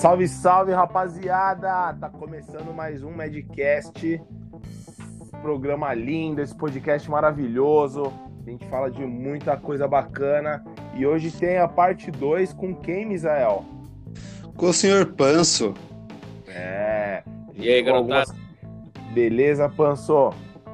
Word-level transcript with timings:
Salve, 0.00 0.26
salve, 0.26 0.72
rapaziada! 0.72 1.92
Tá 1.92 2.08
começando 2.08 2.72
mais 2.72 3.02
um 3.02 3.14
Medcast. 3.14 4.18
Programa 5.42 5.92
lindo, 5.92 6.40
esse 6.40 6.56
podcast 6.56 7.10
maravilhoso. 7.10 8.10
A 8.46 8.50
gente 8.50 8.66
fala 8.68 8.90
de 8.90 9.04
muita 9.04 9.58
coisa 9.58 9.86
bacana. 9.86 10.64
E 10.94 11.04
hoje 11.04 11.30
tem 11.30 11.58
a 11.58 11.68
parte 11.68 12.10
2 12.10 12.54
com 12.54 12.74
quem, 12.74 13.04
Misael? 13.04 13.62
Com 14.56 14.70
o 14.70 14.72
senhor 14.72 15.04
Panso. 15.12 15.74
É. 16.48 17.22
E 17.54 17.68
aí, 17.68 17.82
garotada? 17.82 18.34
Beleza, 19.12 19.68
Panso? 19.68 20.32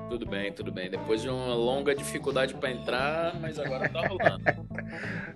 Tudo 0.08 0.25
bem, 0.25 0.53
tudo 0.53 0.71
bem. 0.71 0.89
Depois 0.89 1.21
de 1.21 1.29
uma 1.29 1.53
longa 1.53 1.96
dificuldade 1.96 2.54
para 2.54 2.71
entrar, 2.71 3.35
mas 3.40 3.58
agora 3.58 3.89
tá 3.89 4.07
rolando. 4.07 4.45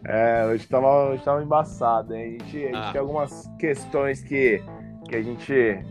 é, 0.05 0.47
hoje 0.47 0.67
tava, 0.69 1.11
hoje 1.11 1.23
tava 1.25 1.43
embaçado, 1.43 2.15
hein? 2.15 2.39
A 2.41 2.45
gente, 2.45 2.57
a 2.59 2.61
gente 2.69 2.77
Ah. 2.77 2.93
tem 2.93 3.01
algumas 3.01 3.51
questões 3.59 4.23
que, 4.23 4.63
que 5.09 5.17
a 5.17 5.23
gente 5.23 5.83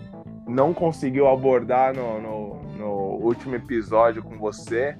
não 0.47 0.73
conseguiu 0.73 1.27
abordar 1.27 1.93
no, 1.95 2.19
no, 2.21 2.63
no 2.77 2.89
último 3.25 3.55
episódio 3.55 4.23
com 4.23 4.37
você. 4.37 4.97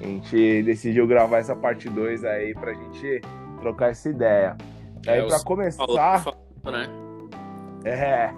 A 0.00 0.04
gente 0.04 0.62
decidiu 0.62 1.06
gravar 1.06 1.38
essa 1.38 1.54
parte 1.56 1.88
2 1.88 2.24
aí 2.24 2.54
pra 2.54 2.72
gente 2.74 3.20
trocar 3.60 3.90
essa 3.90 4.08
ideia. 4.08 4.56
aí, 5.06 5.20
É, 5.20 5.26
pra 5.26 5.36
o 5.38 5.44
começar. 5.44 5.86
Né? 6.64 6.86
É. 7.84 8.30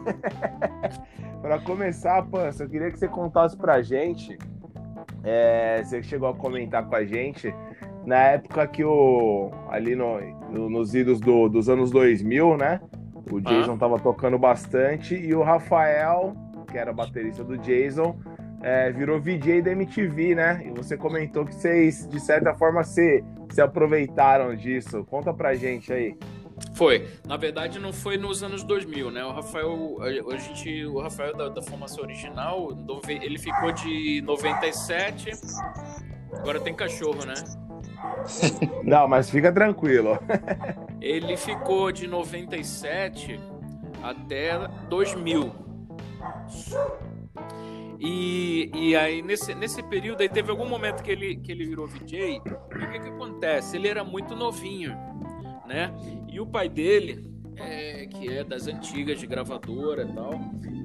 pra 1.41 1.58
começar, 1.60 2.22
Pança, 2.27 2.64
eu 2.64 2.69
queria 2.69 2.91
que 2.91 2.98
você 2.98 3.08
contasse 3.08 3.56
pra 3.56 3.80
gente. 3.82 4.36
é, 5.24 5.82
você 5.82 6.02
chegou 6.02 6.28
a 6.28 6.34
comentar 6.34 6.86
com 6.86 6.94
a 6.94 7.05
gente 7.05 7.52
na 8.08 8.16
época 8.30 8.66
que 8.66 8.82
o. 8.82 9.50
Ali 9.70 9.94
no, 9.94 10.18
no- 10.50 10.68
nos 10.70 10.94
idos 10.94 11.20
do- 11.20 11.48
dos 11.48 11.68
anos 11.68 11.90
2000, 11.90 12.56
né? 12.56 12.80
O 13.30 13.41
Jason 13.41 13.77
tava 13.77 13.98
tocando 14.00 14.38
bastante 14.38 15.14
e 15.14 15.34
o 15.34 15.42
Rafael, 15.42 16.34
que 16.70 16.78
era 16.78 16.92
baterista 16.92 17.44
do 17.44 17.58
Jason, 17.58 18.18
é, 18.62 18.91
virou 18.91 19.20
VJ 19.20 19.60
da 19.60 19.70
MTV, 19.72 20.34
né? 20.34 20.62
E 20.66 20.70
você 20.70 20.96
comentou 20.96 21.44
que 21.44 21.55
vocês, 21.55 22.08
de 22.08 22.18
certa 22.18 22.55
forma, 22.55 22.83
se, 22.83 23.22
se 23.50 23.60
aproveitaram 23.60 24.56
disso. 24.56 25.05
Conta 25.05 25.33
pra 25.34 25.55
gente 25.55 25.92
aí. 25.92 26.16
Foi. 26.74 27.06
Na 27.27 27.36
verdade, 27.36 27.78
não 27.78 27.92
foi 27.92 28.16
nos 28.16 28.42
anos 28.42 28.64
2000, 28.64 29.11
né? 29.11 29.22
O 29.24 29.30
Rafael, 29.30 29.98
a, 30.00 30.36
gente, 30.38 30.86
o 30.86 30.98
Rafael 31.00 31.36
da, 31.36 31.50
da 31.50 31.62
formação 31.62 32.02
original, 32.02 32.70
ele 33.08 33.38
ficou 33.38 33.70
de 33.70 34.22
97. 34.22 35.30
Agora 36.33 36.58
tem 36.61 36.74
cachorro, 36.74 37.24
né? 37.27 37.34
Não, 38.84 39.08
mas 39.08 39.30
fica 39.30 39.52
tranquilo. 39.52 40.18
Ele 41.00 41.36
ficou 41.36 41.91
de 41.92 42.06
97 42.06 43.40
até 44.02 44.68
2000. 44.88 45.52
E, 48.00 48.70
e 48.74 48.96
aí, 48.96 49.22
nesse, 49.22 49.55
nesse 49.55 49.82
período, 49.82 50.20
aí 50.20 50.28
teve 50.28 50.50
algum 50.50 50.68
momento 50.68 51.02
que 51.02 51.10
ele, 51.10 51.36
que 51.36 51.50
ele 51.50 51.66
virou 51.66 51.86
VJ. 51.86 52.16
E 52.20 52.38
o 52.38 52.90
que, 52.90 53.00
que 53.00 53.08
acontece? 53.08 53.77
Ele 53.77 53.88
era 53.88 54.05
muito 54.05 54.36
novinho, 54.36 54.96
né? 55.66 55.92
E 56.28 56.40
o 56.40 56.46
pai 56.46 56.68
dele, 56.68 57.28
é, 57.56 58.06
que 58.06 58.28
é 58.28 58.44
das 58.44 58.68
antigas, 58.68 59.18
de 59.18 59.27
gravadora 59.27 60.02
e 60.02 60.12
tal, 60.12 60.33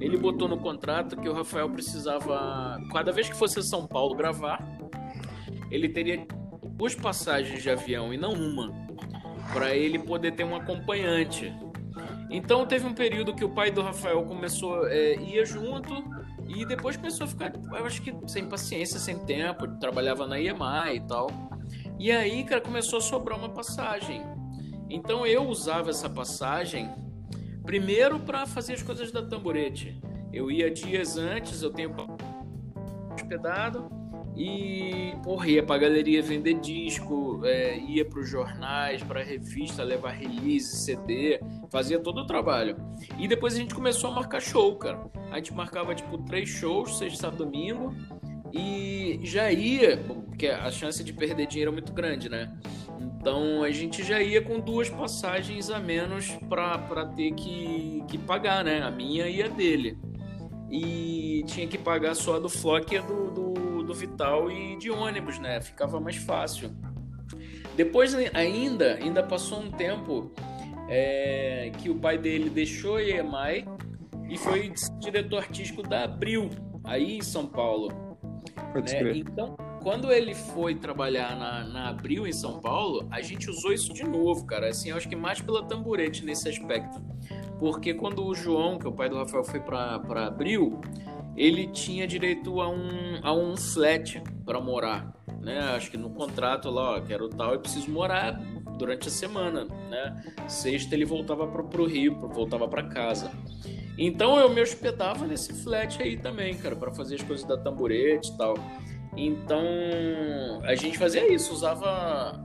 ele 0.00 0.16
botou 0.16 0.48
no 0.48 0.58
contrato 0.58 1.16
que 1.16 1.28
o 1.28 1.32
Rafael 1.32 1.70
precisava, 1.70 2.80
cada 2.92 3.12
vez 3.12 3.28
que 3.28 3.36
fosse 3.36 3.62
São 3.62 3.86
Paulo 3.86 4.16
gravar, 4.16 4.60
ele 5.70 5.88
teria 5.88 6.26
duas 6.76 6.94
passagens 6.94 7.62
de 7.62 7.70
avião 7.70 8.12
e 8.12 8.16
não 8.16 8.32
uma 8.32 8.72
para 9.52 9.74
ele 9.74 9.98
poder 9.98 10.32
ter 10.32 10.44
um 10.44 10.56
acompanhante. 10.56 11.52
Então 12.30 12.66
teve 12.66 12.86
um 12.86 12.94
período 12.94 13.34
que 13.34 13.44
o 13.44 13.50
pai 13.50 13.70
do 13.70 13.82
Rafael 13.82 14.22
começou 14.24 14.86
é, 14.88 15.16
ia 15.16 15.44
junto 15.44 16.04
e 16.48 16.64
depois 16.66 16.96
começou 16.96 17.24
a 17.24 17.28
ficar, 17.28 17.52
eu 17.54 17.86
acho 17.86 18.02
que 18.02 18.12
sem 18.26 18.46
paciência, 18.46 18.98
sem 18.98 19.18
tempo, 19.24 19.66
trabalhava 19.78 20.26
na 20.26 20.38
EMI 20.38 20.96
e 20.96 21.00
tal. 21.00 21.28
E 21.98 22.10
aí, 22.10 22.42
cara, 22.44 22.60
começou 22.60 22.98
a 22.98 23.02
sobrar 23.02 23.38
uma 23.38 23.48
passagem. 23.48 24.22
Então 24.90 25.26
eu 25.26 25.46
usava 25.48 25.90
essa 25.90 26.10
passagem 26.10 26.90
primeiro 27.64 28.20
para 28.20 28.46
fazer 28.46 28.74
as 28.74 28.82
coisas 28.82 29.10
da 29.10 29.22
tamborete. 29.22 30.00
Eu 30.32 30.50
ia 30.50 30.70
dias 30.70 31.16
antes, 31.16 31.62
eu 31.62 31.70
tenho 31.70 31.94
hospedado 33.14 33.88
e 34.36 35.14
porra, 35.22 35.48
ia 35.48 35.62
pra 35.62 35.78
galeria 35.78 36.20
vender 36.20 36.54
disco, 36.54 37.40
é, 37.44 37.78
ia 37.78 38.04
pros 38.04 38.28
jornais, 38.28 39.02
pra 39.02 39.22
revista, 39.22 39.82
levar 39.82 40.10
release, 40.10 40.76
CD, 40.76 41.40
fazia 41.70 42.00
todo 42.00 42.18
o 42.22 42.26
trabalho. 42.26 42.76
E 43.18 43.28
depois 43.28 43.54
a 43.54 43.58
gente 43.58 43.74
começou 43.74 44.10
a 44.10 44.14
marcar 44.14 44.40
show, 44.40 44.76
cara. 44.76 45.04
A 45.30 45.36
gente 45.36 45.54
marcava 45.54 45.94
tipo 45.94 46.18
três 46.18 46.48
shows, 46.48 46.98
sexta, 46.98 47.30
domingo, 47.30 47.94
e 48.52 49.20
já 49.22 49.50
ia, 49.52 49.96
porque 49.96 50.48
a 50.48 50.70
chance 50.70 51.02
de 51.02 51.12
perder 51.12 51.46
dinheiro 51.46 51.70
é 51.70 51.74
muito 51.74 51.92
grande, 51.92 52.28
né? 52.28 52.52
Então 53.00 53.62
a 53.62 53.70
gente 53.70 54.04
já 54.04 54.20
ia 54.20 54.42
com 54.42 54.60
duas 54.60 54.90
passagens 54.90 55.70
a 55.70 55.78
menos 55.78 56.36
pra 56.48 57.06
ter 57.16 57.32
que, 57.32 58.04
que 58.08 58.18
pagar, 58.18 58.64
né? 58.64 58.82
A 58.82 58.90
minha 58.90 59.28
e 59.28 59.42
a 59.42 59.48
dele. 59.48 59.98
E 60.70 61.44
tinha 61.46 61.66
que 61.66 61.78
pagar 61.78 62.14
só 62.14 62.36
a 62.36 62.38
do 62.38 62.48
Flock 62.48 62.94
e 62.94 62.98
a 62.98 63.02
do, 63.02 63.30
do, 63.30 63.54
Vital 63.94 64.50
e 64.50 64.76
de 64.76 64.90
ônibus, 64.90 65.38
né? 65.38 65.60
Ficava 65.60 66.00
mais 66.00 66.16
fácil. 66.16 66.70
Depois 67.76 68.14
ainda, 68.34 68.94
ainda 68.94 69.22
passou 69.22 69.60
um 69.60 69.70
tempo 69.70 70.32
é, 70.88 71.72
que 71.78 71.90
o 71.90 71.94
pai 71.94 72.18
dele 72.18 72.48
deixou 72.48 72.96
a 72.96 73.02
EMI 73.02 73.66
e 74.28 74.38
foi 74.38 74.72
diretor 74.98 75.38
artístico 75.38 75.82
da 75.82 76.04
Abril, 76.04 76.50
aí 76.84 77.18
em 77.18 77.22
São 77.22 77.46
Paulo. 77.46 77.88
Né? 78.74 79.12
Então, 79.16 79.56
quando 79.82 80.10
ele 80.10 80.34
foi 80.34 80.74
trabalhar 80.74 81.36
na, 81.36 81.64
na 81.64 81.88
Abril 81.90 82.26
em 82.26 82.32
São 82.32 82.60
Paulo, 82.60 83.06
a 83.10 83.20
gente 83.20 83.48
usou 83.50 83.72
isso 83.72 83.92
de 83.92 84.04
novo, 84.04 84.44
cara. 84.46 84.68
Assim, 84.68 84.90
eu 84.90 84.96
acho 84.96 85.08
que 85.08 85.16
mais 85.16 85.40
pela 85.40 85.64
tamborete 85.64 86.24
nesse 86.24 86.48
aspecto. 86.48 87.02
Porque 87.58 87.94
quando 87.94 88.24
o 88.24 88.34
João, 88.34 88.78
que 88.78 88.86
é 88.86 88.88
o 88.88 88.92
pai 88.92 89.08
do 89.08 89.16
Rafael, 89.16 89.44
foi 89.44 89.60
pra 89.60 90.00
Abril, 90.26 90.80
ele 91.36 91.66
tinha 91.66 92.06
direito 92.06 92.60
a 92.60 92.68
um, 92.68 93.18
a 93.22 93.32
um 93.32 93.56
flat 93.56 94.22
para 94.44 94.60
morar. 94.60 95.14
Né? 95.40 95.58
Acho 95.58 95.90
que 95.90 95.96
no 95.96 96.10
contrato 96.10 96.70
lá, 96.70 96.96
ó, 96.96 97.00
quero 97.00 97.28
tal, 97.28 97.52
eu 97.52 97.60
preciso 97.60 97.90
morar 97.90 98.32
durante 98.78 99.08
a 99.08 99.10
semana. 99.10 99.64
Né? 99.90 100.24
Sexta 100.48 100.94
ele 100.94 101.04
voltava 101.04 101.46
pro, 101.46 101.64
pro 101.64 101.86
Rio, 101.86 102.14
voltava 102.28 102.68
para 102.68 102.84
casa. 102.84 103.30
Então 103.96 104.38
eu 104.38 104.48
me 104.50 104.60
hospedava 104.60 105.26
nesse 105.26 105.52
flat 105.62 106.02
aí 106.02 106.16
também, 106.16 106.56
cara, 106.56 106.74
para 106.74 106.92
fazer 106.92 107.16
as 107.16 107.22
coisas 107.22 107.46
da 107.46 107.56
tamborete 107.56 108.32
e 108.32 108.36
tal. 108.36 108.54
Então 109.16 109.64
a 110.64 110.74
gente 110.74 110.98
fazia 110.98 111.32
isso, 111.32 111.52
usava 111.52 111.86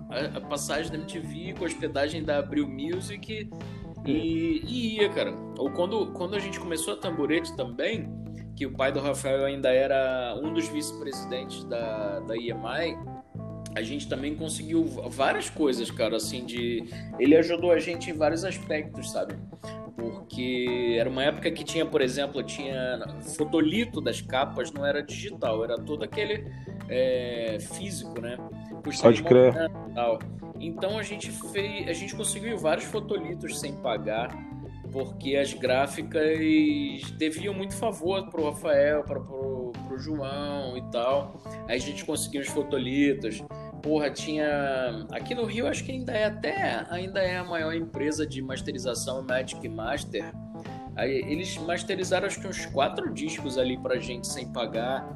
a, 0.09 0.38
a 0.38 0.41
passagem 0.41 0.91
da 0.91 0.97
MTV 0.97 1.56
com 1.57 1.63
a 1.63 1.67
hospedagem 1.67 2.23
da 2.23 2.38
Abril 2.38 2.67
Music 2.67 3.50
e, 4.06 4.11
e 4.11 4.97
ia, 4.97 5.09
cara. 5.09 5.33
Ou 5.57 5.71
quando, 5.71 6.11
quando 6.13 6.35
a 6.35 6.39
gente 6.39 6.59
começou 6.59 6.94
a 6.94 6.97
tamborete 6.97 7.56
também, 7.56 8.07
que 8.59 8.65
o 8.65 8.71
pai 8.71 8.91
do 8.91 8.99
Rafael 8.99 9.45
ainda 9.45 9.69
era 9.69 10.37
um 10.43 10.51
dos 10.53 10.67
vice-presidentes 10.67 11.63
da, 11.63 12.19
da 12.19 12.35
EMI, 12.35 12.97
a 13.73 13.81
gente 13.81 14.05
também 14.09 14.35
conseguiu 14.35 14.83
várias 15.09 15.49
coisas, 15.49 15.89
cara, 15.89 16.17
assim, 16.17 16.45
de... 16.45 16.83
Ele 17.17 17.37
ajudou 17.37 17.71
a 17.71 17.79
gente 17.79 18.09
em 18.09 18.13
vários 18.13 18.43
aspectos, 18.43 19.11
sabe? 19.11 19.35
Porque 19.95 20.97
era 20.99 21.09
uma 21.09 21.23
época 21.23 21.49
que 21.51 21.63
tinha, 21.63 21.85
por 21.85 22.01
exemplo, 22.01 22.43
tinha 22.43 22.99
fotolito 23.37 24.01
das 24.01 24.19
capas, 24.19 24.73
não 24.73 24.85
era 24.85 25.01
digital, 25.01 25.63
era 25.63 25.77
todo 25.77 26.03
aquele 26.03 26.45
é, 26.89 27.59
físico, 27.61 28.19
né? 28.19 28.35
Pode 29.01 29.23
crer. 29.23 29.53
Então 30.59 30.99
a 30.99 31.03
gente 31.03 31.31
fez, 31.31 31.87
a 31.87 31.94
gente 31.94 32.13
conseguiu 32.13 32.57
vários 32.57 32.83
fotolitos 32.83 33.57
sem 33.57 33.71
pagar, 33.77 34.38
porque 34.91 35.36
as 35.36 35.53
gráficas 35.53 36.39
deviam 37.18 37.53
muito 37.53 37.75
favor 37.75 38.30
pro 38.30 38.45
Rafael, 38.45 39.03
para 39.03 39.19
pro 39.19 39.97
João 39.97 40.77
e 40.77 40.81
tal. 40.91 41.41
Aí 41.68 41.75
a 41.75 41.80
gente 41.80 42.06
conseguiu 42.06 42.41
os 42.41 42.47
fotolitos. 42.47 43.44
Porra, 43.81 44.09
tinha. 44.09 45.07
Aqui 45.12 45.33
no 45.33 45.45
Rio, 45.45 45.68
acho 45.68 45.83
que 45.83 45.91
ainda 45.91 46.12
é 46.12 46.25
até. 46.25 46.86
Ainda 46.89 47.19
é 47.21 47.38
a 47.38 47.44
maior 47.44 47.74
empresa 47.74 48.25
de 48.25 48.41
masterização 48.41 49.24
Magic 49.24 49.68
Master. 49.69 50.33
Aí, 50.95 51.24
eles 51.27 51.57
masterizaram 51.57 52.27
acho 52.27 52.41
que 52.41 52.47
uns 52.47 52.65
quatro 52.65 53.13
discos 53.13 53.57
ali 53.57 53.77
pra 53.77 53.97
gente 54.00 54.27
sem 54.27 54.51
pagar. 54.51 55.07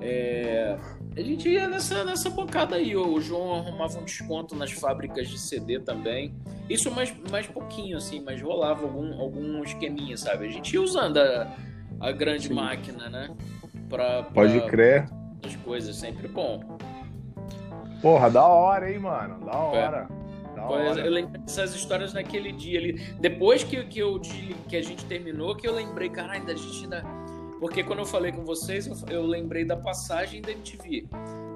É, 0.00 0.76
a 1.16 1.20
gente 1.20 1.48
ia 1.48 1.68
nessa, 1.68 2.04
nessa 2.04 2.30
bocada 2.30 2.76
aí. 2.76 2.96
O 2.96 3.20
João 3.20 3.54
arrumava 3.54 3.98
um 3.98 4.04
desconto 4.04 4.54
nas 4.54 4.72
fábricas 4.72 5.28
de 5.28 5.38
CD 5.38 5.78
também. 5.78 6.34
Isso 6.68 6.90
mais, 6.90 7.14
mais 7.30 7.46
pouquinho, 7.46 7.96
assim, 7.96 8.22
mas 8.24 8.40
rolava 8.40 8.82
algum, 8.82 9.20
algum 9.20 9.62
esqueminha, 9.62 10.16
sabe? 10.16 10.46
A 10.46 10.50
gente 10.50 10.72
ia 10.72 10.80
usando 10.80 11.18
a, 11.18 11.54
a 12.00 12.12
grande 12.12 12.48
Sim. 12.48 12.54
máquina, 12.54 13.08
né? 13.08 13.30
Pra, 13.88 14.22
pra 14.22 14.32
Pode 14.32 14.60
crer. 14.62 15.06
as 15.44 15.54
coisas, 15.56 15.96
sempre 15.96 16.28
bom. 16.28 16.78
Porra, 18.00 18.30
da 18.30 18.46
hora, 18.46 18.90
hein, 18.90 18.98
mano? 18.98 19.44
Da 19.44 19.56
hora. 19.56 20.08
Da 20.56 21.00
eu 21.04 21.10
lembro 21.10 21.40
dessas 21.40 21.74
histórias 21.74 22.12
naquele 22.12 22.52
dia 22.52 22.78
ali. 22.78 22.92
Depois 23.18 23.64
que, 23.64 23.84
que, 23.84 23.98
eu, 23.98 24.20
que 24.68 24.76
a 24.76 24.82
gente 24.82 25.04
terminou, 25.06 25.56
que 25.56 25.66
eu 25.66 25.74
lembrei, 25.74 26.08
caralho, 26.08 26.44
da 26.46 26.54
gente 26.54 26.84
ainda. 26.84 27.04
Porque 27.62 27.84
quando 27.84 28.00
eu 28.00 28.04
falei 28.04 28.32
com 28.32 28.44
vocês, 28.44 28.88
eu, 28.88 28.96
eu 29.08 29.22
lembrei 29.24 29.64
da 29.64 29.76
passagem 29.76 30.42
da 30.42 30.50
MTV. 30.50 31.06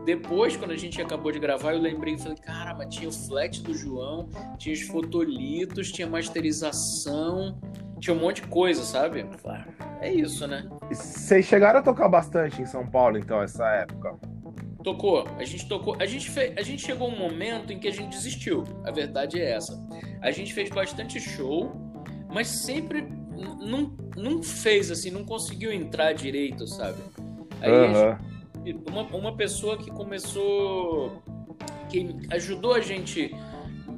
Depois, 0.04 0.56
quando 0.56 0.70
a 0.70 0.76
gente 0.76 1.02
acabou 1.02 1.32
de 1.32 1.40
gravar, 1.40 1.72
eu 1.72 1.80
lembrei 1.80 2.14
e 2.14 2.18
falei, 2.18 2.36
caramba, 2.36 2.86
tinha 2.86 3.08
o 3.08 3.12
flat 3.12 3.60
do 3.60 3.74
João, 3.74 4.28
tinha 4.56 4.72
os 4.72 4.82
fotolitos, 4.82 5.90
tinha 5.90 6.06
masterização, 6.06 7.58
tinha 7.98 8.14
um 8.14 8.20
monte 8.20 8.40
de 8.40 8.46
coisa, 8.46 8.84
sabe? 8.84 9.26
É 10.00 10.12
isso, 10.12 10.46
né? 10.46 10.68
Vocês 10.88 11.44
chegaram 11.44 11.80
a 11.80 11.82
tocar 11.82 12.08
bastante 12.08 12.62
em 12.62 12.66
São 12.66 12.86
Paulo, 12.86 13.18
então, 13.18 13.42
essa 13.42 13.66
época? 13.70 14.14
Tocou, 14.84 15.26
a 15.36 15.44
gente 15.44 15.68
tocou, 15.68 15.96
a 15.98 16.06
gente 16.06 16.30
fez, 16.30 16.56
a 16.56 16.62
gente 16.62 16.86
chegou 16.86 17.08
um 17.08 17.18
momento 17.18 17.72
em 17.72 17.80
que 17.80 17.88
a 17.88 17.92
gente 17.92 18.10
desistiu. 18.10 18.62
A 18.84 18.92
verdade 18.92 19.40
é 19.40 19.50
essa. 19.50 19.76
A 20.22 20.30
gente 20.30 20.54
fez 20.54 20.70
bastante 20.70 21.18
show, 21.18 21.72
mas 22.32 22.46
sempre 22.46 23.25
não, 23.36 23.92
não 24.16 24.42
fez 24.42 24.90
assim, 24.90 25.10
não 25.10 25.24
conseguiu 25.24 25.72
entrar 25.72 26.12
direito, 26.12 26.66
sabe? 26.66 26.98
Aí 27.60 27.70
uhum. 27.70 28.16
gente, 28.64 28.90
uma, 28.90 29.02
uma 29.02 29.36
pessoa 29.36 29.76
que 29.76 29.90
começou, 29.90 31.22
que 31.88 32.16
ajudou 32.30 32.74
a 32.74 32.80
gente 32.80 33.34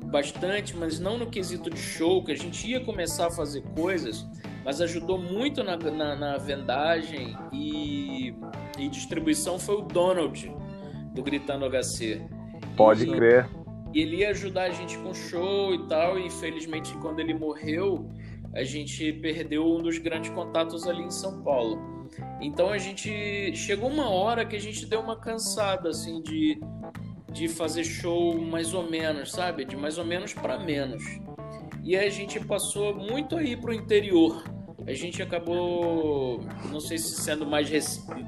bastante, 0.04 0.76
mas 0.76 0.98
não 0.98 1.18
no 1.18 1.26
quesito 1.26 1.70
de 1.70 1.78
show, 1.78 2.24
que 2.24 2.32
a 2.32 2.36
gente 2.36 2.66
ia 2.66 2.80
começar 2.80 3.26
a 3.26 3.30
fazer 3.30 3.62
coisas, 3.76 4.26
mas 4.64 4.80
ajudou 4.80 5.18
muito 5.18 5.62
na, 5.62 5.76
na, 5.76 6.16
na 6.16 6.36
vendagem 6.38 7.36
e, 7.52 8.34
e 8.78 8.88
distribuição 8.88 9.58
foi 9.58 9.76
o 9.76 9.82
Donald 9.82 10.52
do 11.14 11.22
Gritando 11.22 11.68
HC. 11.68 12.22
Pode 12.76 13.04
e, 13.04 13.10
crer. 13.10 13.48
E 13.94 14.00
ele 14.00 14.16
ia 14.16 14.30
ajudar 14.30 14.64
a 14.64 14.70
gente 14.70 14.96
com 14.98 15.14
show 15.14 15.74
e 15.74 15.86
tal, 15.86 16.18
e 16.18 16.26
infelizmente 16.26 16.92
quando 16.98 17.20
ele 17.20 17.34
morreu, 17.34 18.08
a 18.54 18.64
gente 18.64 19.12
perdeu 19.14 19.66
um 19.66 19.82
dos 19.82 19.98
grandes 19.98 20.30
contatos 20.30 20.86
ali 20.86 21.02
em 21.02 21.10
São 21.10 21.42
Paulo. 21.42 22.06
Então 22.40 22.70
a 22.70 22.78
gente 22.78 23.54
chegou 23.54 23.88
uma 23.88 24.08
hora 24.08 24.44
que 24.44 24.56
a 24.56 24.60
gente 24.60 24.86
deu 24.86 25.00
uma 25.00 25.16
cansada 25.16 25.90
assim 25.90 26.22
de 26.22 26.58
de 27.32 27.46
fazer 27.46 27.84
show 27.84 28.38
mais 28.38 28.74
ou 28.74 28.88
menos, 28.90 29.30
sabe? 29.30 29.64
De 29.64 29.76
mais 29.76 29.98
ou 29.98 30.04
menos 30.04 30.32
para 30.32 30.58
menos. 30.58 31.02
E 31.84 31.96
a 31.96 32.08
gente 32.08 32.40
passou 32.40 32.94
muito 32.94 33.36
aí 33.36 33.56
pro 33.56 33.72
interior. 33.72 34.42
A 34.86 34.92
gente 34.92 35.22
acabou, 35.22 36.40
não 36.70 36.80
sei 36.80 36.98
se 36.98 37.20
sendo 37.20 37.46
mais 37.46 37.68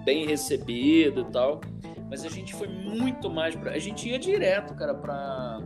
bem 0.05 0.27
recebido 0.27 1.23
e 1.23 1.33
tal, 1.33 1.61
mas 2.09 2.25
a 2.25 2.29
gente 2.29 2.55
foi 2.55 2.69
muito 2.69 3.31
mais. 3.31 3.57
A 3.67 3.79
gente 3.79 4.09
ia 4.09 4.19
direto, 4.19 4.75
cara, 4.75 4.95
pra. 4.95 5.61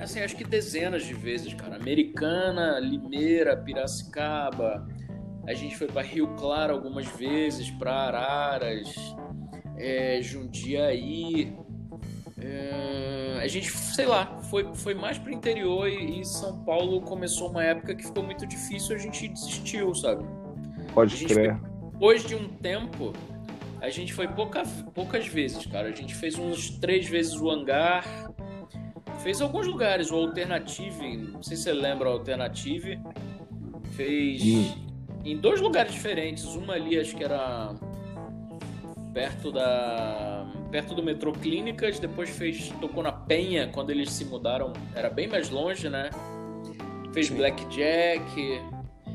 Assim, 0.00 0.20
acho 0.20 0.36
que 0.36 0.44
dezenas 0.44 1.04
de 1.04 1.14
vezes, 1.14 1.52
cara. 1.54 1.76
Americana, 1.76 2.78
Limeira, 2.78 3.56
Piracicaba. 3.56 4.86
A 5.46 5.54
gente 5.54 5.76
foi 5.76 5.86
para 5.86 6.02
Rio 6.02 6.28
Claro 6.36 6.74
algumas 6.74 7.06
vezes, 7.06 7.70
para 7.70 7.92
Araras, 7.92 8.94
é, 9.76 10.20
Jundiaí. 10.20 11.56
É, 12.38 13.38
a 13.40 13.46
gente, 13.46 13.70
sei 13.70 14.06
lá, 14.06 14.40
foi, 14.42 14.74
foi 14.74 14.94
mais 14.94 15.18
pro 15.18 15.32
interior 15.32 15.88
e, 15.88 16.20
e, 16.20 16.24
São 16.24 16.64
Paulo 16.64 17.00
começou 17.00 17.50
uma 17.50 17.64
época 17.64 17.94
que 17.94 18.04
ficou 18.04 18.22
muito 18.22 18.46
difícil, 18.46 18.94
a 18.94 18.98
gente 18.98 19.28
desistiu, 19.28 19.94
sabe? 19.94 20.24
Pode 20.92 21.24
crer. 21.24 21.58
depois 21.92 22.24
de 22.24 22.34
um 22.34 22.48
tempo, 22.48 23.12
a 23.80 23.88
gente 23.88 24.12
foi 24.12 24.28
pouca, 24.28 24.62
poucas 24.94 25.26
vezes, 25.26 25.64
cara. 25.66 25.88
A 25.88 25.92
gente 25.92 26.14
fez 26.14 26.38
uns 26.38 26.70
três 26.70 27.08
vezes 27.08 27.34
o 27.34 27.50
hangar. 27.50 28.04
Fez 29.26 29.40
alguns 29.40 29.66
lugares, 29.66 30.12
o 30.12 30.14
Alternative. 30.14 31.16
Não 31.16 31.42
sei 31.42 31.56
se 31.56 31.64
você 31.64 31.72
lembra 31.72 32.08
o 32.08 32.12
Alternative. 32.12 32.96
Fez 33.96 34.40
Sim. 34.40 34.86
em 35.24 35.36
dois 35.36 35.60
lugares 35.60 35.92
diferentes. 35.92 36.44
Uma 36.44 36.74
ali, 36.74 36.96
acho 36.96 37.16
que 37.16 37.24
era 37.24 37.74
perto 39.12 39.50
da 39.50 40.46
perto 40.70 40.94
do 40.94 41.02
metrô 41.02 41.32
Clínicas, 41.32 41.98
depois 41.98 42.30
fez 42.30 42.72
tocou 42.80 43.02
na 43.02 43.10
Penha 43.10 43.66
quando 43.66 43.90
eles 43.90 44.12
se 44.12 44.24
mudaram, 44.24 44.72
era 44.94 45.10
bem 45.10 45.26
mais 45.26 45.50
longe, 45.50 45.88
né? 45.88 46.10
Fez 47.12 47.28
Blackjack. 47.28 48.62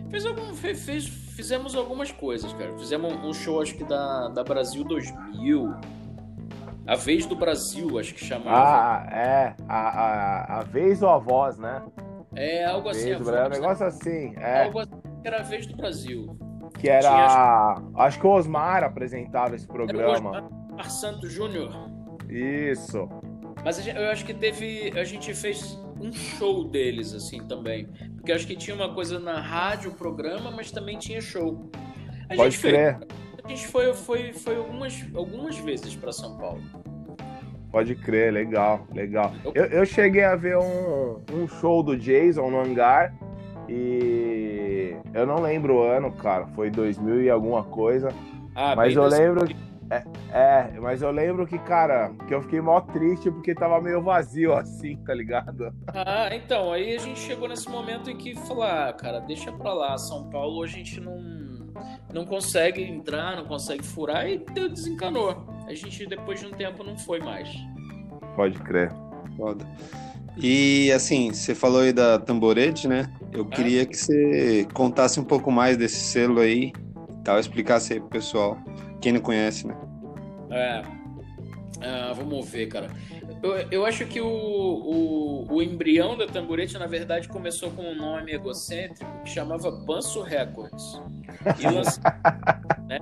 Fez 0.09 0.25
algum 0.25 0.53
fez, 0.53 0.83
fez 0.83 1.07
fizemos 1.07 1.73
algumas 1.73 2.11
coisas, 2.11 2.51
cara. 2.51 2.77
Fizemos 2.77 3.13
um 3.23 3.33
show, 3.33 3.61
acho 3.61 3.75
que 3.75 3.85
da, 3.85 4.27
da 4.27 4.43
Brasil 4.43 4.83
2000. 4.83 5.73
A 6.87 6.95
Vez 6.95 7.25
do 7.25 7.35
Brasil, 7.35 7.99
acho 7.99 8.13
que 8.13 8.23
chamava. 8.23 8.57
Ah, 8.57 9.15
é. 9.15 9.55
A, 9.67 9.77
a, 9.77 10.59
a 10.59 10.63
Vez 10.63 11.01
ou 11.01 11.09
a 11.09 11.17
Voz, 11.17 11.57
né? 11.57 11.81
É, 12.35 12.65
algo 12.65 12.89
assim. 12.89 13.05
Vez 13.05 13.17
do 13.19 13.25
Brasil, 13.25 13.47
um 13.47 13.61
negócio 13.61 13.85
assim. 13.85 14.33
É. 14.37 14.63
Algo 14.63 14.79
assim 14.79 15.01
que 15.21 15.27
era 15.27 15.39
a 15.39 15.43
Vez 15.43 15.65
do 15.65 15.75
Brasil. 15.75 16.37
Que 16.79 16.89
era. 16.89 17.01
Tinha, 17.01 18.03
acho... 18.03 18.19
que 18.19 18.25
o 18.25 18.31
Osmar 18.31 18.83
apresentava 18.83 19.55
esse 19.55 19.67
programa. 19.67 20.01
Era 20.01 20.09
o 20.09 20.13
Osmar 20.13 20.89
Santos 20.89 21.31
Júnior. 21.31 21.71
Isso. 22.29 23.07
Mas 23.63 23.85
eu 23.85 24.09
acho 24.09 24.25
que 24.25 24.33
teve. 24.33 24.91
A 24.99 25.03
gente 25.03 25.33
fez 25.33 25.79
um 25.99 26.11
show 26.11 26.67
deles, 26.67 27.13
assim, 27.13 27.45
também. 27.47 27.87
Porque 28.15 28.31
acho 28.31 28.47
que 28.47 28.55
tinha 28.55 28.75
uma 28.75 28.93
coisa 28.93 29.19
na 29.19 29.39
rádio, 29.39 29.91
programa, 29.91 30.49
mas 30.49 30.71
também 30.71 30.97
tinha 30.97 31.21
show. 31.21 31.69
A 32.29 32.35
Pode 32.35 32.55
gente 32.55 32.61
crer. 32.61 32.97
Foi, 32.97 33.07
a 33.43 33.47
gente 33.47 33.67
foi, 33.67 33.93
foi, 33.93 34.33
foi 34.33 34.55
algumas, 34.55 35.05
algumas 35.13 35.57
vezes 35.57 35.95
para 35.95 36.11
São 36.11 36.37
Paulo. 36.37 36.61
Pode 37.71 37.95
crer, 37.95 38.33
legal, 38.33 38.85
legal. 38.93 39.31
Eu, 39.55 39.65
eu 39.65 39.85
cheguei 39.85 40.25
a 40.25 40.35
ver 40.35 40.57
um, 40.57 41.21
um 41.33 41.47
show 41.47 41.81
do 41.81 41.95
Jason 41.95 42.49
no 42.49 42.59
hangar 42.59 43.13
e 43.69 44.93
eu 45.13 45.25
não 45.25 45.41
lembro 45.41 45.75
o 45.77 45.81
ano, 45.81 46.11
cara. 46.11 46.47
Foi 46.47 46.69
2000 46.69 47.23
e 47.23 47.29
alguma 47.29 47.63
coisa. 47.63 48.09
Ah, 48.53 48.75
mas 48.75 48.93
eu 48.95 49.07
lembro. 49.07 49.47
É, 49.89 50.03
é, 50.31 50.79
mas 50.79 51.01
eu 51.01 51.11
lembro 51.11 51.45
que, 51.45 51.59
cara, 51.59 52.13
que 52.25 52.33
eu 52.33 52.41
fiquei 52.41 52.61
mó 52.61 52.79
triste 52.79 53.29
porque 53.29 53.53
tava 53.53 53.81
meio 53.81 54.01
vazio 54.01 54.53
assim, 54.55 54.95
tá 55.03 55.13
ligado? 55.13 55.73
Ah, 55.93 56.33
então, 56.33 56.71
aí 56.71 56.95
a 56.95 56.99
gente 56.99 57.19
chegou 57.19 57.49
nesse 57.49 57.69
momento 57.69 58.09
em 58.09 58.17
que 58.17 58.33
falar, 58.35 58.87
ah, 58.87 58.93
cara, 58.93 59.19
deixa 59.19 59.51
pra 59.51 59.73
lá, 59.73 59.97
São 59.97 60.29
Paulo 60.29 60.63
a 60.63 60.67
gente 60.67 60.99
não, 61.01 61.19
não 62.13 62.25
consegue 62.25 62.81
entrar, 62.81 63.35
não 63.35 63.45
consegue 63.45 63.83
furar 63.83 64.29
e 64.29 64.37
deu, 64.53 64.69
desencanou. 64.69 65.45
A 65.67 65.73
gente 65.73 66.05
depois 66.05 66.39
de 66.39 66.47
um 66.47 66.51
tempo 66.51 66.83
não 66.83 66.97
foi 66.97 67.19
mais. 67.19 67.49
Pode 68.35 68.57
crer. 68.59 68.91
Foda. 69.37 69.65
E 70.37 70.91
assim, 70.91 71.33
você 71.33 71.53
falou 71.53 71.81
aí 71.81 71.91
da 71.91 72.17
Tamborete, 72.17 72.87
né? 72.87 73.11
Eu 73.31 73.43
ah. 73.43 73.55
queria 73.55 73.85
que 73.85 73.97
você 73.97 74.67
contasse 74.73 75.19
um 75.19 75.23
pouco 75.23 75.51
mais 75.51 75.77
desse 75.77 75.99
selo 75.99 76.39
aí, 76.39 76.71
tal, 77.23 77.39
explicasse 77.39 77.93
aí 77.93 77.99
pro 77.99 78.09
pessoal. 78.09 78.57
Quem 79.01 79.13
não 79.13 79.21
conhece, 79.21 79.67
né? 79.67 79.75
É. 80.51 80.81
Ah, 81.81 82.13
vamos 82.15 82.47
ver, 82.47 82.67
cara. 82.67 82.89
Eu, 83.41 83.53
eu 83.71 83.85
acho 83.85 84.05
que 84.05 84.21
o, 84.21 84.27
o, 84.27 85.53
o, 85.55 85.61
embrião 85.63 86.15
da 86.15 86.27
tamborete, 86.27 86.77
na 86.77 86.85
verdade, 86.85 87.27
começou 87.27 87.71
com 87.71 87.81
um 87.81 87.95
nome 87.95 88.31
egocêntrico 88.31 89.11
que 89.23 89.31
chamava 89.31 89.71
Panso 89.83 90.21
Records. 90.21 91.01
E 91.59 91.65
né? 92.87 92.99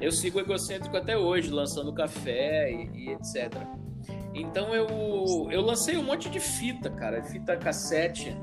Eu 0.00 0.12
sigo 0.12 0.38
egocêntrico 0.38 0.96
até 0.96 1.18
hoje, 1.18 1.50
lançando 1.50 1.92
café 1.92 2.70
e, 2.70 2.90
e, 2.94 3.10
etc. 3.10 3.52
Então 4.32 4.74
eu, 4.74 5.48
eu 5.50 5.60
lancei 5.60 5.96
um 5.96 6.04
monte 6.04 6.28
de 6.28 6.38
fita, 6.38 6.90
cara, 6.90 7.22
fita 7.24 7.56
cassete. 7.56 8.36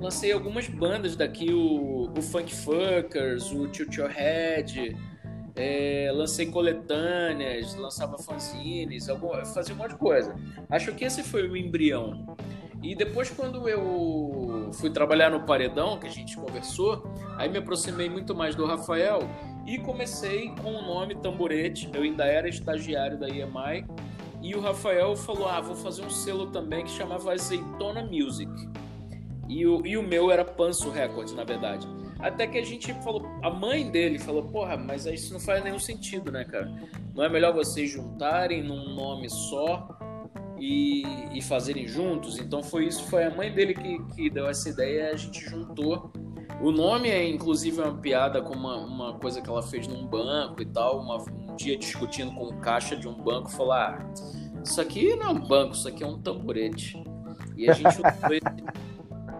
Lancei 0.00 0.32
algumas 0.32 0.68
bandas 0.68 1.16
daqui, 1.16 1.52
o, 1.52 2.12
o 2.16 2.22
Funk 2.22 2.54
Fuckers, 2.54 3.50
o 3.50 3.66
Tilt 3.66 3.96
Your 3.96 4.08
Head, 4.08 4.96
é, 5.58 6.10
lancei 6.14 6.46
coletâneas, 6.46 7.74
lançava 7.74 8.16
fanzines, 8.16 9.08
algum, 9.08 9.44
fazia 9.44 9.74
um 9.74 9.78
monte 9.78 9.90
de 9.90 9.96
coisa. 9.96 10.36
Acho 10.70 10.94
que 10.94 11.04
esse 11.04 11.24
foi 11.24 11.48
o 11.48 11.56
embrião. 11.56 12.36
E 12.80 12.94
depois, 12.94 13.28
quando 13.28 13.68
eu 13.68 14.70
fui 14.74 14.88
trabalhar 14.88 15.30
no 15.30 15.40
Paredão, 15.40 15.98
que 15.98 16.06
a 16.06 16.10
gente 16.10 16.36
conversou, 16.36 17.12
aí 17.36 17.48
me 17.48 17.58
aproximei 17.58 18.08
muito 18.08 18.36
mais 18.36 18.54
do 18.54 18.64
Rafael 18.64 19.18
e 19.66 19.78
comecei 19.78 20.50
com 20.62 20.70
o 20.70 20.82
nome 20.82 21.16
Tamborete. 21.16 21.90
Eu 21.92 22.02
ainda 22.02 22.24
era 22.24 22.48
estagiário 22.48 23.18
da 23.18 23.28
EMI. 23.28 23.84
E 24.40 24.54
o 24.54 24.60
Rafael 24.60 25.16
falou: 25.16 25.48
Ah, 25.48 25.60
vou 25.60 25.74
fazer 25.74 26.02
um 26.04 26.10
selo 26.10 26.52
também 26.52 26.84
que 26.84 26.90
chamava 26.92 27.32
Azeitona 27.32 28.04
Music. 28.04 28.52
E 29.48 29.66
o, 29.66 29.84
e 29.84 29.96
o 29.96 30.02
meu 30.02 30.30
era 30.30 30.44
Panso 30.44 30.88
Records, 30.88 31.34
na 31.34 31.42
verdade. 31.42 31.88
Até 32.18 32.46
que 32.46 32.58
a 32.58 32.64
gente 32.64 32.92
falou, 33.02 33.26
a 33.42 33.50
mãe 33.50 33.88
dele 33.88 34.18
falou, 34.18 34.42
porra, 34.42 34.76
mas 34.76 35.06
isso 35.06 35.32
não 35.32 35.40
faz 35.40 35.62
nenhum 35.62 35.78
sentido, 35.78 36.32
né, 36.32 36.44
cara? 36.44 36.68
Não 37.14 37.22
é 37.24 37.28
melhor 37.28 37.54
vocês 37.54 37.90
juntarem 37.90 38.62
num 38.62 38.94
nome 38.94 39.30
só 39.30 39.96
e, 40.58 41.04
e 41.32 41.40
fazerem 41.40 41.86
juntos? 41.86 42.38
Então 42.38 42.62
foi 42.62 42.86
isso, 42.86 43.04
foi 43.04 43.24
a 43.24 43.30
mãe 43.30 43.52
dele 43.52 43.72
que, 43.72 44.02
que 44.14 44.30
deu 44.30 44.48
essa 44.48 44.68
ideia, 44.68 45.12
a 45.12 45.16
gente 45.16 45.40
juntou. 45.48 46.12
O 46.60 46.72
nome 46.72 47.08
é 47.08 47.28
inclusive 47.28 47.80
uma 47.80 47.94
piada 47.94 48.42
com 48.42 48.52
uma, 48.54 48.76
uma 48.76 49.14
coisa 49.14 49.40
que 49.40 49.48
ela 49.48 49.62
fez 49.62 49.86
num 49.86 50.04
banco 50.04 50.60
e 50.60 50.66
tal, 50.66 51.00
uma, 51.00 51.18
um 51.18 51.54
dia 51.54 51.78
discutindo 51.78 52.34
com 52.34 52.46
o 52.46 52.56
caixa 52.56 52.96
de 52.96 53.06
um 53.06 53.14
banco, 53.14 53.48
falou: 53.48 53.74
ah, 53.74 54.10
isso 54.64 54.80
aqui 54.80 55.14
não 55.14 55.26
é 55.26 55.30
um 55.30 55.46
banco, 55.46 55.74
isso 55.74 55.86
aqui 55.86 56.02
é 56.02 56.06
um 56.06 56.20
tamborete. 56.20 57.00
E 57.56 57.70
a 57.70 57.72
gente 57.72 58.00
usou 58.00 58.34
esse, 58.34 58.64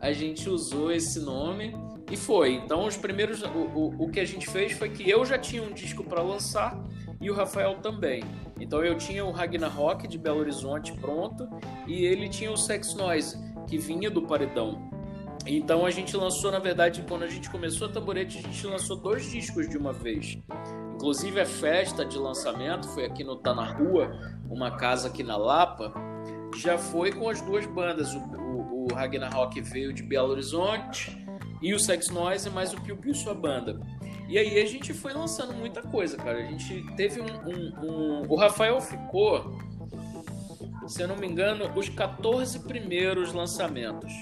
a 0.00 0.12
gente 0.12 0.48
usou 0.48 0.92
esse 0.92 1.20
nome 1.20 1.74
e 2.10 2.16
foi. 2.16 2.54
Então, 2.54 2.86
os 2.86 2.96
primeiros. 2.96 3.42
O, 3.42 3.46
o, 3.46 4.04
o 4.04 4.10
que 4.10 4.20
a 4.20 4.24
gente 4.24 4.48
fez 4.48 4.72
foi 4.72 4.88
que 4.88 5.08
eu 5.08 5.24
já 5.24 5.38
tinha 5.38 5.62
um 5.62 5.72
disco 5.72 6.02
para 6.04 6.22
lançar 6.22 6.78
e 7.20 7.30
o 7.30 7.34
Rafael 7.34 7.76
também. 7.76 8.22
Então, 8.60 8.84
eu 8.84 8.96
tinha 8.96 9.24
o 9.24 9.30
Ragnarok 9.30 10.06
de 10.08 10.18
Belo 10.18 10.40
Horizonte 10.40 10.92
pronto 10.94 11.48
e 11.86 12.04
ele 12.04 12.28
tinha 12.28 12.50
o 12.50 12.56
Sex 12.56 12.94
Noise, 12.94 13.36
que 13.66 13.78
vinha 13.78 14.10
do 14.10 14.22
Paredão. 14.22 14.88
Então, 15.46 15.86
a 15.86 15.90
gente 15.90 16.16
lançou, 16.16 16.50
na 16.50 16.58
verdade, 16.58 17.04
quando 17.08 17.22
a 17.22 17.28
gente 17.28 17.48
começou 17.48 17.88
a 17.88 17.90
Tamborete, 17.90 18.38
a 18.38 18.42
gente 18.42 18.66
lançou 18.66 18.96
dois 18.96 19.30
discos 19.30 19.68
de 19.68 19.78
uma 19.78 19.92
vez. 19.92 20.38
Inclusive, 20.94 21.40
a 21.40 21.46
festa 21.46 22.04
de 22.04 22.18
lançamento 22.18 22.88
foi 22.88 23.04
aqui 23.04 23.22
no 23.22 23.36
Tá 23.36 23.54
Na 23.54 23.64
Rua, 23.64 24.10
uma 24.50 24.76
casa 24.76 25.08
aqui 25.08 25.22
na 25.22 25.36
Lapa. 25.36 25.94
Já 26.56 26.76
foi 26.76 27.12
com 27.12 27.28
as 27.28 27.40
duas 27.40 27.64
bandas. 27.66 28.12
O, 28.14 28.18
o, 28.18 28.86
o 28.86 28.94
Ragnarok 28.94 29.60
veio 29.60 29.92
de 29.92 30.02
Belo 30.02 30.30
Horizonte 30.30 31.27
e 31.60 31.74
o 31.74 31.78
Sex 31.78 32.08
Noise, 32.08 32.50
mais 32.50 32.72
o 32.72 32.80
Piu 32.80 32.96
Piu 32.96 33.14
sua 33.14 33.34
banda. 33.34 33.80
E 34.28 34.36
aí 34.38 34.60
a 34.60 34.66
gente 34.66 34.92
foi 34.92 35.12
lançando 35.12 35.54
muita 35.54 35.80
coisa, 35.82 36.16
cara. 36.16 36.38
A 36.38 36.42
gente 36.42 36.84
teve 36.96 37.20
um. 37.20 37.26
um, 37.26 37.72
um... 37.82 38.26
O 38.28 38.36
Rafael 38.36 38.80
ficou, 38.80 39.58
se 40.86 41.02
eu 41.02 41.08
não 41.08 41.16
me 41.16 41.26
engano, 41.26 41.70
os 41.74 41.88
14 41.88 42.60
primeiros 42.60 43.32
lançamentos. 43.32 44.12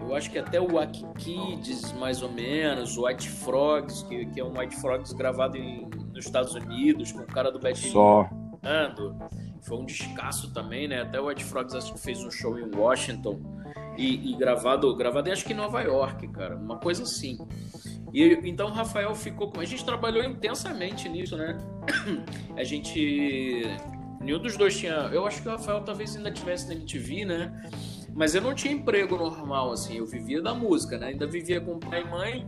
Eu 0.00 0.14
acho 0.14 0.30
que 0.30 0.38
até 0.38 0.60
o 0.60 0.74
Wack 0.74 1.04
Kids, 1.18 1.92
mais 1.92 2.22
ou 2.22 2.30
menos, 2.30 2.96
o 2.96 3.06
White 3.06 3.28
Frogs, 3.28 4.02
que, 4.04 4.26
que 4.26 4.40
é 4.40 4.44
um 4.44 4.56
White 4.56 4.76
Frogs 4.76 5.12
gravado 5.12 5.56
em, 5.56 5.88
nos 6.12 6.26
Estados 6.26 6.54
Unidos, 6.54 7.12
com 7.12 7.20
o 7.20 7.26
cara 7.26 7.50
do 7.50 7.58
Bad 7.58 7.78
Só. 7.78 8.28
Foi 9.62 9.78
um 9.78 9.84
descasso 9.84 10.52
também, 10.52 10.86
né? 10.86 11.02
Até 11.02 11.20
o 11.20 11.26
White 11.26 11.44
Frogs 11.44 11.74
acho 11.74 11.92
que 11.92 12.00
fez 12.00 12.22
um 12.22 12.30
show 12.30 12.58
em 12.58 12.68
Washington 12.74 13.40
e, 13.96 14.32
e, 14.32 14.36
gravado, 14.36 14.94
gravado 14.96 15.30
acho 15.30 15.44
que 15.44 15.52
em 15.52 15.56
Nova 15.56 15.80
York, 15.82 16.28
cara, 16.28 16.56
uma 16.56 16.78
coisa 16.78 17.02
assim. 17.02 17.38
E 18.12 18.38
então 18.44 18.68
o 18.68 18.72
Rafael 18.72 19.14
ficou 19.14 19.50
com 19.50 19.60
a 19.60 19.64
gente 19.64 19.84
trabalhou 19.84 20.22
intensamente 20.22 21.08
nisso, 21.08 21.36
né? 21.36 21.56
A 22.56 22.62
gente 22.62 23.62
nenhum 24.20 24.38
dos 24.38 24.56
dois 24.56 24.78
tinha, 24.78 25.10
eu 25.12 25.26
acho 25.26 25.42
que 25.42 25.48
o 25.48 25.50
Rafael 25.50 25.80
talvez 25.80 26.14
ainda 26.16 26.30
tivesse 26.30 26.68
na 26.68 26.74
MTV, 26.74 27.24
né? 27.24 27.62
Mas 28.14 28.34
eu 28.34 28.42
não 28.42 28.54
tinha 28.54 28.72
emprego 28.72 29.16
normal 29.16 29.72
assim, 29.72 29.96
eu 29.96 30.06
vivia 30.06 30.40
da 30.40 30.54
música, 30.54 30.98
né? 30.98 31.08
Ainda 31.08 31.26
vivia 31.26 31.60
com 31.60 31.78
pai 31.78 32.02
e 32.02 32.04
mãe 32.04 32.46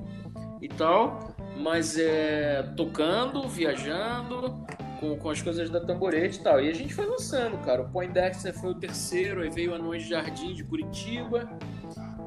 e 0.60 0.68
tal, 0.68 1.34
mas 1.56 1.98
é 1.98 2.62
tocando, 2.76 3.48
viajando, 3.48 4.64
com, 5.04 5.16
com 5.18 5.30
as 5.30 5.42
coisas 5.42 5.68
da 5.68 5.80
Tamborete 5.80 6.38
e 6.38 6.42
tal. 6.42 6.60
E 6.60 6.70
a 6.70 6.74
gente 6.74 6.94
foi 6.94 7.06
lançando, 7.06 7.58
cara. 7.58 7.82
O 7.82 7.88
Poindexter 7.90 8.54
foi 8.54 8.70
o 8.70 8.74
terceiro, 8.74 9.42
aí 9.42 9.50
veio 9.50 9.74
Anões 9.74 10.04
de 10.04 10.10
Jardim 10.10 10.54
de 10.54 10.64
Curitiba. 10.64 11.48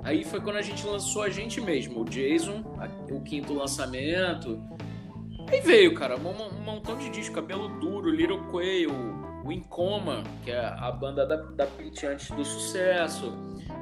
Aí 0.03 0.23
foi 0.23 0.39
quando 0.39 0.57
a 0.57 0.61
gente 0.61 0.85
lançou 0.85 1.23
a 1.23 1.29
gente 1.29 1.59
mesmo, 1.59 2.01
o 2.01 2.05
Jason, 2.05 2.63
o 3.11 3.21
quinto 3.21 3.53
lançamento. 3.53 4.61
Aí 5.49 5.59
veio, 5.61 5.93
cara, 5.93 6.17
um, 6.17 6.29
um 6.29 6.61
montão 6.61 6.97
de 6.97 7.09
disco, 7.09 7.35
Cabelo 7.35 7.67
Duro, 7.79 8.09
Little 8.09 8.43
Quail, 8.51 8.91
o 9.43 9.51
Incoma, 9.51 10.23
que 10.43 10.51
é 10.51 10.59
a 10.59 10.91
banda 10.91 11.25
da, 11.25 11.37
da 11.37 11.65
Pit 11.65 12.05
antes 12.05 12.29
do 12.31 12.43
sucesso. 12.43 13.33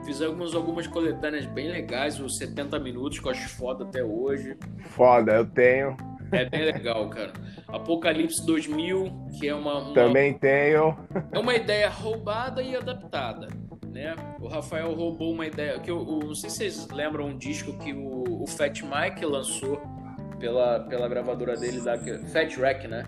Fiz 0.04 0.22
algumas, 0.22 0.54
algumas 0.54 0.88
coletâneas 0.88 1.46
bem 1.48 1.70
legais, 1.70 2.20
os 2.20 2.38
70 2.38 2.80
minutos, 2.80 3.20
que 3.20 3.28
eu 3.28 3.32
acho 3.32 3.50
foda 3.50 3.84
até 3.84 4.04
hoje. 4.04 4.56
Foda, 4.92 5.34
eu 5.34 5.46
tenho. 5.46 5.98
É 6.36 6.50
bem 6.50 6.65
legal, 6.65 7.10
cara. 7.10 7.32
Apocalipse 7.68 8.46
2000, 8.46 9.27
que 9.39 9.48
é 9.48 9.56
uma, 9.56 9.80
uma, 9.80 9.94
Também 9.94 10.34
tenho. 10.34 10.98
É 11.32 11.39
uma 11.39 11.56
ideia 11.56 11.89
roubada 11.89 12.62
e 12.62 12.75
adaptada, 12.75 13.48
né? 13.88 14.15
O 14.39 14.48
Rafael 14.48 14.94
roubou 14.94 15.34
uma 15.34 15.46
ideia 15.46 15.80
que 15.80 15.89
eu, 15.89 15.98
eu 15.98 16.27
não 16.27 16.36
sei 16.36 16.50
se 16.50 16.58
vocês 16.58 16.88
lembram 16.89 17.27
um 17.27 17.38
disco 17.38 17.77
que 17.77 17.94
o, 17.94 18.44
o 18.44 18.48
Fat 18.48 18.82
Mike 18.82 19.25
lançou 19.25 19.82
pela, 20.39 20.82
pela 20.82 21.08
gravadora 21.08 21.56
dele 21.56 21.82
da 21.82 21.98
Fat 21.98 22.58
Wreck, 22.58 22.88
né? 22.88 23.06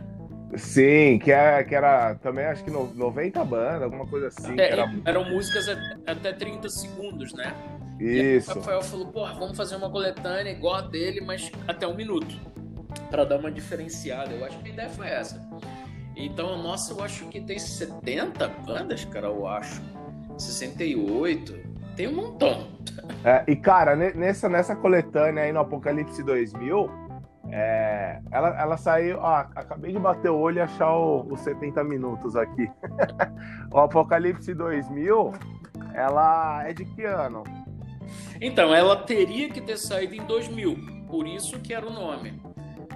Sim, 0.55 1.19
que, 1.19 1.31
é, 1.31 1.61
que 1.63 1.75
era 1.75 2.15
também 2.15 2.45
acho 2.45 2.63
que 2.63 2.71
no, 2.71 2.93
90 2.93 3.43
bandas, 3.43 3.83
alguma 3.83 4.07
coisa 4.07 4.27
assim. 4.27 4.57
É, 4.59 4.71
era... 4.71 4.89
Eram 5.03 5.29
músicas 5.29 5.67
até 6.05 6.31
30 6.31 6.69
segundos, 6.69 7.33
né? 7.33 7.53
Isso. 7.99 8.51
E 8.51 8.53
o 8.53 8.55
Rafael 8.55 8.81
falou, 8.81 9.07
porra, 9.07 9.33
vamos 9.33 9.57
fazer 9.57 9.75
uma 9.75 9.89
coletânea 9.89 10.51
igual 10.51 10.75
a 10.75 10.81
dele, 10.81 11.19
mas 11.19 11.51
até 11.67 11.85
um 11.85 11.95
minuto 11.95 12.39
para 13.09 13.23
dar 13.23 13.39
uma 13.39 13.51
diferenciada. 13.51 14.33
Eu 14.33 14.45
acho 14.45 14.57
que 14.59 14.69
a 14.69 14.73
ideia 14.73 14.89
foi 14.89 15.07
essa. 15.07 15.41
Então, 16.15 16.61
nossa, 16.61 16.93
eu 16.93 17.03
acho 17.03 17.27
que 17.27 17.39
tem 17.39 17.59
70 17.59 18.47
bandas, 18.65 19.05
cara, 19.05 19.27
eu 19.27 19.47
acho. 19.47 19.81
68. 20.37 21.55
Tem 21.95 22.07
um 22.07 22.15
montão. 22.15 22.67
É, 23.23 23.43
e, 23.47 23.55
cara, 23.55 23.95
nessa, 23.95 24.49
nessa 24.49 24.75
coletânea 24.75 25.43
aí 25.43 25.51
no 25.51 25.59
Apocalipse 25.59 26.23
2000, 26.23 26.89
é, 27.49 28.19
ela, 28.31 28.59
ela 28.59 28.77
saiu. 28.77 29.17
Ó, 29.19 29.35
acabei 29.55 29.93
de 29.93 29.99
bater 29.99 30.29
o 30.29 30.37
olho 30.37 30.57
e 30.57 30.61
achar 30.61 30.95
os 30.95 31.39
70 31.41 31.83
minutos 31.83 32.35
aqui. 32.35 32.69
o 33.71 33.79
Apocalipse 33.79 34.53
2000, 34.53 35.33
ela 35.93 36.67
é 36.67 36.73
de 36.73 36.85
que 36.85 37.03
ano? 37.03 37.43
Então, 38.41 38.73
ela 38.73 38.95
teria 38.95 39.49
que 39.49 39.61
ter 39.61 39.77
saído 39.77 40.15
em 40.15 40.25
2000, 40.25 41.05
por 41.07 41.27
isso 41.27 41.59
que 41.59 41.73
era 41.73 41.85
o 41.85 41.91
nome. 41.91 42.41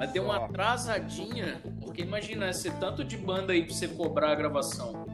Mas 0.02 0.14
deu 0.14 0.24
uma 0.24 0.38
atrasadinha, 0.38 1.62
porque 1.80 2.02
imagina, 2.02 2.52
ser 2.54 2.74
tanto 2.80 3.04
de 3.04 3.16
banda 3.16 3.54
aí 3.54 3.64
pra 3.64 3.72
você 3.72 3.88
cobrar 3.88 4.32
a 4.32 4.36
gravação. 4.36 5.06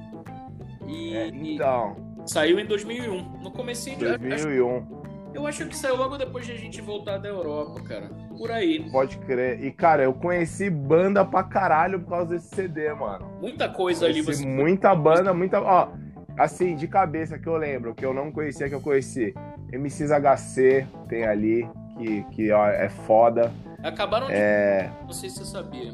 E, 0.87 1.13
é, 1.13 1.27
então. 1.27 1.97
Saiu 2.25 2.57
em 2.57 2.65
2001. 2.65 3.39
No 3.43 3.51
comecinho 3.51 3.97
de 3.97 4.17
2001. 4.17 4.87
Eu 5.33 5.45
acho 5.45 5.65
que 5.65 5.75
saiu 5.75 5.97
logo 5.97 6.17
depois 6.17 6.45
de 6.45 6.53
a 6.53 6.55
gente 6.55 6.79
voltar 6.79 7.17
da 7.17 7.27
Europa, 7.27 7.81
cara. 7.81 8.07
Por 8.37 8.49
aí. 8.49 8.89
Pode 8.89 9.17
crer. 9.17 9.61
E, 9.61 9.73
cara, 9.73 10.03
eu 10.03 10.13
conheci 10.13 10.69
banda 10.69 11.25
pra 11.25 11.43
caralho 11.43 11.99
por 11.99 12.11
causa 12.11 12.35
desse 12.35 12.55
CD, 12.55 12.93
mano. 12.93 13.29
Muita 13.41 13.67
coisa 13.67 14.05
conheci 14.05 14.19
ali. 14.21 14.37
Você... 14.37 14.45
Muita 14.45 14.95
banda, 14.95 15.33
muita. 15.33 15.59
Ó, 15.59 15.89
assim, 16.37 16.77
de 16.77 16.87
cabeça 16.87 17.37
que 17.37 17.47
eu 17.47 17.57
lembro, 17.57 17.93
que 17.93 18.05
eu 18.05 18.13
não 18.13 18.31
conhecia, 18.31 18.69
que 18.69 18.75
eu 18.75 18.81
conheci. 18.81 19.35
MCs 19.69 20.11
HC 20.11 20.87
tem 21.09 21.25
ali, 21.25 21.69
que, 21.97 22.23
que 22.31 22.51
ó, 22.53 22.67
é 22.67 22.87
foda. 22.87 23.51
Acabaram 23.87 24.27
de. 24.27 24.33
É... 24.33 24.91
Não 25.01 25.13
sei 25.13 25.29
se 25.29 25.39
você 25.39 25.45
sabia. 25.45 25.93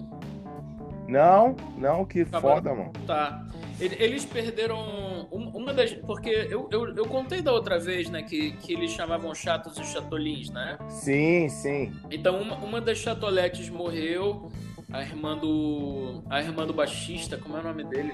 Não, 1.08 1.56
não, 1.78 2.06
que 2.06 2.22
Acabaram... 2.22 2.56
foda, 2.56 2.74
mano. 2.74 2.94
Tá. 3.06 3.46
Eles 3.80 4.24
perderam 4.24 5.28
uma 5.32 5.74
das. 5.74 5.94
Porque 5.94 6.30
eu, 6.30 6.70
eu, 6.72 6.96
eu, 6.96 7.06
contei 7.06 7.42
da 7.42 7.52
outra 7.52 7.80
vez, 7.80 8.10
né? 8.10 8.22
Que, 8.22 8.52
que 8.54 8.74
eles 8.74 8.92
chamavam 8.92 9.34
chatos 9.34 9.78
e 9.78 9.84
chatolins, 9.84 10.50
né? 10.50 10.78
Sim, 10.88 11.50
sim. 11.50 11.92
Então 12.10 12.40
uma, 12.42 12.56
uma 12.58 12.82
das 12.82 13.00
chatoletes 13.00 13.70
morreu. 13.70 14.52
A 14.92 15.02
irmã 15.02 15.36
do. 15.36 16.24
A 16.30 16.40
irmã 16.40 16.68
do 16.68 16.74
baixista, 16.74 17.36
como 17.36 17.58
é 17.58 17.60
o 17.60 17.64
nome 17.64 17.84
dele? 17.84 18.14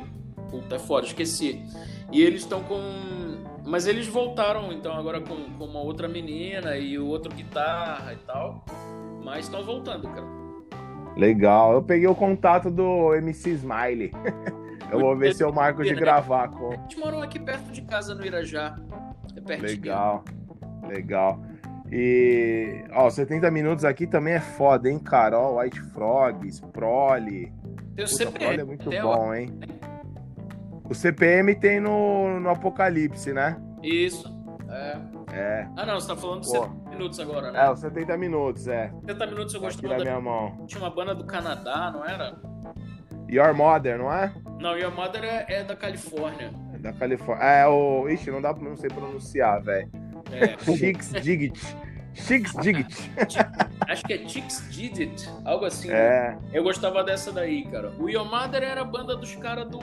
Puta, 0.49 0.77
é 0.77 0.79
foda, 0.79 1.05
esqueci. 1.05 1.61
E 2.11 2.21
eles 2.21 2.41
estão 2.41 2.63
com. 2.63 2.79
Mas 3.65 3.85
eles 3.85 4.07
voltaram, 4.07 4.71
então, 4.71 4.93
agora 4.93 5.21
com, 5.21 5.35
com 5.57 5.65
uma 5.65 5.81
outra 5.81 6.07
menina 6.07 6.77
e 6.77 6.97
o 6.97 7.05
outro 7.07 7.33
guitarra 7.35 8.13
e 8.13 8.17
tal. 8.17 8.65
Mas 9.29 9.45
estão 9.45 9.63
voltando, 9.63 10.09
cara. 10.09 10.25
Legal. 11.15 11.73
Eu 11.73 11.83
peguei 11.83 12.07
o 12.07 12.15
contato 12.15 12.71
do 12.71 13.13
MC 13.13 13.51
Smiley. 13.51 14.11
eu 14.91 14.99
vou 14.99 15.15
ver 15.15 15.35
se 15.35 15.43
eu 15.43 15.53
marco 15.53 15.83
de 15.83 15.93
gravar 15.93 16.49
com. 16.49 16.71
A 16.71 16.75
gente 16.77 16.97
morou 16.97 17.21
aqui 17.21 17.39
perto 17.39 17.71
de 17.71 17.83
casa 17.83 18.15
no 18.15 18.25
Irajá. 18.25 18.79
É 19.35 19.41
perto 19.41 19.61
Legal. 19.61 20.23
Legal. 20.87 21.39
E, 21.91 22.83
ó, 22.91 23.09
70 23.09 23.51
minutos 23.51 23.85
aqui 23.85 24.07
também 24.07 24.33
é 24.33 24.39
foda, 24.39 24.89
hein, 24.89 24.97
cara? 24.97 25.39
Ó, 25.39 25.59
White 25.59 25.79
Frogs, 25.93 26.59
Prole. 26.71 27.53
Tem 27.95 28.05
o 28.05 28.07
CPM. 28.07 28.61
é 28.61 28.63
muito 28.63 28.89
bom, 28.89 29.33
hein? 29.33 29.59
O 30.89 30.95
CPM 30.95 31.53
tem 31.53 31.79
no, 31.79 32.39
no 32.39 32.49
Apocalipse, 32.49 33.31
né? 33.31 33.61
Isso. 33.83 34.27
É. 34.69 34.97
É. 35.31 35.67
Ah, 35.75 35.85
não, 35.85 35.99
você 35.99 36.07
tá 36.07 36.15
falando 36.15 36.41
de 36.41 36.49
70 36.49 36.67
minutos 36.99 37.19
agora, 37.19 37.51
né? 37.51 37.65
É, 37.65 37.71
os 37.71 37.79
70 37.79 38.17
minutos, 38.17 38.67
é. 38.67 38.91
70 39.01 39.25
minutos 39.27 39.53
eu 39.53 39.61
gostava 39.61 39.95
da... 39.95 40.03
minha 40.03 40.19
mão. 40.19 40.65
Tinha 40.67 40.81
uma 40.81 40.89
banda 40.89 41.15
do 41.15 41.23
Canadá, 41.23 41.91
não 41.91 42.05
era? 42.05 42.35
Your 43.29 43.53
Mother, 43.53 43.97
não 43.97 44.11
é? 44.11 44.33
Não, 44.59 44.77
Your 44.77 44.93
Mother 44.93 45.23
é, 45.23 45.45
é 45.47 45.63
da 45.63 45.75
Califórnia. 45.75 46.51
É 46.73 46.77
da 46.77 46.91
Califórnia. 46.91 47.43
É, 47.43 47.67
o... 47.67 48.09
Ixi, 48.09 48.29
não 48.29 48.41
dá 48.41 48.53
pra 48.53 48.67
não 48.67 48.75
sei 48.75 48.89
pronunciar, 48.89 49.61
velho. 49.61 49.89
É. 50.31 50.57
Chicks 50.75 51.11
Digit. 51.13 51.77
Chicks 52.13 52.53
Digit. 52.55 53.11
Acho 53.87 54.03
que 54.03 54.13
é 54.13 54.27
Chicks 54.27 54.67
Digit, 54.69 55.29
algo 55.45 55.65
assim. 55.65 55.89
É. 55.89 56.31
Né? 56.31 56.39
Eu 56.51 56.63
gostava 56.63 57.03
dessa 57.03 57.31
daí, 57.31 57.65
cara. 57.65 57.91
O 57.97 58.09
Your 58.09 58.25
Mother 58.25 58.63
era 58.63 58.81
a 58.81 58.85
banda 58.85 59.15
dos 59.15 59.35
caras 59.35 59.69
do... 59.69 59.79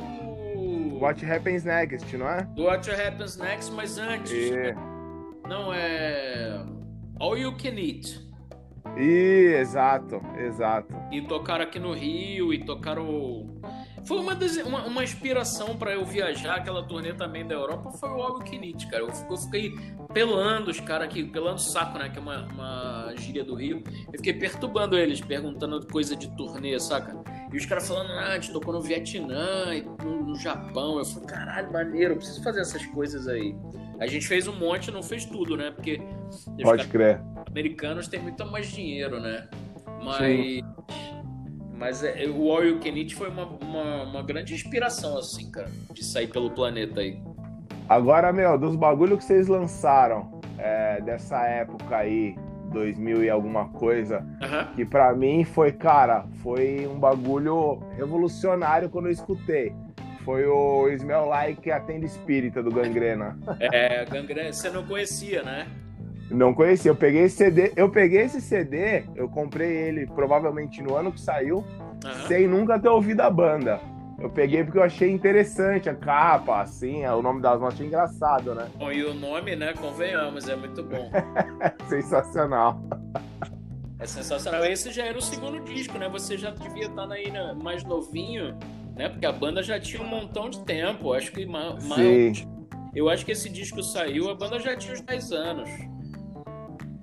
What 0.98 1.24
Happens 1.24 1.62
Next, 1.64 2.16
não 2.16 2.28
é? 2.28 2.42
Do 2.42 2.64
What 2.64 2.90
Happens 2.90 3.36
Next, 3.36 3.70
mas 3.72 3.98
antes... 3.98 4.50
É. 4.52 4.74
Não, 5.46 5.72
é. 5.72 6.58
All 7.18 7.36
You 7.36 7.56
Can 7.56 7.78
Eat. 7.78 8.26
E, 8.96 9.54
exato, 9.58 10.22
exato. 10.38 10.94
E 11.10 11.20
tocaram 11.22 11.64
aqui 11.64 11.78
no 11.78 11.92
Rio, 11.92 12.52
e 12.52 12.64
tocaram. 12.64 13.60
Foi 14.06 14.18
uma, 14.18 14.34
das, 14.34 14.56
uma, 14.58 14.84
uma 14.84 15.02
inspiração 15.02 15.76
para 15.76 15.92
eu 15.92 16.04
viajar, 16.04 16.56
aquela 16.56 16.82
turnê 16.82 17.12
também 17.12 17.46
da 17.46 17.54
Europa, 17.54 17.90
foi 17.92 18.08
o 18.08 18.22
All 18.22 18.38
Kinit, 18.40 18.86
cara. 18.86 19.02
Eu, 19.02 19.08
eu, 19.08 19.36
fiquei 19.36 19.74
pelando 20.14 20.70
os 20.70 20.78
caras 20.78 21.08
aqui, 21.08 21.24
pelando 21.24 21.56
o 21.56 21.58
saco, 21.58 21.98
né? 21.98 22.08
Que 22.08 22.18
é 22.18 22.22
uma, 22.22 22.46
uma 22.46 23.14
gíria 23.16 23.44
do 23.44 23.54
Rio. 23.54 23.82
Eu 24.12 24.18
fiquei 24.18 24.32
perturbando 24.32 24.96
eles, 24.96 25.20
perguntando 25.20 25.84
coisa 25.88 26.14
de 26.14 26.34
turnê, 26.36 26.78
saca? 26.78 27.16
E 27.52 27.56
os 27.56 27.66
caras 27.66 27.86
falando, 27.86 28.10
ah, 28.12 28.32
a 28.32 28.34
gente 28.34 28.52
tocou 28.52 28.72
no 28.72 28.80
Vietnã, 28.80 29.66
no, 30.02 30.26
no 30.26 30.36
Japão. 30.36 30.98
Eu 30.98 31.04
falei, 31.04 31.28
caralho, 31.28 31.72
maneiro, 31.72 32.14
eu 32.14 32.16
preciso 32.16 32.42
fazer 32.42 32.60
essas 32.60 32.84
coisas 32.86 33.28
aí. 33.28 33.54
A 33.98 34.06
gente 34.06 34.26
fez 34.26 34.46
um 34.46 34.54
monte, 34.54 34.90
não 34.90 35.02
fez 35.02 35.24
tudo, 35.24 35.56
né? 35.56 35.70
Porque 35.70 36.00
Pode 36.62 36.86
crer. 36.88 37.20
americanos 37.48 38.08
têm 38.08 38.20
muito 38.20 38.44
mais 38.46 38.66
dinheiro, 38.66 39.20
né? 39.20 39.48
Mas. 40.02 40.36
Sim. 40.36 40.62
Mas 41.78 42.02
é, 42.02 42.26
o 42.26 42.50
All 42.50 42.64
You 42.64 42.80
Can 42.80 42.96
Eat 42.96 43.14
foi 43.14 43.28
uma, 43.28 43.44
uma, 43.44 44.02
uma, 44.04 44.22
grande 44.22 44.54
inspiração, 44.54 45.18
assim, 45.18 45.50
cara, 45.50 45.70
de 45.92 46.02
sair 46.02 46.26
pelo 46.26 46.50
planeta 46.50 47.00
aí. 47.00 47.20
Agora, 47.86 48.32
meu, 48.32 48.58
dos 48.58 48.74
bagulhos 48.76 49.18
que 49.18 49.24
vocês 49.24 49.46
lançaram 49.46 50.40
é, 50.56 51.02
dessa 51.02 51.44
época 51.44 51.98
aí, 51.98 52.34
2000 52.76 53.24
e 53.24 53.30
alguma 53.30 53.68
coisa, 53.68 54.20
uhum. 54.42 54.74
que 54.74 54.84
para 54.84 55.14
mim 55.14 55.44
foi, 55.44 55.72
cara, 55.72 56.26
foi 56.42 56.86
um 56.86 56.98
bagulho 56.98 57.80
revolucionário 57.96 58.90
quando 58.90 59.06
eu 59.06 59.12
escutei. 59.12 59.74
Foi 60.24 60.44
o 60.46 60.88
Smell 60.90 61.26
Like 61.26 61.70
Atende 61.70 62.06
Espírita 62.06 62.62
do 62.62 62.70
Gangrena. 62.70 63.38
É, 63.60 64.04
Gangrena, 64.04 64.52
você 64.52 64.68
não 64.68 64.84
conhecia, 64.84 65.42
né? 65.42 65.66
Não 66.30 66.52
conhecia. 66.52 66.90
Eu 66.90 66.96
peguei 66.96 67.22
esse 67.22 67.36
CD, 67.36 67.72
eu 67.76 67.88
peguei 67.88 68.22
esse 68.22 68.40
CD, 68.40 69.04
eu 69.14 69.28
comprei 69.28 69.70
ele 69.70 70.06
provavelmente 70.06 70.82
no 70.82 70.96
ano 70.96 71.12
que 71.12 71.20
saiu, 71.20 71.58
uhum. 72.04 72.26
sem 72.26 72.46
nunca 72.46 72.78
ter 72.78 72.88
ouvido 72.88 73.20
a 73.20 73.30
banda. 73.30 73.80
Eu 74.18 74.30
peguei 74.30 74.64
porque 74.64 74.78
eu 74.78 74.82
achei 74.82 75.10
interessante 75.10 75.90
a 75.90 75.94
capa, 75.94 76.62
assim, 76.62 77.04
o 77.06 77.20
nome 77.20 77.42
das 77.42 77.60
notas 77.60 77.74
achei 77.74 77.86
engraçado, 77.86 78.54
né? 78.54 78.68
Bom, 78.76 78.90
e 78.90 79.04
o 79.04 79.12
nome, 79.12 79.54
né, 79.54 79.74
convenhamos, 79.74 80.48
é 80.48 80.56
muito 80.56 80.82
bom. 80.82 81.10
sensacional. 81.88 82.80
É 83.98 84.06
sensacional. 84.06 84.64
Esse 84.64 84.90
já 84.90 85.04
era 85.04 85.18
o 85.18 85.22
segundo 85.22 85.60
disco, 85.60 85.98
né? 85.98 86.08
Você 86.08 86.36
já 86.36 86.50
devia 86.50 86.86
estar 86.86 87.10
aí 87.10 87.30
né, 87.30 87.54
mais 87.54 87.84
novinho, 87.84 88.56
né? 88.94 89.08
Porque 89.08 89.26
a 89.26 89.32
banda 89.32 89.62
já 89.62 89.78
tinha 89.78 90.02
um 90.02 90.06
montão 90.06 90.48
de 90.48 90.64
tempo. 90.64 91.12
Acho 91.12 91.32
que 91.32 91.46
mais. 91.46 92.46
Eu 92.94 93.10
acho 93.10 93.26
que 93.26 93.32
esse 93.32 93.50
disco 93.50 93.82
saiu, 93.82 94.30
a 94.30 94.34
banda 94.34 94.58
já 94.58 94.74
tinha 94.74 94.94
uns 94.94 95.02
10 95.02 95.32
anos. 95.32 95.68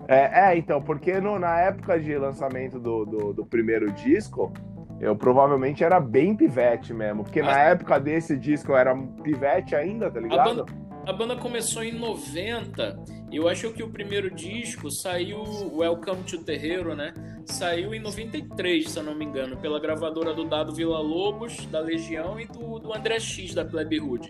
É, 0.07 0.49
é, 0.49 0.57
então, 0.57 0.81
porque 0.81 1.19
no, 1.21 1.39
na 1.39 1.59
época 1.61 1.99
de 1.99 2.17
lançamento 2.17 2.79
do, 2.79 3.05
do, 3.05 3.33
do, 3.33 3.45
primeiro 3.45 3.91
disco, 3.91 4.51
eu 4.99 5.15
provavelmente 5.15 5.83
era 5.83 5.99
bem 5.99 6.35
pivete 6.35 6.93
mesmo. 6.93 7.23
Porque 7.23 7.39
ah, 7.41 7.45
na 7.45 7.59
época 7.59 7.99
desse 7.99 8.37
disco 8.37 8.71
eu 8.71 8.77
era 8.77 8.95
pivete 9.23 9.75
ainda, 9.75 10.09
tá 10.09 10.19
ligado? 10.19 10.39
A 10.39 10.53
banda, 10.53 10.65
a 11.05 11.13
banda 11.13 11.35
começou 11.35 11.83
em 11.83 11.93
90. 11.93 12.99
Eu 13.31 13.47
acho 13.47 13.71
que 13.71 13.83
o 13.83 13.89
primeiro 13.89 14.29
disco 14.33 14.89
saiu, 14.91 15.41
Welcome 15.75 16.23
to 16.23 16.43
Terreiro, 16.43 16.95
né? 16.95 17.13
Saiu 17.45 17.93
em 17.93 17.99
93, 17.99 18.89
se 18.89 18.97
eu 18.97 19.03
não 19.03 19.15
me 19.15 19.25
engano, 19.25 19.57
pela 19.57 19.79
gravadora 19.79 20.33
do 20.33 20.45
Dado 20.45 20.73
Vila 20.73 20.99
Lobos, 20.99 21.65
da 21.65 21.79
Legião 21.79 22.39
e 22.39 22.45
do, 22.45 22.79
do 22.79 22.95
André 22.95 23.19
X, 23.19 23.53
da 23.53 23.65
Plebe 23.65 23.99
Hood. 23.99 24.29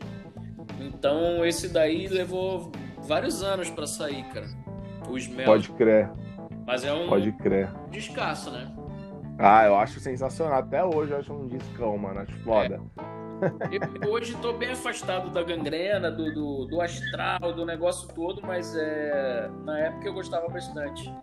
Então 0.80 1.46
esse 1.46 1.68
daí 1.68 2.08
levou 2.08 2.72
vários 3.02 3.44
anos 3.44 3.70
para 3.70 3.86
sair, 3.86 4.24
cara. 4.30 4.48
Os 5.10 5.28
Mel. 5.28 5.46
Pode 5.46 5.70
crer. 5.74 6.10
Mas 6.66 6.84
é 6.84 6.94
um 6.94 7.08
Pode 7.08 7.32
crer. 7.34 7.70
descasso, 7.92 8.50
né? 8.50 8.72
Ah, 9.38 9.66
eu 9.66 9.76
acho 9.76 10.00
sensacional. 10.00 10.60
Até 10.60 10.84
hoje 10.84 11.12
eu 11.12 11.18
acho 11.18 11.34
um 11.34 11.48
discão, 11.48 11.98
mano. 11.98 12.22
Acho 12.22 12.36
foda. 12.44 12.82
É. 12.98 13.24
Eu 14.02 14.12
hoje 14.12 14.36
tô 14.38 14.54
bem 14.54 14.72
afastado 14.72 15.30
da 15.30 15.44
gangrena, 15.44 16.10
do, 16.10 16.34
do, 16.34 16.66
do, 16.66 16.82
astral, 16.82 17.54
do 17.54 17.66
negócio 17.66 18.08
todo, 18.14 18.42
mas 18.46 18.74
é... 18.76 19.50
na 19.66 19.80
época 19.80 20.08
eu 20.08 20.14
gostava 20.14 20.48
bastante. 20.48 21.14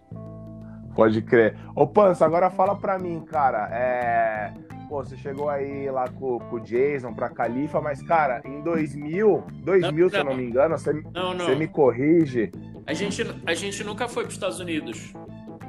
Pode 0.94 1.22
crer. 1.22 1.56
Ô, 1.74 1.86
Pança, 1.86 2.26
agora 2.26 2.50
fala 2.50 2.76
pra 2.76 2.98
mim, 2.98 3.20
cara. 3.20 3.68
É... 3.72 4.52
Pô, 4.88 5.04
você 5.04 5.16
chegou 5.16 5.48
aí 5.48 5.88
lá 5.88 6.08
com, 6.08 6.40
com 6.40 6.56
o 6.56 6.60
Jason 6.60 7.14
pra 7.14 7.28
Califa, 7.28 7.80
mas, 7.80 8.02
cara, 8.02 8.42
em 8.44 8.60
2000, 8.60 9.44
2000, 9.62 9.92
não, 9.92 10.10
se 10.10 10.16
eu 10.16 10.24
não 10.24 10.34
me 10.34 10.44
engano, 10.44 10.76
você, 10.76 10.92
não, 11.14 11.38
você 11.38 11.54
me 11.54 11.68
corrige. 11.68 12.50
A 12.84 12.92
gente, 12.92 13.22
a 13.46 13.54
gente 13.54 13.84
nunca 13.84 14.08
foi 14.08 14.24
para 14.24 14.30
os 14.30 14.34
Estados 14.34 14.58
Unidos. 14.58 15.12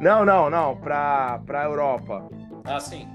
Não, 0.02 0.26
não, 0.26 0.50
não, 0.50 0.76
para 0.76 1.40
para 1.46 1.64
Europa. 1.66 2.28
Ah, 2.66 2.80
sim. 2.80 3.08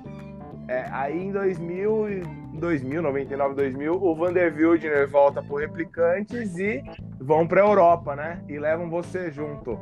É, 0.69 0.87
aí 0.93 1.21
em 1.21 1.33
2000, 1.33 2.23
2000, 2.55 3.03
99, 3.03 3.55
2000, 3.57 3.93
o 3.93 4.15
Vander 4.15 4.55
Wildner 4.55 5.11
volta 5.11 5.43
pro 5.43 5.57
Replicantes 5.57 6.57
e 6.57 6.85
vão 7.21 7.45
para 7.45 7.61
Europa, 7.61 8.15
né? 8.15 8.41
E 8.49 8.57
levam 8.57 8.89
você 8.89 9.33
junto. 9.33 9.77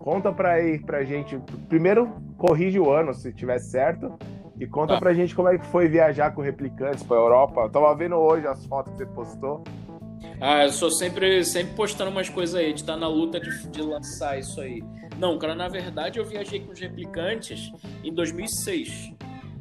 Conta 0.00 0.32
para 0.32 0.54
aí 0.54 0.80
pra 0.80 1.04
gente. 1.04 1.40
Primeiro, 1.68 2.12
corrige 2.36 2.80
o 2.80 2.90
ano 2.90 3.14
se 3.14 3.32
tiver 3.32 3.60
certo. 3.60 4.18
E 4.58 4.66
conta 4.66 4.96
ah. 4.96 4.98
pra 4.98 5.14
gente 5.14 5.36
como 5.36 5.48
é 5.48 5.58
que 5.58 5.66
foi 5.66 5.86
viajar 5.86 6.32
com 6.32 6.42
Replicantes 6.42 7.04
pra 7.04 7.16
Europa. 7.16 7.60
Eu 7.60 7.70
tava 7.70 7.94
vendo 7.94 8.16
hoje 8.16 8.48
as 8.48 8.66
fotos 8.66 8.92
que 8.94 8.98
você 8.98 9.06
postou. 9.06 9.62
Ah, 10.40 10.64
eu 10.64 10.72
sou 10.72 10.90
sempre, 10.90 11.44
sempre 11.44 11.74
postando 11.74 12.10
umas 12.10 12.28
coisas 12.28 12.54
aí, 12.54 12.72
de 12.72 12.80
estar 12.80 12.94
tá 12.94 12.98
na 12.98 13.08
luta 13.08 13.40
de, 13.40 13.68
de 13.68 13.82
lançar 13.82 14.38
isso 14.38 14.60
aí. 14.60 14.82
Não, 15.18 15.36
cara, 15.36 15.54
na 15.54 15.68
verdade 15.68 16.18
eu 16.18 16.24
viajei 16.24 16.60
com 16.60 16.72
os 16.72 16.78
replicantes 16.78 17.72
em 18.04 18.14
2006. 18.14 19.12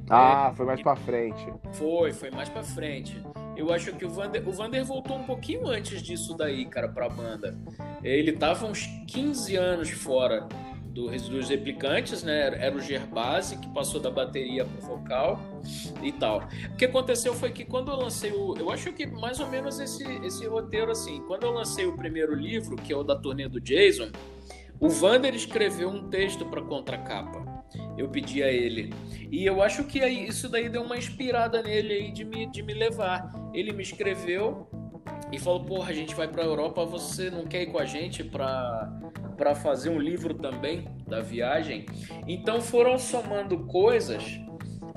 Ah, 0.10 0.50
é, 0.52 0.56
foi 0.56 0.66
mais 0.66 0.82
pra 0.82 0.96
frente. 0.96 1.54
Foi, 1.74 2.14
foi 2.14 2.30
mais 2.30 2.48
pra 2.48 2.64
frente. 2.64 3.22
Eu 3.56 3.74
acho 3.74 3.92
que 3.94 4.06
o 4.06 4.10
Vander, 4.10 4.48
o 4.48 4.52
Vander 4.52 4.86
voltou 4.86 5.18
um 5.18 5.24
pouquinho 5.24 5.68
antes 5.68 6.02
disso 6.02 6.36
daí, 6.38 6.66
cara, 6.66 6.88
pra 6.88 7.10
banda. 7.10 7.58
Ele 8.04 8.32
tava 8.32 8.68
uns 8.68 8.86
15 9.08 9.56
anos 9.56 9.90
fora 9.90 10.48
do, 10.98 11.12
dos 11.30 11.50
replicantes, 11.50 12.24
né? 12.24 12.58
Era 12.60 12.76
o 12.76 12.82
Gerbase 12.82 13.58
que 13.58 13.70
passou 13.70 14.02
da 14.02 14.10
bateria 14.10 14.66
pro 14.66 14.82
vocal 14.82 15.40
e 16.02 16.12
tal. 16.12 16.50
O 16.74 16.76
que 16.76 16.86
aconteceu 16.86 17.36
foi 17.36 17.52
que 17.52 17.64
quando 17.64 17.92
eu 17.92 17.98
lancei 17.98 18.32
o. 18.32 18.58
Eu 18.58 18.72
acho 18.72 18.92
que 18.92 19.06
mais 19.06 19.40
ou 19.40 19.48
menos 19.48 19.80
esse, 19.80 20.04
esse 20.26 20.48
roteiro 20.48 20.92
assim. 20.92 21.22
Quando 21.28 21.44
eu 21.44 21.52
lancei 21.52 21.86
o 21.86 21.96
primeiro 21.96 22.34
livro, 22.34 22.76
que 22.76 22.92
é 22.92 22.98
o 22.98 23.04
da 23.04 23.16
turnê 23.16 23.48
do 23.48 23.62
Jason, 23.62 24.10
o 24.80 24.90
Vander 24.90 25.36
escreveu 25.36 25.88
um 25.88 26.10
texto 26.10 26.46
para 26.48 26.64
contracapa. 26.64 27.46
Eu 27.96 28.10
pedi 28.10 28.42
a 28.42 28.52
ele. 28.52 28.92
E 29.32 29.46
eu 29.46 29.62
acho 29.62 29.84
que 29.84 30.04
isso 30.04 30.50
daí 30.50 30.68
deu 30.68 30.82
uma 30.82 30.98
inspirada 30.98 31.62
nele 31.62 31.94
aí 31.94 32.12
de 32.12 32.26
me, 32.26 32.48
de 32.48 32.64
me 32.64 32.74
levar. 32.74 33.32
Ele 33.54 33.72
me 33.72 33.84
escreveu 33.84 34.68
e 35.32 35.40
falou: 35.40 35.64
Porra, 35.64 35.92
a 35.92 35.94
gente 35.94 36.16
vai 36.16 36.28
pra 36.28 36.44
Europa, 36.44 36.86
você 36.86 37.30
não 37.30 37.46
quer 37.46 37.64
ir 37.64 37.68
com 37.68 37.80
a 37.80 37.86
gente 37.86 38.24
pra, 38.24 38.92
pra 39.36 39.56
fazer 39.56 39.90
um 39.90 40.00
livro 40.00 40.34
também 40.34 40.88
da 41.08 41.20
viagem? 41.20 41.86
Então 42.28 42.62
foram 42.62 42.98
somando 42.98 43.66
coisas, 43.66 44.24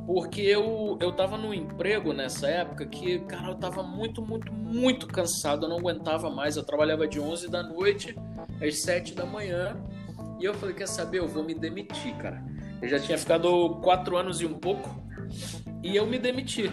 porque 0.06 0.40
eu, 0.40 0.98
eu 1.00 1.12
tava 1.12 1.36
num 1.36 1.54
emprego 1.54 2.12
nessa 2.12 2.48
época 2.48 2.86
que, 2.86 3.20
cara, 3.20 3.48
eu 3.48 3.54
tava 3.56 3.82
muito, 3.82 4.22
muito, 4.22 4.52
muito 4.52 5.06
cansado, 5.06 5.66
eu 5.66 5.68
não 5.68 5.78
aguentava 5.78 6.30
mais. 6.30 6.56
Eu 6.56 6.64
trabalhava 6.64 7.06
de 7.06 7.20
11 7.20 7.50
da 7.50 7.62
noite 7.62 8.16
às 8.60 8.82
7 8.82 9.14
da 9.14 9.26
manhã. 9.26 9.76
E 10.38 10.44
eu 10.44 10.54
falei: 10.54 10.74
Quer 10.74 10.88
saber? 10.88 11.18
Eu 11.18 11.28
vou 11.28 11.44
me 11.44 11.54
demitir, 11.54 12.14
cara. 12.16 12.42
Eu 12.80 12.88
já 12.88 12.98
tinha 12.98 13.18
ficado 13.18 13.76
quatro 13.82 14.16
anos 14.16 14.40
e 14.40 14.46
um 14.46 14.54
pouco 14.54 15.00
e 15.82 15.96
eu 15.96 16.06
me 16.06 16.18
demiti. 16.18 16.70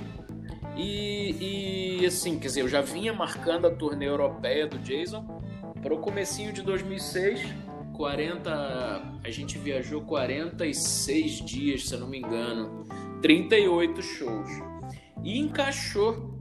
E, 0.78 2.00
e 2.02 2.06
assim, 2.06 2.38
quer 2.38 2.48
dizer, 2.48 2.62
eu 2.62 2.68
já 2.68 2.82
vinha 2.82 3.12
marcando 3.12 3.66
a 3.66 3.72
turnê 3.72 4.08
europeia 4.08 4.68
do 4.68 4.78
Jason 4.80 5.26
para 5.82 5.94
o 5.94 5.98
comecinho 6.00 6.54
de 6.54 6.62
2006, 6.62 7.42
40, 7.94 9.20
a 9.24 9.30
gente 9.30 9.58
viajou 9.58 10.02
46 10.02 11.46
dias, 11.46 11.88
se 11.88 11.96
eu 11.96 12.00
não 12.00 12.08
me 12.08 12.20
engano, 12.20 12.86
38 13.22 14.02
shows. 14.02 14.50
E 15.24 15.40
encaixou 15.40 16.38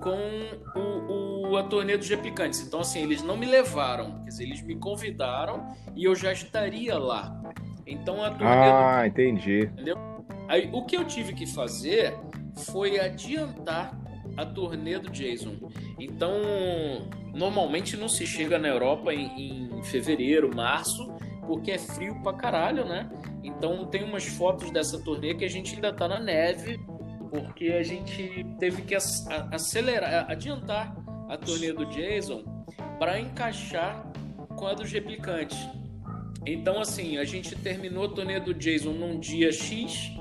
com 0.00 0.78
o, 0.78 1.50
o, 1.50 1.56
a 1.56 1.62
turnê 1.64 1.96
dos 1.96 2.08
replicantes. 2.08 2.60
Então, 2.60 2.80
assim, 2.80 3.02
eles 3.02 3.22
não 3.22 3.36
me 3.36 3.46
levaram, 3.46 4.22
quer 4.24 4.30
dizer, 4.30 4.44
eles 4.44 4.62
me 4.62 4.76
convidaram 4.76 5.74
e 5.94 6.04
eu 6.04 6.14
já 6.14 6.32
estaria 6.32 6.98
lá. 6.98 7.40
Então 7.86 8.24
a 8.24 8.30
turnê. 8.30 8.46
Ah, 8.46 9.00
do... 9.02 9.08
entendi. 9.08 9.60
Entendeu? 9.60 9.96
Aí, 10.48 10.70
o 10.72 10.84
que 10.84 10.96
eu 10.96 11.04
tive 11.04 11.34
que 11.34 11.46
fazer 11.46 12.14
foi 12.56 12.98
adiantar 12.98 13.98
a 14.36 14.44
turnê 14.44 14.98
do 14.98 15.10
Jason. 15.10 15.56
Então, 15.98 16.32
normalmente 17.32 17.96
não 17.96 18.08
se 18.08 18.26
chega 18.26 18.58
na 18.58 18.68
Europa 18.68 19.12
em, 19.12 19.78
em, 19.78 19.82
fevereiro, 19.84 20.54
março, 20.54 21.12
porque 21.46 21.72
é 21.72 21.78
frio 21.78 22.20
pra 22.22 22.32
caralho, 22.32 22.84
né? 22.84 23.08
Então, 23.42 23.86
tem 23.86 24.02
umas 24.02 24.26
fotos 24.26 24.70
dessa 24.70 24.98
turnê 24.98 25.34
que 25.34 25.44
a 25.44 25.50
gente 25.50 25.74
ainda 25.74 25.92
tá 25.92 26.08
na 26.08 26.18
neve, 26.18 26.80
porque 27.30 27.66
a 27.68 27.82
gente 27.82 28.44
teve 28.58 28.82
que 28.82 28.94
acelerar, 28.94 30.30
adiantar 30.30 30.96
a 31.28 31.36
turnê 31.36 31.72
do 31.72 31.86
Jason 31.86 32.42
para 32.98 33.20
encaixar 33.20 34.10
com 34.56 34.66
a 34.66 34.74
dos 34.74 34.90
replicantes. 34.90 35.58
Então, 36.46 36.80
assim, 36.80 37.16
a 37.18 37.24
gente 37.24 37.56
terminou 37.56 38.04
a 38.04 38.08
turnê 38.08 38.38
do 38.38 38.54
Jason 38.54 38.92
num 38.92 39.18
dia 39.18 39.50
X 39.50 40.12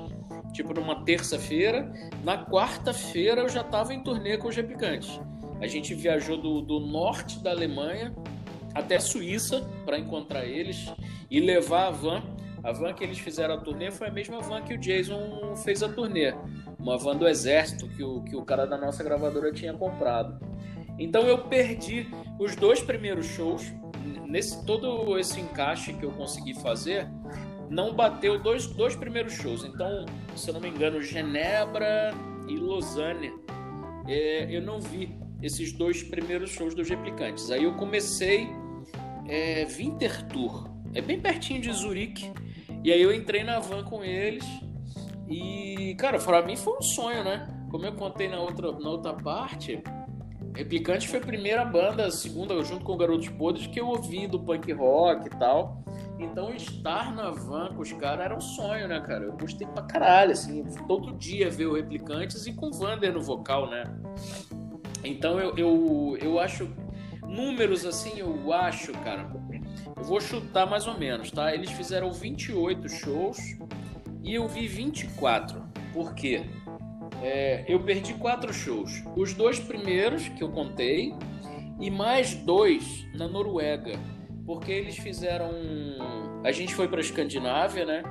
tipo 0.54 0.74
numa 0.74 1.04
terça-feira. 1.04 1.92
Na 2.24 2.46
quarta-feira 2.46 3.42
eu 3.42 3.50
já 3.50 3.62
estava 3.62 3.94
em 3.94 4.02
turnê 4.02 4.38
com 4.38 4.48
os 4.48 4.56
replicantes. 4.56 5.20
A 5.60 5.68
gente 5.68 5.94
viajou 5.94 6.38
do, 6.38 6.62
do 6.62 6.80
norte 6.80 7.42
da 7.44 7.52
Alemanha 7.52 8.14
até 8.74 9.00
Suíça 9.00 9.68
para 9.86 9.98
encontrar 9.98 10.46
eles 10.46 10.92
e 11.30 11.40
levar 11.40 11.88
a 11.88 11.92
van. 11.92 12.24
A 12.64 12.72
van 12.72 12.94
que 12.94 13.04
eles 13.04 13.20
fizeram 13.20 13.56
a 13.56 13.58
turnê 13.58 13.92
foi 13.92 14.08
a 14.08 14.12
mesma 14.12 14.40
van 14.40 14.62
que 14.62 14.74
o 14.74 14.78
Jason 14.78 15.56
fez 15.58 15.84
a 15.84 15.90
turnê. 15.90 16.34
Uma 16.80 16.98
van 16.98 17.16
do 17.16 17.28
exército 17.28 17.88
que 17.90 18.04
o, 18.04 18.22
que 18.24 18.36
o 18.36 18.44
cara 18.44 18.66
da 18.66 18.78
nossa 18.78 19.04
gravadora 19.04 19.52
tinha 19.52 19.74
comprado. 19.74 20.40
Então 20.98 21.24
eu 21.24 21.40
perdi 21.40 22.08
os 22.40 22.56
dois 22.56 22.82
primeiros 22.82 23.26
shows. 23.26 23.74
Nesse 24.28 24.66
todo 24.66 25.18
esse 25.18 25.40
encaixe 25.40 25.94
que 25.94 26.04
eu 26.04 26.12
consegui 26.12 26.54
fazer, 26.56 27.08
não 27.70 27.94
bateu 27.94 28.40
dois, 28.40 28.68
dois 28.68 28.96
primeiros 28.96 29.34
shows. 29.34 29.64
Então, 29.64 30.06
se 30.36 30.50
eu 30.50 30.54
não 30.54 30.62
me 30.62 30.70
engano, 30.70 31.02
Genebra 31.02 32.12
e 32.48 32.56
Lausanne, 32.56 33.34
é, 34.08 34.56
eu 34.56 34.62
não 34.62 34.80
vi 34.80 35.16
esses 35.42 35.74
dois 35.74 36.04
primeiros 36.04 36.52
shows 36.52 36.74
dos 36.74 36.90
replicantes. 36.90 37.52
Aí 37.52 37.64
eu 37.64 37.74
comecei 37.74 38.48
é, 39.28 39.66
Winterthur, 39.66 40.70
é 40.94 41.02
bem 41.02 41.20
pertinho 41.20 41.62
de 41.62 41.72
Zurique. 41.72 42.32
E 42.84 42.92
aí 42.92 43.02
eu 43.02 43.14
entrei 43.14 43.44
na 43.44 43.60
van 43.60 43.84
com 43.84 44.04
eles. 44.04 44.46
E, 45.30 45.96
cara, 45.98 46.20
para 46.20 46.42
mim 46.42 46.56
foi 46.56 46.78
um 46.78 46.82
sonho, 46.82 47.24
né? 47.24 47.48
Como 47.72 47.86
eu 47.86 47.94
contei 47.94 48.28
na 48.28 48.40
outra, 48.40 48.72
na 48.74 48.90
outra 48.90 49.14
parte, 49.14 49.82
Replicante 50.56 51.08
foi 51.08 51.20
a 51.20 51.22
primeira 51.22 51.66
banda, 51.66 52.06
a 52.06 52.12
segunda, 52.12 52.62
junto 52.64 52.86
com 52.86 52.94
o 52.94 52.98
Garotos 52.98 53.30
Podres, 53.30 53.66
que 53.66 53.80
eu 53.80 53.88
ouvi 53.88 54.28
do 54.28 54.40
punk 54.40 54.72
rock 54.72 55.28
e 55.28 55.30
tal. 55.32 55.84
Então 56.20 56.54
estar 56.54 57.14
na 57.14 57.32
van 57.32 57.74
com 57.74 57.82
os 57.82 57.92
caras 57.94 58.26
era 58.26 58.36
um 58.36 58.42
sonho, 58.42 58.88
né, 58.88 59.02
cara? 59.02 59.26
Eu 59.26 59.34
gostei 59.34 59.68
pra 59.68 59.84
caralho, 59.84 60.32
assim, 60.32 60.64
todo 60.88 61.14
dia 61.14 61.50
ver 61.50 61.66
o 61.66 61.74
Replicantes 61.74 62.46
e 62.46 62.54
com 62.54 62.68
o 62.68 62.72
Vander 62.72 63.12
no 63.12 63.22
vocal, 63.22 63.70
né? 63.70 63.84
Então 65.04 65.40
eu, 65.40 65.56
eu, 65.58 66.18
eu 66.22 66.40
acho. 66.40 66.70
Números 67.28 67.84
assim, 67.84 68.20
eu 68.20 68.54
acho, 68.54 68.92
cara. 69.00 69.28
Eu 69.98 70.04
vou 70.04 70.22
chutar 70.22 70.68
mais 70.68 70.86
ou 70.88 70.98
menos, 70.98 71.32
tá? 71.32 71.54
Eles 71.54 71.72
fizeram 71.72 72.12
28 72.12 72.88
shows 72.90 73.40
e 74.22 74.36
eu 74.36 74.48
vi 74.48 74.68
24. 74.68 75.64
Por 75.92 76.14
quê? 76.14 76.46
É, 77.24 77.64
eu 77.70 77.80
perdi 77.80 78.14
quatro 78.16 78.54
shows. 78.54 79.02
Os 79.16 79.34
dois 79.34 79.58
primeiros 79.58 80.28
que 80.28 80.44
eu 80.44 80.52
contei 80.52 81.14
e 81.80 81.90
mais 81.90 82.36
dois 82.36 83.08
na 83.16 83.30
Noruega, 83.30 83.98
porque 84.46 84.72
eles 84.72 84.98
fizeram. 84.98 85.50
A 86.44 86.52
gente 86.52 86.76
foi 86.76 86.90
para 86.90 87.00
Escandinávia, 87.00 87.86
né? 87.86 88.04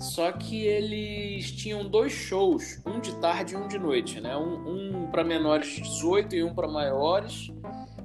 Só 0.00 0.32
que 0.32 0.64
eles 0.64 1.52
tinham 1.52 1.88
dois 1.88 2.12
shows, 2.12 2.82
um 2.86 3.00
de 3.00 3.14
tarde 3.20 3.54
e 3.54 3.56
um 3.56 3.68
de 3.68 3.78
noite, 3.78 4.18
né? 4.18 4.34
Um, 4.34 5.02
um 5.02 5.10
para 5.10 5.22
menores 5.22 5.68
de 5.68 5.82
18 5.82 6.34
e 6.34 6.42
um 6.42 6.54
para 6.54 6.66
maiores, 6.66 7.52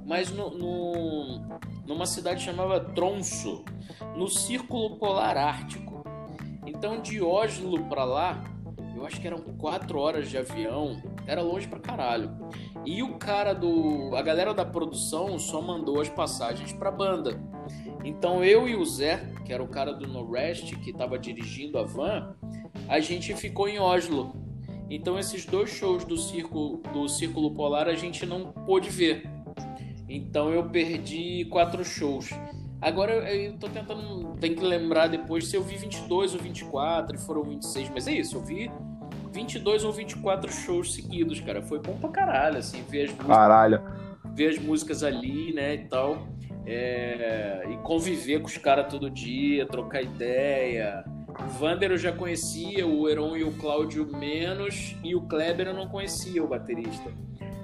mas 0.05 0.29
no, 0.29 0.49
no, 0.51 1.59
numa 1.87 2.05
cidade 2.05 2.43
chamada 2.43 2.81
Tronso, 2.81 3.63
no 4.15 4.27
Círculo 4.27 4.97
Polar 4.97 5.37
Ártico. 5.37 6.03
Então 6.67 7.01
de 7.01 7.21
Oslo 7.21 7.85
para 7.85 8.03
lá 8.03 8.43
eu 8.95 9.06
acho 9.06 9.19
que 9.19 9.28
eram 9.28 9.39
quatro 9.58 9.99
horas 9.99 10.30
de 10.30 10.38
avião, 10.38 11.02
era 11.25 11.41
longe 11.41 11.67
pra 11.67 11.80
caralho. 11.80 12.32
E 12.86 13.02
o 13.04 13.17
cara 13.17 13.54
do. 13.54 14.15
A 14.15 14.21
galera 14.21 14.54
da 14.54 14.65
produção 14.65 15.38
só 15.39 15.62
mandou 15.62 16.02
as 16.02 16.10
passagens 16.10 16.73
pra 16.73 16.91
banda. 16.91 17.39
Então 18.04 18.43
eu 18.43 18.67
e 18.67 18.75
o 18.75 18.86
Zé, 18.86 19.17
que 19.45 19.54
era 19.54 19.63
o 19.63 19.67
cara 19.67 19.93
do 19.93 20.08
No 20.08 20.30
Rest, 20.32 20.75
que 20.78 20.93
tava 20.93 21.19
dirigindo 21.19 21.78
a 21.78 21.84
van, 21.84 22.36
a 22.88 22.99
gente 22.99 23.34
ficou 23.36 23.67
em 23.67 23.80
Oslo. 23.80 24.36
Então 24.89 25.19
esses 25.19 25.45
dois 25.45 25.69
shows 25.69 26.04
do 26.04 26.17
Círculo, 26.17 26.82
do 26.91 27.08
Círculo 27.08 27.52
Polar 27.54 27.88
a 27.88 27.95
gente 27.95 28.25
não 28.25 28.52
pôde 28.52 28.89
ver. 28.89 29.30
Então 30.08 30.49
eu 30.49 30.67
perdi 30.69 31.45
quatro 31.45 31.86
shows. 31.86 32.32
Agora 32.81 33.33
eu 33.33 33.57
tô 33.57 33.67
tentando. 33.67 34.35
Tem 34.39 34.55
que 34.55 34.63
lembrar 34.63 35.07
depois 35.07 35.47
se 35.47 35.55
eu 35.55 35.63
vi 35.63 35.75
22 35.75 36.33
ou 36.33 36.39
24 36.39 37.15
e 37.15 37.19
foram 37.19 37.43
26. 37.43 37.89
Mas 37.89 38.07
é 38.07 38.13
isso, 38.13 38.37
eu 38.37 38.41
vi 38.41 38.71
22 39.33 39.83
ou 39.83 39.91
24 39.91 40.51
shows 40.51 40.93
seguidos, 40.93 41.39
cara. 41.41 41.61
Foi 41.61 41.79
bom 41.79 41.97
pra 41.97 42.09
caralho, 42.09 42.57
assim, 42.57 42.81
ver 42.89 43.05
as 43.05 43.11
músicas. 43.11 43.27
Caralho. 43.27 43.81
Ver 44.33 44.49
as 44.49 44.59
músicas 44.59 45.03
ali, 45.03 45.53
né, 45.53 45.75
e 45.75 45.87
tal. 45.87 46.27
É, 46.65 47.63
e 47.69 47.77
conviver 47.77 48.39
com 48.39 48.47
os 48.47 48.57
caras 48.57 48.87
todo 48.89 49.09
dia, 49.09 49.65
trocar 49.65 50.01
ideia. 50.01 51.03
O 51.27 51.49
Vander 51.59 51.91
eu 51.91 51.97
já 51.97 52.11
conhecia, 52.11 52.85
o 52.85 53.09
Heron 53.09 53.35
e 53.35 53.43
o 53.43 53.51
Cláudio 53.53 54.05
menos, 54.05 54.95
e 55.03 55.15
o 55.15 55.21
Kleber 55.21 55.67
eu 55.67 55.73
não 55.73 55.87
conhecia, 55.87 56.43
o 56.43 56.47
baterista. 56.47 57.11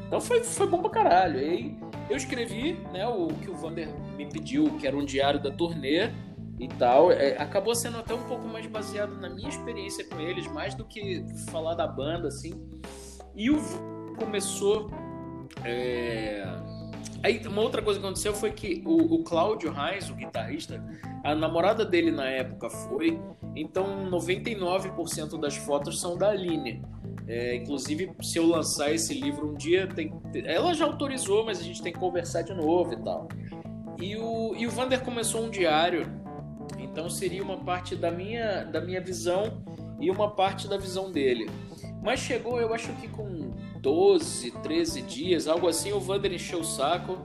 Então 0.08 0.20
foi, 0.22 0.44
foi 0.44 0.68
bom 0.68 0.82
pra 0.82 0.90
caralho. 0.90 1.40
E 1.40 1.44
aí 1.44 1.78
eu 2.10 2.16
escrevi 2.16 2.74
né, 2.92 3.08
o 3.08 3.28
que 3.28 3.50
o 3.50 3.56
Vander 3.56 3.90
me 4.16 4.26
pediu, 4.26 4.78
que 4.78 4.86
era 4.86 4.96
um 4.96 5.04
diário 5.06 5.42
da 5.42 5.52
turnê 5.52 6.12
e 6.60 6.68
tal. 6.68 7.12
É, 7.12 7.38
acabou 7.38 7.74
sendo 7.76 7.98
até 7.98 8.14
um 8.14 8.24
pouco 8.24 8.48
mais 8.48 8.66
baseado 8.68 9.16
na 9.16 9.30
minha 9.30 9.50
experiência 9.50 10.06
com 10.06 10.20
eles, 10.20 10.48
mais 10.48 10.76
do 10.76 10.86
que 10.86 11.26
falar 11.50 11.76
da 11.76 11.88
banda, 11.88 12.28
assim. 12.28 12.54
E 13.36 13.50
o 13.50 13.58
começou. 14.18 14.90
É... 15.64 16.44
Aí 17.26 17.42
uma 17.48 17.64
outra 17.64 17.82
coisa 17.82 18.00
que 18.00 18.06
aconteceu 18.06 18.36
foi 18.36 18.52
que 18.52 18.84
o, 18.86 19.16
o 19.16 19.24
Cláudio 19.24 19.72
Reis, 19.72 20.12
o 20.12 20.14
guitarrista, 20.14 20.80
a 21.24 21.34
namorada 21.34 21.84
dele 21.84 22.12
na 22.12 22.30
época 22.30 22.70
foi, 22.70 23.20
então 23.56 24.08
99% 24.12 25.40
das 25.40 25.56
fotos 25.58 26.00
são 26.00 26.16
da 26.16 26.30
Aline. 26.30 26.84
É, 27.28 27.56
inclusive, 27.56 28.12
se 28.22 28.38
eu 28.38 28.46
lançar 28.46 28.94
esse 28.94 29.12
livro 29.12 29.50
um 29.50 29.56
dia, 29.56 29.88
tem, 29.88 30.14
ela 30.46 30.72
já 30.76 30.86
autorizou, 30.86 31.44
mas 31.44 31.60
a 31.60 31.64
gente 31.64 31.82
tem 31.82 31.92
que 31.92 31.98
conversar 31.98 32.44
de 32.44 32.54
novo 32.54 32.94
e 32.94 32.98
tal. 32.98 33.28
E 34.00 34.16
o, 34.16 34.54
e 34.56 34.68
o 34.68 34.70
Vander 34.70 35.02
começou 35.02 35.44
um 35.44 35.50
diário, 35.50 36.06
então 36.78 37.10
seria 37.10 37.42
uma 37.42 37.58
parte 37.58 37.96
da 37.96 38.12
minha, 38.12 38.66
da 38.66 38.80
minha 38.80 39.02
visão 39.02 39.64
e 40.00 40.12
uma 40.12 40.30
parte 40.30 40.68
da 40.68 40.78
visão 40.78 41.12
dele. 41.12 41.50
Mas 42.04 42.20
chegou, 42.20 42.62
eu 42.62 42.72
acho 42.72 42.94
que 42.98 43.08
com 43.08 43.52
12, 43.86 44.50
13 44.64 45.02
dias, 45.04 45.48
algo 45.48 45.68
assim, 45.68 45.94
o 45.94 46.00
Vander 46.00 46.34
encheu 46.34 46.62
o 46.62 46.64
saco. 46.64 47.24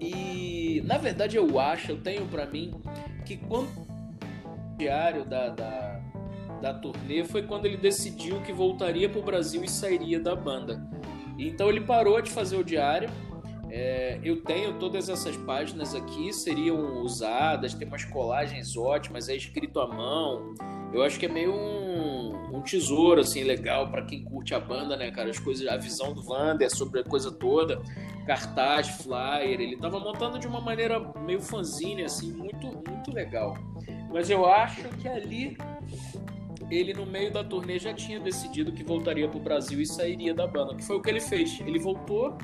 E 0.00 0.80
na 0.86 0.96
verdade 0.96 1.36
eu 1.36 1.60
acho, 1.60 1.92
eu 1.92 2.00
tenho 2.00 2.24
para 2.24 2.46
mim, 2.46 2.72
que 3.26 3.36
quando 3.36 3.68
o 3.68 4.76
diário 4.78 5.26
da, 5.26 5.50
da 5.50 6.00
da 6.58 6.74
turnê 6.74 7.22
foi 7.24 7.42
quando 7.42 7.66
ele 7.66 7.76
decidiu 7.76 8.40
que 8.40 8.52
voltaria 8.52 9.08
para 9.08 9.20
o 9.20 9.22
Brasil 9.22 9.62
e 9.62 9.68
sairia 9.68 10.18
da 10.18 10.34
banda. 10.34 10.82
Então 11.38 11.68
ele 11.68 11.82
parou 11.82 12.20
de 12.20 12.30
fazer 12.30 12.56
o 12.56 12.64
diário. 12.64 13.08
É, 13.80 14.18
eu 14.24 14.42
tenho 14.42 14.76
todas 14.76 15.08
essas 15.08 15.36
páginas 15.36 15.94
aqui, 15.94 16.32
seriam 16.32 17.00
usadas, 17.00 17.74
tem 17.74 17.86
umas 17.86 18.04
colagens 18.04 18.76
ótimas, 18.76 19.28
é 19.28 19.36
escrito 19.36 19.78
à 19.78 19.86
mão. 19.86 20.52
Eu 20.92 21.00
acho 21.04 21.16
que 21.16 21.26
é 21.26 21.28
meio 21.28 21.54
um, 21.54 22.56
um 22.56 22.60
tesouro 22.60 23.20
assim 23.20 23.44
legal 23.44 23.88
para 23.88 24.04
quem 24.04 24.24
curte 24.24 24.52
a 24.52 24.58
banda, 24.58 24.96
né, 24.96 25.12
cara? 25.12 25.30
As 25.30 25.38
coisas, 25.38 25.64
a 25.68 25.76
visão 25.76 26.12
do 26.12 26.20
Vander 26.24 26.68
sobre 26.74 27.02
a 27.02 27.04
coisa 27.04 27.30
toda, 27.30 27.80
cartaz, 28.26 28.88
flyer, 28.88 29.60
ele 29.60 29.76
tava 29.76 30.00
montando 30.00 30.40
de 30.40 30.48
uma 30.48 30.60
maneira 30.60 30.98
meio 31.24 31.40
fanzine 31.40 32.02
assim, 32.02 32.32
muito 32.32 32.66
muito 32.66 33.12
legal. 33.12 33.56
Mas 34.12 34.28
eu 34.28 34.44
acho 34.44 34.88
que 35.00 35.06
ali 35.06 35.56
ele 36.68 36.92
no 36.94 37.06
meio 37.06 37.32
da 37.32 37.44
turnê 37.44 37.78
já 37.78 37.94
tinha 37.94 38.18
decidido 38.18 38.72
que 38.72 38.82
voltaria 38.82 39.28
pro 39.28 39.38
Brasil 39.38 39.80
e 39.80 39.86
sairia 39.86 40.34
da 40.34 40.48
banda, 40.48 40.74
que 40.74 40.82
foi 40.82 40.96
o 40.96 41.00
que 41.00 41.10
ele 41.10 41.20
fez. 41.20 41.60
Ele 41.60 41.78
voltou, 41.78 42.36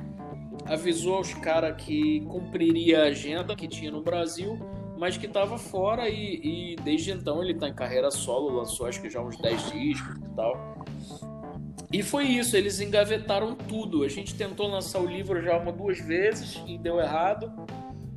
avisou 0.66 1.16
aos 1.16 1.34
caras 1.34 1.76
que 1.82 2.20
cumpriria 2.22 3.02
a 3.02 3.06
agenda 3.06 3.54
que 3.54 3.68
tinha 3.68 3.90
no 3.90 4.02
Brasil, 4.02 4.58
mas 4.98 5.16
que 5.16 5.26
estava 5.26 5.58
fora 5.58 6.08
e, 6.08 6.72
e, 6.72 6.76
desde 6.76 7.10
então 7.10 7.42
ele 7.42 7.52
está 7.52 7.68
em 7.68 7.74
carreira 7.74 8.10
solo, 8.10 8.56
lançou 8.56 8.86
acho 8.86 9.00
que 9.00 9.10
já 9.10 9.20
uns 9.20 9.36
10 9.36 9.72
discos 9.72 10.16
e 10.16 10.34
tal. 10.34 10.84
E 11.92 12.02
foi 12.02 12.24
isso, 12.24 12.56
eles 12.56 12.80
engavetaram 12.80 13.54
tudo. 13.54 14.02
A 14.02 14.08
gente 14.08 14.34
tentou 14.34 14.66
lançar 14.66 15.00
o 15.00 15.06
livro 15.06 15.40
já 15.42 15.56
uma 15.56 15.70
duas 15.70 15.98
vezes 16.00 16.60
e 16.66 16.76
deu 16.76 16.98
errado. 16.98 17.52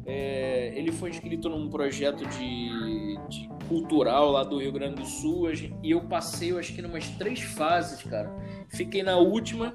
É, 0.04 0.72
ele 0.76 0.92
foi 0.92 1.10
inscrito 1.10 1.50
num 1.50 1.70
projeto 1.70 2.26
de, 2.26 3.20
de, 3.28 3.50
cultural 3.68 4.32
lá 4.32 4.44
do 4.44 4.58
Rio 4.58 4.72
Grande 4.72 4.96
do 4.96 5.06
Sul 5.06 5.52
e 5.84 5.92
eu 5.92 6.02
passei, 6.02 6.54
eu 6.54 6.58
acho 6.58 6.74
que, 6.74 6.82
umas 6.82 7.08
três 7.10 7.42
fases, 7.42 8.02
cara. 8.04 8.34
Fiquei 8.70 9.04
na 9.04 9.18
última, 9.18 9.74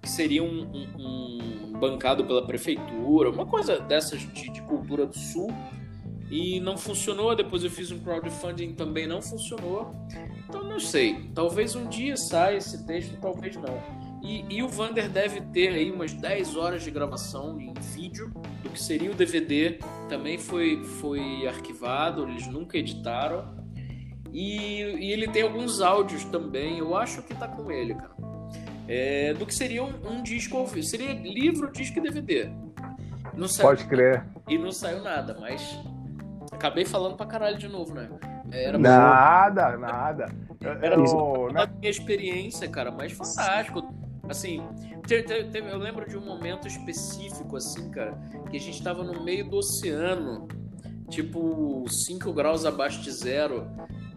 que 0.00 0.08
seria 0.08 0.42
um, 0.42 0.62
um, 0.62 1.72
um 1.72 1.72
bancado 1.78 2.24
pela 2.24 2.46
prefeitura, 2.46 3.30
uma 3.30 3.46
coisa 3.46 3.78
dessas 3.78 4.20
de, 4.20 4.50
de, 4.50 4.62
cultura 4.62 5.06
do 5.06 5.16
Sul. 5.16 5.48
E 6.30 6.60
não 6.60 6.76
funcionou. 6.76 7.34
Depois 7.34 7.64
eu 7.64 7.70
fiz 7.70 7.90
um 7.90 7.98
crowdfunding 8.00 8.74
também 8.74 9.06
não 9.06 9.22
funcionou. 9.22 9.90
Então 10.46 10.62
não 10.64 10.78
sei. 10.78 11.30
Talvez 11.34 11.74
um 11.74 11.88
dia 11.88 12.16
saia 12.16 12.58
esse 12.58 12.86
texto, 12.86 13.16
talvez 13.20 13.56
não. 13.56 13.82
E, 14.22 14.44
e, 14.50 14.62
o 14.62 14.68
Vander 14.68 15.08
deve 15.08 15.40
ter 15.40 15.68
aí 15.68 15.90
umas 15.90 16.12
10 16.12 16.56
horas 16.56 16.82
de 16.82 16.90
gravação 16.90 17.58
em 17.60 17.72
vídeo 17.94 18.32
do 18.62 18.68
que 18.68 18.82
seria 18.82 19.10
o 19.10 19.14
DVD. 19.14 19.78
Também 20.08 20.36
foi, 20.36 20.82
foi 21.00 21.46
arquivado, 21.46 22.28
eles 22.28 22.46
nunca 22.46 22.76
editaram. 22.76 23.56
E, 24.32 24.82
e, 24.82 25.12
ele 25.12 25.28
tem 25.28 25.42
alguns 25.42 25.80
áudios 25.80 26.24
também, 26.24 26.78
eu 26.78 26.96
acho 26.96 27.22
que 27.22 27.34
tá 27.34 27.48
com 27.48 27.70
ele, 27.70 27.94
cara. 27.94 28.16
É, 28.88 29.34
do 29.34 29.44
que 29.44 29.54
seria 29.54 29.84
um, 29.84 29.92
um 30.10 30.22
disco. 30.22 30.66
Seria 30.82 31.12
livro, 31.12 31.70
disco 31.70 31.98
e 31.98 32.02
DVD. 32.02 32.50
Não 33.34 33.46
saiu, 33.46 33.68
Pode 33.68 33.84
crer. 33.84 34.24
E 34.48 34.56
não 34.58 34.72
saiu 34.72 35.02
nada, 35.02 35.36
mas 35.38 35.78
acabei 36.50 36.84
falando 36.84 37.16
pra 37.16 37.26
caralho 37.26 37.58
de 37.58 37.68
novo, 37.68 37.94
né? 37.94 38.08
Era 38.50 38.78
nada, 38.78 39.76
nada. 39.76 40.26
Era 40.82 40.96
eu, 40.96 41.50
na 41.52 41.66
minha 41.66 41.90
experiência, 41.90 42.68
cara, 42.68 42.90
mais 42.90 43.12
fantástico. 43.12 43.94
Assim, 44.28 44.62
eu 45.70 45.78
lembro 45.78 46.08
de 46.08 46.16
um 46.16 46.24
momento 46.24 46.66
específico, 46.66 47.56
assim, 47.56 47.90
cara, 47.90 48.18
que 48.50 48.56
a 48.56 48.60
gente 48.60 48.82
tava 48.82 49.02
no 49.02 49.22
meio 49.22 49.48
do 49.48 49.56
oceano, 49.56 50.48
tipo 51.08 51.84
5 51.88 52.32
graus 52.32 52.66
abaixo 52.66 53.00
de 53.00 53.10
zero, 53.10 53.70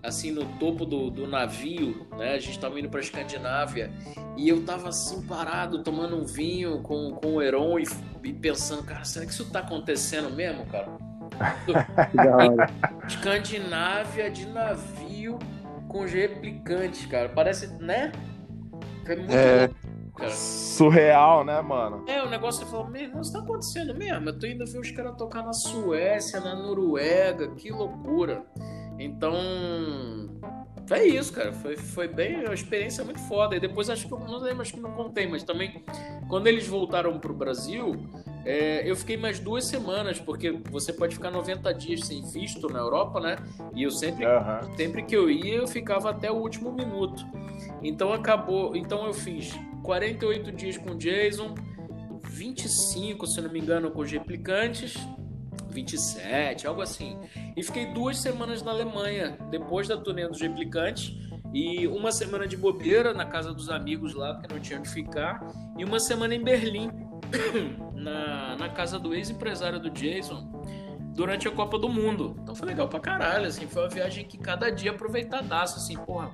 assim, 0.03 0.31
no 0.31 0.45
topo 0.57 0.85
do, 0.85 1.09
do 1.09 1.27
navio, 1.27 2.07
né? 2.17 2.33
A 2.33 2.39
gente 2.39 2.59
tava 2.59 2.79
indo 2.79 2.89
pra 2.89 2.99
Escandinávia 2.99 3.91
e 4.37 4.49
eu 4.49 4.63
tava 4.65 4.89
assim, 4.89 5.21
parado, 5.23 5.83
tomando 5.83 6.15
um 6.15 6.25
vinho 6.25 6.81
com, 6.81 7.11
com 7.11 7.35
o 7.35 7.41
Heron 7.41 7.79
e, 7.79 7.85
e 8.23 8.33
pensando, 8.33 8.83
cara, 8.83 9.03
será 9.03 9.25
que 9.25 9.31
isso 9.31 9.49
tá 9.51 9.59
acontecendo 9.59 10.29
mesmo, 10.29 10.65
cara? 10.65 10.87
Escandinávia 13.07 14.29
de 14.29 14.45
navio 14.47 15.39
com 15.87 16.03
os 16.03 16.11
replicantes, 16.11 17.05
cara. 17.05 17.29
Parece, 17.29 17.67
né? 17.79 18.11
É 19.05 19.15
muito 19.15 19.33
é... 19.33 19.69
Cara. 20.15 20.31
Surreal, 20.31 21.43
né, 21.43 21.61
mano? 21.61 22.03
É, 22.07 22.21
o 22.21 22.29
negócio 22.29 22.65
falar, 22.67 22.89
meu, 22.89 23.21
isso 23.21 23.31
tá 23.31 23.39
acontecendo 23.39 23.95
mesmo. 23.95 24.29
Eu 24.29 24.37
tô 24.37 24.45
indo 24.45 24.65
ver 24.65 24.79
os 24.79 24.91
caras 24.91 25.15
tocar 25.15 25.41
na 25.43 25.53
Suécia, 25.53 26.39
na 26.41 26.53
Noruega, 26.53 27.47
que 27.55 27.71
loucura. 27.71 28.45
Então, 28.99 29.33
é 30.89 31.05
isso, 31.05 31.33
cara. 31.33 31.53
Foi, 31.53 31.77
foi 31.77 32.07
bem 32.07 32.43
uma 32.43 32.53
experiência 32.53 33.03
muito 33.03 33.19
foda. 33.21 33.55
E 33.55 33.59
depois 33.59 33.89
acho 33.89 34.07
que 34.07 34.13
eu 34.13 34.19
não 34.19 34.39
lembro, 34.39 34.61
acho 34.61 34.73
que 34.73 34.79
não 34.79 34.91
contei, 34.91 35.27
mas 35.27 35.43
também 35.43 35.83
quando 36.27 36.47
eles 36.47 36.67
voltaram 36.67 37.17
pro 37.19 37.33
Brasil, 37.33 37.95
é, 38.45 38.89
eu 38.89 38.95
fiquei 38.95 39.17
mais 39.17 39.39
duas 39.39 39.65
semanas, 39.65 40.19
porque 40.19 40.51
você 40.69 40.91
pode 40.91 41.15
ficar 41.15 41.31
90 41.31 41.73
dias 41.73 42.01
sem 42.01 42.23
visto 42.23 42.67
na 42.67 42.79
Europa, 42.79 43.19
né? 43.19 43.37
E 43.73 43.83
eu 43.83 43.91
sempre, 43.91 44.25
uhum. 44.25 44.75
sempre 44.75 45.03
que 45.03 45.15
eu 45.15 45.29
ia, 45.29 45.55
eu 45.55 45.67
ficava 45.67 46.09
até 46.09 46.31
o 46.31 46.35
último 46.35 46.71
minuto. 46.71 47.25
Então 47.81 48.11
acabou. 48.11 48.75
Então 48.75 49.05
eu 49.05 49.13
fiz 49.13 49.53
48 49.83 50.51
dias 50.51 50.77
com 50.77 50.95
Jason, 50.95 51.55
25, 52.23 53.27
se 53.27 53.41
não 53.41 53.51
me 53.51 53.59
engano, 53.59 53.91
com 53.91 54.01
os 54.01 54.11
replicantes. 54.11 54.95
27, 55.71 56.67
algo 56.67 56.81
assim. 56.81 57.17
E 57.55 57.63
fiquei 57.63 57.87
duas 57.87 58.17
semanas 58.19 58.61
na 58.61 58.71
Alemanha, 58.71 59.37
depois 59.49 59.87
da 59.87 59.97
turnê 59.97 60.27
dos 60.27 60.41
replicantes, 60.41 61.15
e 61.53 61.87
uma 61.87 62.11
semana 62.11 62.47
de 62.47 62.55
bobeira 62.55 63.13
na 63.13 63.25
casa 63.25 63.53
dos 63.53 63.69
amigos 63.69 64.13
lá, 64.13 64.33
porque 64.33 64.53
não 64.53 64.61
tinha 64.61 64.79
onde 64.79 64.89
ficar, 64.89 65.45
e 65.77 65.83
uma 65.83 65.99
semana 65.99 66.35
em 66.35 66.43
Berlim, 66.43 66.89
na, 67.93 68.55
na 68.57 68.69
casa 68.69 68.99
do 68.99 69.13
ex-empresário 69.13 69.79
do 69.79 69.89
Jason, 69.89 70.49
durante 71.13 71.47
a 71.47 71.51
Copa 71.51 71.77
do 71.77 71.89
Mundo. 71.89 72.37
Então 72.41 72.55
foi 72.55 72.67
legal 72.67 72.87
pra 72.87 72.99
caralho, 72.99 73.47
assim, 73.47 73.67
foi 73.67 73.83
uma 73.83 73.89
viagem 73.89 74.25
que 74.25 74.37
cada 74.37 74.69
dia 74.69 74.91
aproveitadaço, 74.91 75.77
assim, 75.77 75.97
porra, 75.97 76.31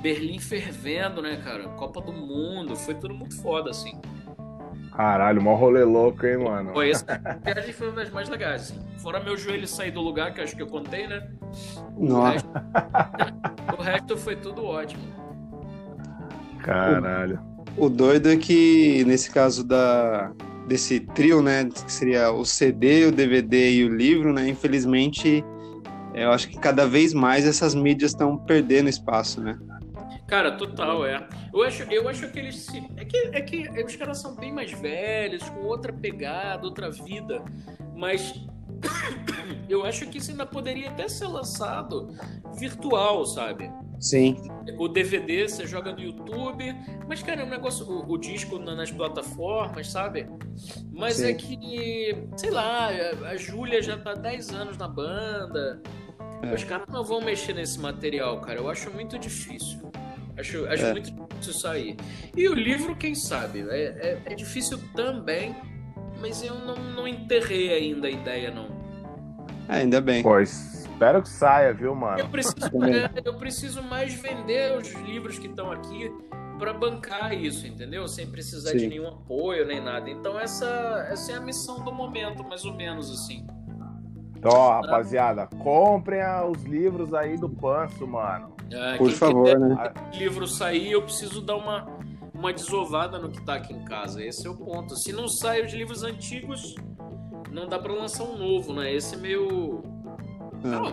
Berlim 0.00 0.38
fervendo, 0.38 1.20
né, 1.20 1.36
cara? 1.42 1.68
Copa 1.70 2.00
do 2.00 2.12
Mundo, 2.12 2.76
foi 2.76 2.94
tudo 2.94 3.14
muito 3.14 3.40
foda, 3.40 3.70
assim. 3.70 4.00
Caralho, 4.98 5.40
mó 5.40 5.54
rolê 5.54 5.84
louco, 5.84 6.26
hein, 6.26 6.38
mano? 6.38 6.72
Foi 6.72 6.90
essa 6.90 7.06
viagem 7.44 7.72
foi 7.72 7.86
uma 7.86 7.94
das 7.94 8.10
mais 8.10 8.28
legais, 8.28 8.62
assim. 8.62 8.80
Fora 8.96 9.22
meu 9.22 9.36
joelho 9.36 9.64
sair 9.64 9.92
do 9.92 10.00
lugar, 10.00 10.34
que 10.34 10.40
acho 10.40 10.56
que 10.56 10.62
eu 10.62 10.66
contei, 10.66 11.06
né? 11.06 11.24
O, 11.96 12.20
resto... 12.20 12.48
o 13.78 13.80
resto 13.80 14.16
foi 14.16 14.34
tudo 14.34 14.64
ótimo. 14.64 15.00
Caralho. 16.58 17.40
O, 17.76 17.86
o 17.86 17.88
doido 17.88 18.28
é 18.28 18.36
que, 18.36 19.04
nesse 19.04 19.30
caso 19.30 19.62
da, 19.62 20.32
desse 20.66 20.98
trio, 20.98 21.40
né, 21.42 21.66
que 21.66 21.92
seria 21.92 22.32
o 22.32 22.44
CD, 22.44 23.06
o 23.06 23.12
DVD 23.12 23.70
e 23.70 23.84
o 23.84 23.94
livro, 23.94 24.32
né, 24.32 24.48
infelizmente, 24.48 25.44
eu 26.12 26.32
acho 26.32 26.48
que 26.48 26.58
cada 26.58 26.88
vez 26.88 27.14
mais 27.14 27.46
essas 27.46 27.72
mídias 27.72 28.10
estão 28.10 28.36
perdendo 28.36 28.88
espaço, 28.88 29.40
né? 29.40 29.56
Cara, 30.28 30.52
total, 30.52 31.06
é. 31.06 31.26
Eu 31.52 31.62
acho, 31.62 31.82
eu 31.84 32.06
acho 32.06 32.30
que 32.30 32.38
eles 32.38 32.56
se. 32.56 32.86
É 32.96 33.04
que, 33.04 33.16
é 33.32 33.40
que 33.40 33.82
os 33.82 33.96
caras 33.96 34.18
são 34.18 34.36
bem 34.36 34.52
mais 34.52 34.70
velhos, 34.70 35.42
com 35.48 35.64
outra 35.64 35.90
pegada, 35.90 36.66
outra 36.66 36.90
vida. 36.90 37.42
Mas 37.96 38.34
eu 39.70 39.86
acho 39.86 40.06
que 40.06 40.18
isso 40.18 40.30
ainda 40.30 40.44
poderia 40.44 40.90
até 40.90 41.08
ser 41.08 41.28
lançado 41.28 42.14
virtual, 42.58 43.24
sabe? 43.24 43.72
Sim. 43.98 44.36
O 44.78 44.86
DVD 44.86 45.48
você 45.48 45.66
joga 45.66 45.92
no 45.92 46.00
YouTube, 46.00 46.76
mas, 47.08 47.22
cara, 47.22 47.40
é 47.40 47.44
um 47.44 47.48
negócio. 47.48 47.86
O, 47.90 48.12
o 48.12 48.18
disco 48.18 48.58
nas 48.58 48.90
plataformas, 48.90 49.90
sabe? 49.90 50.26
Mas 50.92 51.16
Sim. 51.16 51.26
é 51.26 51.34
que, 51.34 52.28
sei 52.36 52.50
lá, 52.50 52.90
a, 52.90 53.30
a 53.30 53.36
Júlia 53.38 53.80
já 53.80 53.96
tá 53.96 54.12
10 54.12 54.50
anos 54.50 54.76
na 54.76 54.88
banda. 54.88 55.82
É. 56.42 56.54
Os 56.54 56.62
caras 56.64 56.86
não 56.88 57.02
vão 57.02 57.22
mexer 57.22 57.54
nesse 57.54 57.80
material, 57.80 58.42
cara. 58.42 58.60
Eu 58.60 58.68
acho 58.68 58.90
muito 58.90 59.18
difícil. 59.18 59.90
Acho, 60.38 60.66
acho 60.66 60.84
é. 60.84 60.92
muito 60.92 61.10
difícil 61.10 61.52
sair. 61.54 61.96
E 62.36 62.48
o 62.48 62.54
livro, 62.54 62.94
quem 62.94 63.14
sabe? 63.14 63.66
É, 63.68 63.82
é, 63.82 64.22
é, 64.26 64.34
difícil 64.34 64.78
também, 64.94 65.54
mas 66.20 66.42
eu 66.42 66.54
não, 66.54 66.76
não 66.76 67.08
enterrei 67.08 67.72
ainda 67.72 68.06
a 68.06 68.10
ideia, 68.10 68.50
não. 68.50 68.68
É, 69.68 69.80
ainda 69.80 70.00
bem. 70.00 70.22
Pois, 70.22 70.84
espero 70.84 71.22
que 71.22 71.28
saia, 71.28 71.72
viu, 71.72 71.94
mano? 71.94 72.20
Eu 72.20 72.28
preciso, 72.28 72.84
é, 72.84 73.10
eu 73.24 73.34
preciso 73.34 73.82
mais 73.82 74.14
vender 74.14 74.76
os 74.76 74.92
livros 74.92 75.38
que 75.38 75.48
estão 75.48 75.72
aqui 75.72 76.10
para 76.58 76.72
bancar 76.72 77.32
isso, 77.32 77.66
entendeu? 77.66 78.06
Sem 78.08 78.30
precisar 78.30 78.70
Sim. 78.70 78.78
de 78.78 78.86
nenhum 78.88 79.08
apoio 79.08 79.66
nem 79.66 79.80
nada. 79.80 80.10
Então 80.10 80.38
essa, 80.38 81.06
essa 81.10 81.32
é 81.32 81.34
a 81.36 81.40
missão 81.40 81.84
do 81.84 81.92
momento, 81.92 82.42
mais 82.44 82.64
ou 82.64 82.74
menos 82.74 83.10
assim. 83.10 83.46
Então, 84.36 84.52
ó, 84.52 84.80
rapaziada, 84.80 85.48
comprem 85.58 86.20
os 86.48 86.62
livros 86.62 87.12
aí 87.12 87.36
do 87.36 87.48
Panço, 87.48 88.06
mano. 88.06 88.57
É, 88.70 88.96
Por 88.96 89.10
favor, 89.10 89.58
né? 89.58 89.92
livro 90.12 90.46
sair, 90.46 90.92
eu 90.92 91.02
preciso 91.02 91.40
dar 91.40 91.56
uma, 91.56 91.86
uma 92.34 92.52
desovada 92.52 93.18
no 93.18 93.30
que 93.30 93.40
tá 93.44 93.54
aqui 93.54 93.72
em 93.72 93.84
casa. 93.84 94.22
Esse 94.22 94.46
é 94.46 94.50
o 94.50 94.56
ponto. 94.56 94.96
Se 94.96 95.12
não 95.12 95.28
sai 95.28 95.64
os 95.64 95.72
livros 95.72 96.02
antigos, 96.02 96.74
não 97.50 97.66
dá 97.66 97.78
pra 97.78 97.92
lançar 97.92 98.24
um 98.24 98.36
novo, 98.36 98.72
né? 98.74 98.92
Esse 98.92 99.14
é 99.14 99.18
meio. 99.18 99.82
É. 100.62 100.68
Não, 100.68 100.86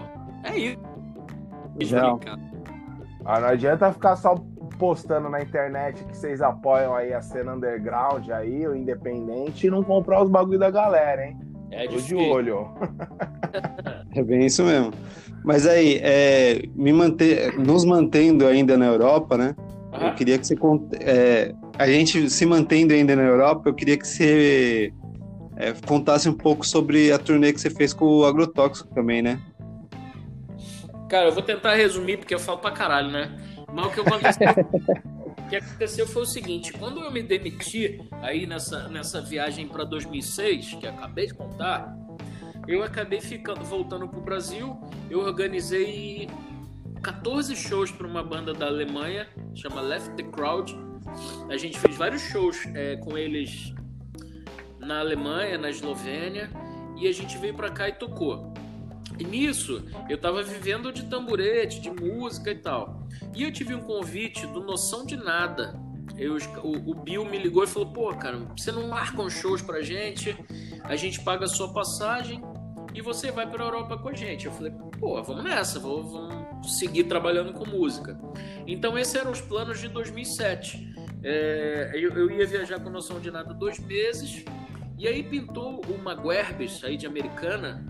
é 0.44 0.58
isso. 0.58 1.96
Não. 1.96 2.20
Ah, 3.26 3.40
não 3.40 3.48
adianta 3.50 3.92
ficar 3.92 4.16
só 4.16 4.36
postando 4.78 5.30
na 5.30 5.42
internet 5.42 6.04
que 6.04 6.16
vocês 6.16 6.42
apoiam 6.42 6.96
aí 6.96 7.14
a 7.14 7.22
cena 7.22 7.56
underground 7.56 8.30
aí, 8.30 8.68
o 8.68 8.76
independente, 8.76 9.68
e 9.68 9.70
não 9.70 9.84
comprar 9.84 10.24
os 10.24 10.30
bagulho 10.30 10.60
da 10.60 10.70
galera, 10.70 11.26
hein? 11.26 11.38
É 11.72 11.88
Tô 11.88 11.98
de 11.98 12.16
olho. 12.16 12.70
é 14.16 14.24
bem 14.24 14.46
isso 14.46 14.64
mesmo. 14.64 14.94
Mas 15.46 15.68
aí, 15.68 16.00
é, 16.02 16.64
me 16.76 16.92
manter, 16.92 17.56
nos 17.60 17.86
mantendo 17.86 18.48
ainda 18.48 18.76
na 18.76 18.88
Europa, 18.88 19.38
né? 19.38 19.56
Eu 19.94 20.14
queria 20.16 20.40
que 20.40 20.48
você 20.48 20.58
é, 21.00 21.54
a 21.78 21.88
gente 21.88 22.30
se 22.30 22.46
mantendo 22.46 22.94
ainda 22.94 23.16
na 23.16 23.22
Europa, 23.22 23.70
eu 23.70 23.74
queria 23.74 23.96
que 23.96 24.08
você 24.08 24.92
é, 25.56 25.72
contasse 25.86 26.28
um 26.28 26.34
pouco 26.34 26.66
sobre 26.66 27.12
a 27.12 27.20
turnê 27.20 27.54
que 27.54 27.62
você 27.62 27.70
fez 27.70 27.94
com 27.94 28.06
o 28.06 28.26
Agrotóxico 28.26 28.94
também, 28.94 29.22
né? 29.22 29.40
Cara, 31.08 31.28
eu 31.28 31.32
vou 31.32 31.44
tentar 31.44 31.76
resumir 31.76 32.18
porque 32.18 32.34
eu 32.34 32.40
falo 32.40 32.58
pra 32.58 32.72
caralho, 32.72 33.12
né? 33.12 33.38
Mas 33.72 33.86
o 33.86 33.90
que 33.92 34.00
aconteceu, 34.00 34.48
o 35.38 35.48
que 35.48 35.56
aconteceu 35.58 36.08
foi 36.08 36.24
o 36.24 36.26
seguinte: 36.26 36.74
quando 36.74 37.02
eu 37.02 37.12
me 37.12 37.22
demiti 37.22 38.02
aí 38.22 38.48
nessa, 38.48 38.90
nessa 38.90 39.22
viagem 39.22 39.68
para 39.68 39.84
2006, 39.84 40.74
que 40.80 40.88
acabei 40.88 41.28
de 41.28 41.36
contar, 41.36 41.96
eu 42.68 42.84
acabei 42.84 43.22
ficando 43.22 43.64
voltando 43.64 44.08
pro 44.08 44.22
Brasil. 44.22 44.80
Eu 45.10 45.20
organizei 45.20 46.28
14 47.02 47.56
shows 47.56 47.92
para 47.92 48.08
uma 48.08 48.24
banda 48.24 48.54
da 48.54 48.66
Alemanha, 48.66 49.28
chama 49.54 49.82
Left 49.82 50.16
the 50.16 50.24
Crowd. 50.24 50.76
A 51.50 51.58
gente 51.58 51.78
fez 51.80 51.96
vários 51.96 52.22
shows 52.24 52.58
é, 52.74 52.96
com 52.98 53.18
eles 53.18 53.74
na 54.80 55.00
Alemanha, 55.00 55.58
na 55.58 55.70
Eslovênia, 55.70 56.50
e 56.98 57.08
a 57.08 57.12
gente 57.12 57.38
veio 57.38 57.54
para 57.54 57.70
cá 57.70 57.90
e 57.90 57.94
tocou. 57.94 58.54
E 59.20 59.24
nisso, 59.24 59.84
eu 60.10 60.18
tava 60.18 60.42
vivendo 60.44 60.92
de 60.92 61.06
tamborete, 61.06 61.80
de 61.80 61.90
música 61.90 62.52
e 62.52 62.56
tal. 62.56 63.08
E 63.36 63.44
eu 63.44 63.52
tive 63.52 63.74
um 63.74 63.82
convite 63.82 64.46
do 64.48 64.62
Noção 64.62 65.06
de 65.06 65.16
Nada. 65.16 65.80
Eu, 66.18 66.38
o, 66.64 66.92
o 66.92 66.96
Bill 66.96 67.26
me 67.26 67.38
ligou 67.38 67.64
e 67.64 67.68
falou: 67.68 67.92
pô, 67.92 68.14
cara, 68.16 68.40
você 68.58 68.72
não 68.72 68.88
marca 68.88 69.22
uns 69.22 69.34
shows 69.34 69.62
pra 69.62 69.82
gente? 69.82 70.36
A 70.84 70.96
gente 70.96 71.22
paga 71.22 71.46
a 71.46 71.48
sua 71.48 71.72
passagem 71.72 72.42
e 72.96 73.02
você 73.02 73.30
vai 73.30 73.46
para 73.46 73.62
a 73.62 73.68
Europa 73.68 73.98
com 73.98 74.08
a 74.08 74.14
gente. 74.14 74.46
Eu 74.46 74.54
falei, 74.54 74.72
pô, 75.00 75.22
vamos 75.22 75.44
nessa, 75.44 75.80
vou, 75.80 76.02
vamos 76.02 76.80
seguir 76.80 77.04
trabalhando 77.04 77.52
com 77.54 77.66
música. 77.66 78.18
Então, 78.66 78.98
esses 78.98 79.14
eram 79.16 79.32
os 79.32 79.42
planos 79.42 79.80
de 79.80 79.90
2007. 79.90 80.96
É, 81.22 81.92
eu, 81.94 82.12
eu, 82.12 82.32
ia 82.32 82.46
viajar 82.46 82.80
com 82.80 82.90
noção 82.90 83.20
de 83.20 83.30
nada 83.30 83.54
dois 83.54 83.80
meses, 83.80 84.46
e 84.98 85.08
aí 85.08 85.22
pintou 85.24 85.82
uma 85.90 86.16
Guerbes 86.16 86.84
aí 86.84 86.96
de 86.96 87.06
Americana, 87.06 87.86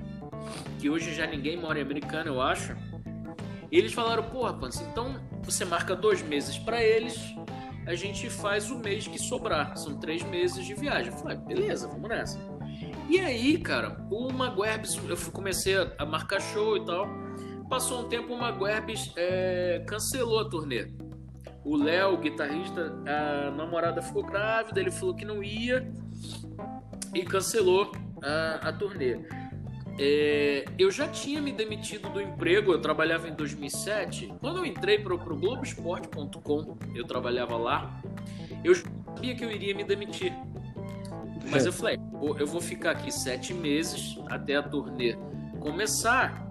que 0.79 0.89
hoje 0.89 1.13
já 1.13 1.27
ninguém 1.27 1.55
mora 1.55 1.77
em 1.77 1.83
Americana, 1.83 2.29
eu 2.29 2.41
acho. 2.41 2.75
E 3.71 3.77
eles 3.77 3.93
falaram, 3.93 4.23
porra, 4.23 4.53
Pans, 4.53 4.81
então 4.81 5.19
você 5.43 5.65
marca 5.65 5.95
dois 5.95 6.23
meses 6.23 6.57
para 6.57 6.81
eles, 6.81 7.19
a 7.85 7.93
gente 7.93 8.29
faz 8.29 8.71
o 8.71 8.79
mês 8.79 9.07
que 9.07 9.19
sobrar. 9.19 9.77
São 9.77 9.99
três 9.99 10.23
meses 10.23 10.65
de 10.65 10.73
viagem. 10.73 11.11
Eu 11.11 11.19
falei, 11.19 11.37
beleza, 11.37 11.87
vamos 11.87 12.09
nessa. 12.09 12.39
E 13.07 13.19
aí, 13.19 13.57
cara, 13.59 13.97
o 14.09 14.31
Maguerbes, 14.33 14.99
eu 15.07 15.31
comecei 15.31 15.75
a 15.97 16.05
marcar 16.05 16.41
show 16.41 16.75
e 16.75 16.85
tal. 16.85 17.07
Passou 17.69 18.05
um 18.05 18.09
tempo, 18.09 18.33
o 18.33 18.37
Maguerbes 18.37 19.11
é, 19.15 19.83
cancelou 19.87 20.39
a 20.39 20.49
turnê. 20.49 20.87
O 21.63 21.75
Léo, 21.75 22.17
guitarrista, 22.17 22.93
a 23.07 23.51
namorada 23.51 24.01
ficou 24.01 24.23
grávida, 24.23 24.79
ele 24.79 24.91
falou 24.91 25.15
que 25.15 25.25
não 25.25 25.43
ia 25.43 25.91
e 27.13 27.23
cancelou 27.23 27.91
a, 28.21 28.69
a 28.69 28.73
turnê. 28.73 29.19
É, 29.97 30.65
eu 30.77 30.91
já 30.91 31.07
tinha 31.07 31.41
me 31.41 31.51
demitido 31.51 32.09
do 32.09 32.21
emprego, 32.21 32.71
eu 32.71 32.81
trabalhava 32.81 33.29
em 33.29 33.33
2007. 33.33 34.33
Quando 34.39 34.57
eu 34.57 34.65
entrei 34.65 34.99
para 34.99 35.13
o 35.13 35.17
Globoesporte.com, 35.17 36.77
eu 36.93 37.05
trabalhava 37.05 37.55
lá, 37.55 38.01
eu 38.63 38.75
sabia 38.75 39.35
que 39.35 39.43
eu 39.43 39.51
iria 39.51 39.73
me 39.73 39.83
demitir. 39.83 40.33
Mas 41.49 41.65
eu 41.65 41.73
falei, 41.73 41.99
eu 42.39 42.47
vou 42.47 42.61
ficar 42.61 42.91
aqui 42.91 43.11
sete 43.11 43.53
meses 43.53 44.17
até 44.29 44.55
a 44.55 44.63
turnê 44.63 45.15
começar 45.59 46.45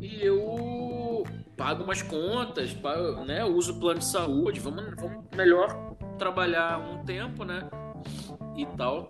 e 0.00 0.24
eu 0.24 1.24
pago 1.56 1.84
umas 1.84 2.02
contas, 2.02 2.72
pago, 2.72 3.24
né, 3.24 3.44
uso 3.44 3.78
plano 3.78 4.00
de 4.00 4.10
saúde, 4.10 4.60
vamos, 4.60 4.94
vamos 4.96 5.24
melhor 5.36 5.94
trabalhar 6.18 6.78
um 6.78 7.04
tempo, 7.04 7.44
né, 7.44 7.68
e 8.56 8.64
tal. 8.76 9.08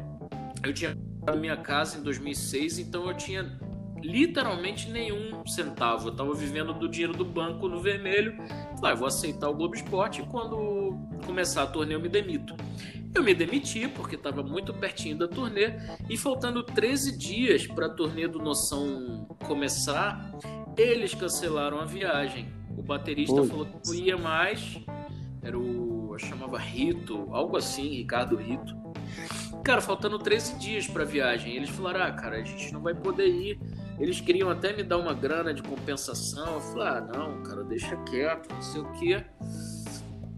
Eu 0.63 0.75
tinha 0.75 0.97
a 1.27 1.37
minha 1.37 1.57
casa 1.57 1.99
em 1.99 2.03
2006, 2.03 2.79
então 2.79 3.07
eu 3.07 3.17
tinha 3.17 3.59
literalmente 4.03 4.91
nenhum 4.91 5.45
centavo. 5.47 6.09
Eu 6.09 6.17
tava 6.17 6.35
vivendo 6.35 6.73
do 6.73 6.89
dinheiro 6.89 7.13
do 7.13 7.25
banco 7.25 7.69
no 7.69 7.81
vermelho. 7.81 8.37
Falei, 8.77 8.93
ah, 8.93 8.95
vou 8.95 9.09
aceitar 9.09 9.49
o 9.49 9.55
Globo 9.55 9.75
Esporte 9.75 10.23
e 10.23 10.27
quando 10.27 10.99
começar 11.25 11.63
a 11.63 11.67
turnê 11.67 11.95
eu 11.95 12.01
me 12.01 12.09
demito. 12.09 12.55
Eu 13.15 13.25
me 13.25 13.35
demiti 13.35 13.89
porque 13.89 14.15
estava 14.15 14.43
muito 14.43 14.73
pertinho 14.73 15.19
da 15.19 15.27
turnê 15.27 15.73
e 16.09 16.17
faltando 16.17 16.63
13 16.63 17.19
dias 17.19 17.67
para 17.67 17.87
a 17.87 17.91
turnê 17.91 18.29
do 18.29 18.39
Noção 18.39 19.27
começar, 19.45 20.33
eles 20.77 21.15
cancelaram 21.15 21.81
a 21.81 21.85
viagem. 21.85 22.53
O 22.77 22.83
baterista 22.83 23.43
falou 23.45 23.67
que 23.67 23.89
não 23.89 23.95
ia 23.95 24.17
mais. 24.17 24.81
Era 25.43 25.59
o. 25.59 26.11
Eu 26.13 26.19
chamava 26.19 26.59
Rito, 26.59 27.29
algo 27.33 27.57
assim, 27.57 27.89
Ricardo 27.97 28.37
Rito. 28.37 28.77
Cara, 29.65 29.81
faltando 29.81 30.19
13 30.19 30.59
dias 30.59 30.87
pra 30.87 31.05
viagem. 31.05 31.57
Eles 31.57 31.71
falaram: 31.71 32.03
ah, 32.03 32.13
cara, 32.13 32.37
a 32.37 32.43
gente 32.43 32.73
não 32.73 32.81
vai 32.81 32.95
poder 32.95 33.29
ir. 33.29 33.61
Eles 34.01 34.19
queriam 34.19 34.49
até 34.49 34.73
me 34.73 34.83
dar 34.83 34.97
uma 34.97 35.13
grana 35.13 35.53
de 35.53 35.63
compensação. 35.63 36.55
Eu 36.55 36.61
falei: 36.61 36.89
ah, 36.89 37.01
não, 37.01 37.43
cara, 37.43 37.63
deixa 37.63 37.97
quieto, 37.99 38.53
não 38.53 38.63
sei 38.63 38.81
o 38.81 38.93
quê. 38.93 39.25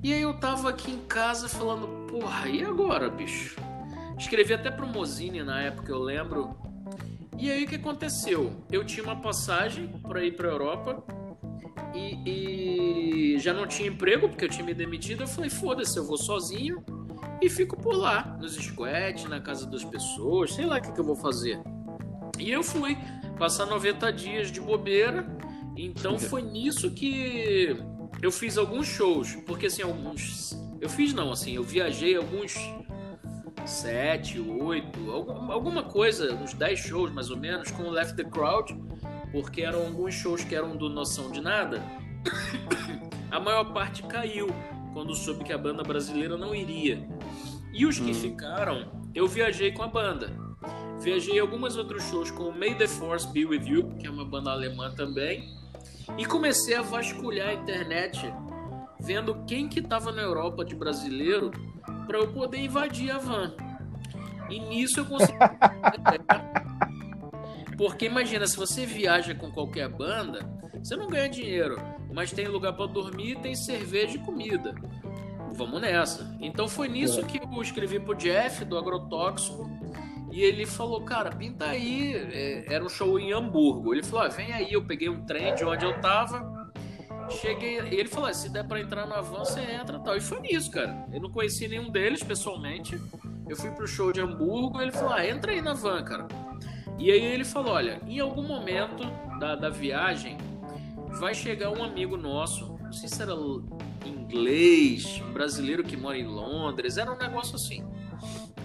E 0.02 0.12
aí 0.12 0.20
eu 0.20 0.34
tava 0.34 0.68
aqui 0.68 0.90
em 0.90 0.98
casa 1.06 1.48
falando: 1.48 1.86
porra, 2.08 2.48
e 2.48 2.64
agora, 2.64 3.08
bicho? 3.08 3.56
Escrevi 4.18 4.52
até 4.52 4.70
pro 4.70 4.86
Mozini 4.86 5.44
na 5.44 5.62
época, 5.62 5.92
eu 5.92 6.00
lembro. 6.00 6.56
E 7.38 7.50
aí 7.50 7.64
o 7.64 7.68
que 7.68 7.76
aconteceu? 7.76 8.52
Eu 8.70 8.84
tinha 8.84 9.04
uma 9.04 9.16
passagem 9.16 9.88
para 10.02 10.24
ir 10.24 10.32
pra 10.32 10.48
Europa. 10.48 11.04
E, 11.94 13.34
e, 13.34 13.38
já 13.38 13.52
não 13.52 13.66
tinha 13.66 13.88
emprego 13.88 14.28
porque 14.28 14.44
eu 14.44 14.48
tinha 14.48 14.64
me 14.64 14.74
demitido. 14.74 15.22
Eu 15.22 15.28
falei: 15.28 15.50
foda-se, 15.50 15.96
eu 15.96 16.04
vou 16.04 16.18
sozinho 16.18 16.84
e 17.40 17.48
fico 17.48 17.76
por 17.76 17.94
lá, 17.94 18.36
nos 18.40 18.54
squats, 18.54 19.24
na 19.24 19.40
casa 19.40 19.68
das 19.68 19.84
pessoas, 19.84 20.52
sei 20.52 20.66
lá 20.66 20.78
o 20.78 20.82
que, 20.82 20.92
que 20.92 21.00
eu 21.00 21.04
vou 21.04 21.16
fazer. 21.16 21.60
E 22.42 22.50
eu 22.50 22.64
fui 22.64 22.98
passar 23.38 23.66
90 23.66 24.12
dias 24.12 24.50
de 24.50 24.60
bobeira, 24.60 25.24
então 25.76 26.18
foi 26.18 26.42
nisso 26.42 26.90
que 26.90 27.76
eu 28.20 28.32
fiz 28.32 28.58
alguns 28.58 28.88
shows, 28.88 29.36
porque 29.46 29.66
assim, 29.66 29.82
alguns. 29.82 30.52
Eu 30.80 30.88
fiz 30.88 31.14
não, 31.14 31.30
assim, 31.30 31.54
eu 31.54 31.62
viajei 31.62 32.16
alguns 32.16 32.56
sete, 33.64 34.40
oito, 34.40 34.98
alguma 35.12 35.84
coisa, 35.84 36.34
uns 36.34 36.52
10 36.52 36.80
shows 36.80 37.12
mais 37.12 37.30
ou 37.30 37.36
menos, 37.36 37.70
com 37.70 37.84
o 37.84 37.90
Left 37.90 38.16
the 38.16 38.24
Crowd, 38.24 38.76
porque 39.30 39.62
eram 39.62 39.82
alguns 39.86 40.12
shows 40.12 40.42
que 40.42 40.56
eram 40.56 40.76
do 40.76 40.88
Noção 40.88 41.30
de 41.30 41.40
Nada. 41.40 41.80
A 43.30 43.38
maior 43.38 43.72
parte 43.72 44.02
caiu 44.02 44.48
quando 44.92 45.14
soube 45.14 45.44
que 45.44 45.52
a 45.52 45.58
banda 45.58 45.84
brasileira 45.84 46.36
não 46.36 46.52
iria. 46.52 47.08
E 47.72 47.86
os 47.86 47.98
que 47.98 48.10
hum. 48.10 48.14
ficaram, 48.14 48.90
eu 49.14 49.26
viajei 49.28 49.70
com 49.72 49.82
a 49.82 49.88
banda. 49.88 50.51
Viajei 51.02 51.40
algumas 51.40 51.76
outros 51.76 52.04
shows 52.04 52.30
com 52.30 52.52
May 52.52 52.76
the 52.76 52.86
Force 52.86 53.26
Be 53.26 53.44
With 53.44 53.66
You, 53.66 53.88
que 53.98 54.06
é 54.06 54.10
uma 54.10 54.24
banda 54.24 54.52
alemã 54.52 54.94
também. 54.94 55.52
E 56.16 56.24
comecei 56.24 56.76
a 56.76 56.82
vasculhar 56.82 57.48
a 57.48 57.54
internet, 57.54 58.32
vendo 59.00 59.42
quem 59.44 59.68
que 59.68 59.82
tava 59.82 60.12
na 60.12 60.22
Europa 60.22 60.64
de 60.64 60.76
brasileiro 60.76 61.50
para 62.06 62.18
eu 62.18 62.32
poder 62.32 62.58
invadir 62.58 63.10
a 63.10 63.18
van. 63.18 63.52
E 64.48 64.60
nisso 64.60 65.00
eu 65.00 65.06
consegui. 65.06 65.38
Porque 67.76 68.06
imagina, 68.06 68.46
se 68.46 68.56
você 68.56 68.86
viaja 68.86 69.34
com 69.34 69.50
qualquer 69.50 69.88
banda, 69.88 70.48
você 70.80 70.94
não 70.94 71.08
ganha 71.08 71.28
dinheiro, 71.28 71.78
mas 72.12 72.30
tem 72.30 72.46
lugar 72.46 72.74
para 72.74 72.86
dormir, 72.86 73.40
tem 73.40 73.56
cerveja 73.56 74.16
e 74.16 74.20
comida. 74.20 74.72
Vamos 75.54 75.80
nessa. 75.80 76.36
Então 76.40 76.68
foi 76.68 76.86
nisso 76.86 77.20
é. 77.20 77.24
que 77.24 77.38
eu 77.38 77.60
escrevi 77.60 77.98
pro 77.98 78.14
Jeff 78.14 78.64
do 78.64 78.78
Agrotóxico. 78.78 79.68
E 80.32 80.42
ele 80.42 80.64
falou, 80.64 81.02
cara, 81.02 81.30
pinta 81.30 81.66
aí. 81.66 82.14
É, 82.32 82.74
era 82.74 82.82
um 82.82 82.88
show 82.88 83.18
em 83.18 83.32
Hamburgo. 83.32 83.92
Ele 83.92 84.02
falou, 84.02 84.24
ah, 84.24 84.28
vem 84.28 84.50
aí. 84.50 84.72
Eu 84.72 84.82
peguei 84.82 85.10
um 85.10 85.24
trem 85.26 85.54
de 85.54 85.62
onde 85.62 85.84
eu 85.84 86.00
tava. 86.00 86.72
Cheguei. 87.28 87.78
Ele 87.78 88.08
falou, 88.08 88.30
ah, 88.30 88.32
se 88.32 88.48
der 88.48 88.66
pra 88.66 88.80
entrar 88.80 89.06
na 89.06 89.20
van, 89.20 89.44
você 89.44 89.60
entra 89.60 89.98
tal. 89.98 90.16
E 90.16 90.20
foi 90.20 90.40
nisso, 90.40 90.70
cara. 90.70 91.06
Eu 91.12 91.20
não 91.20 91.30
conheci 91.30 91.68
nenhum 91.68 91.90
deles 91.90 92.22
pessoalmente. 92.22 92.98
Eu 93.46 93.56
fui 93.56 93.70
pro 93.72 93.86
show 93.86 94.10
de 94.10 94.22
Hamburgo. 94.22 94.80
Ele 94.80 94.90
falou, 94.90 95.12
ah, 95.12 95.26
entra 95.26 95.52
aí 95.52 95.60
na 95.60 95.74
van, 95.74 96.02
cara. 96.02 96.26
E 96.98 97.10
aí 97.10 97.22
ele 97.22 97.44
falou, 97.44 97.74
olha, 97.74 98.00
em 98.06 98.18
algum 98.18 98.42
momento 98.42 99.04
da, 99.38 99.54
da 99.54 99.68
viagem 99.68 100.38
vai 101.18 101.34
chegar 101.34 101.70
um 101.70 101.84
amigo 101.84 102.16
nosso, 102.16 102.78
não 102.80 102.92
sei 102.92 103.08
se 103.08 103.20
era 103.20 103.34
inglês, 104.06 105.20
um 105.28 105.32
brasileiro 105.32 105.84
que 105.84 105.96
mora 105.96 106.16
em 106.16 106.26
Londres, 106.26 106.96
era 106.96 107.12
um 107.12 107.18
negócio 107.18 107.56
assim. 107.56 107.84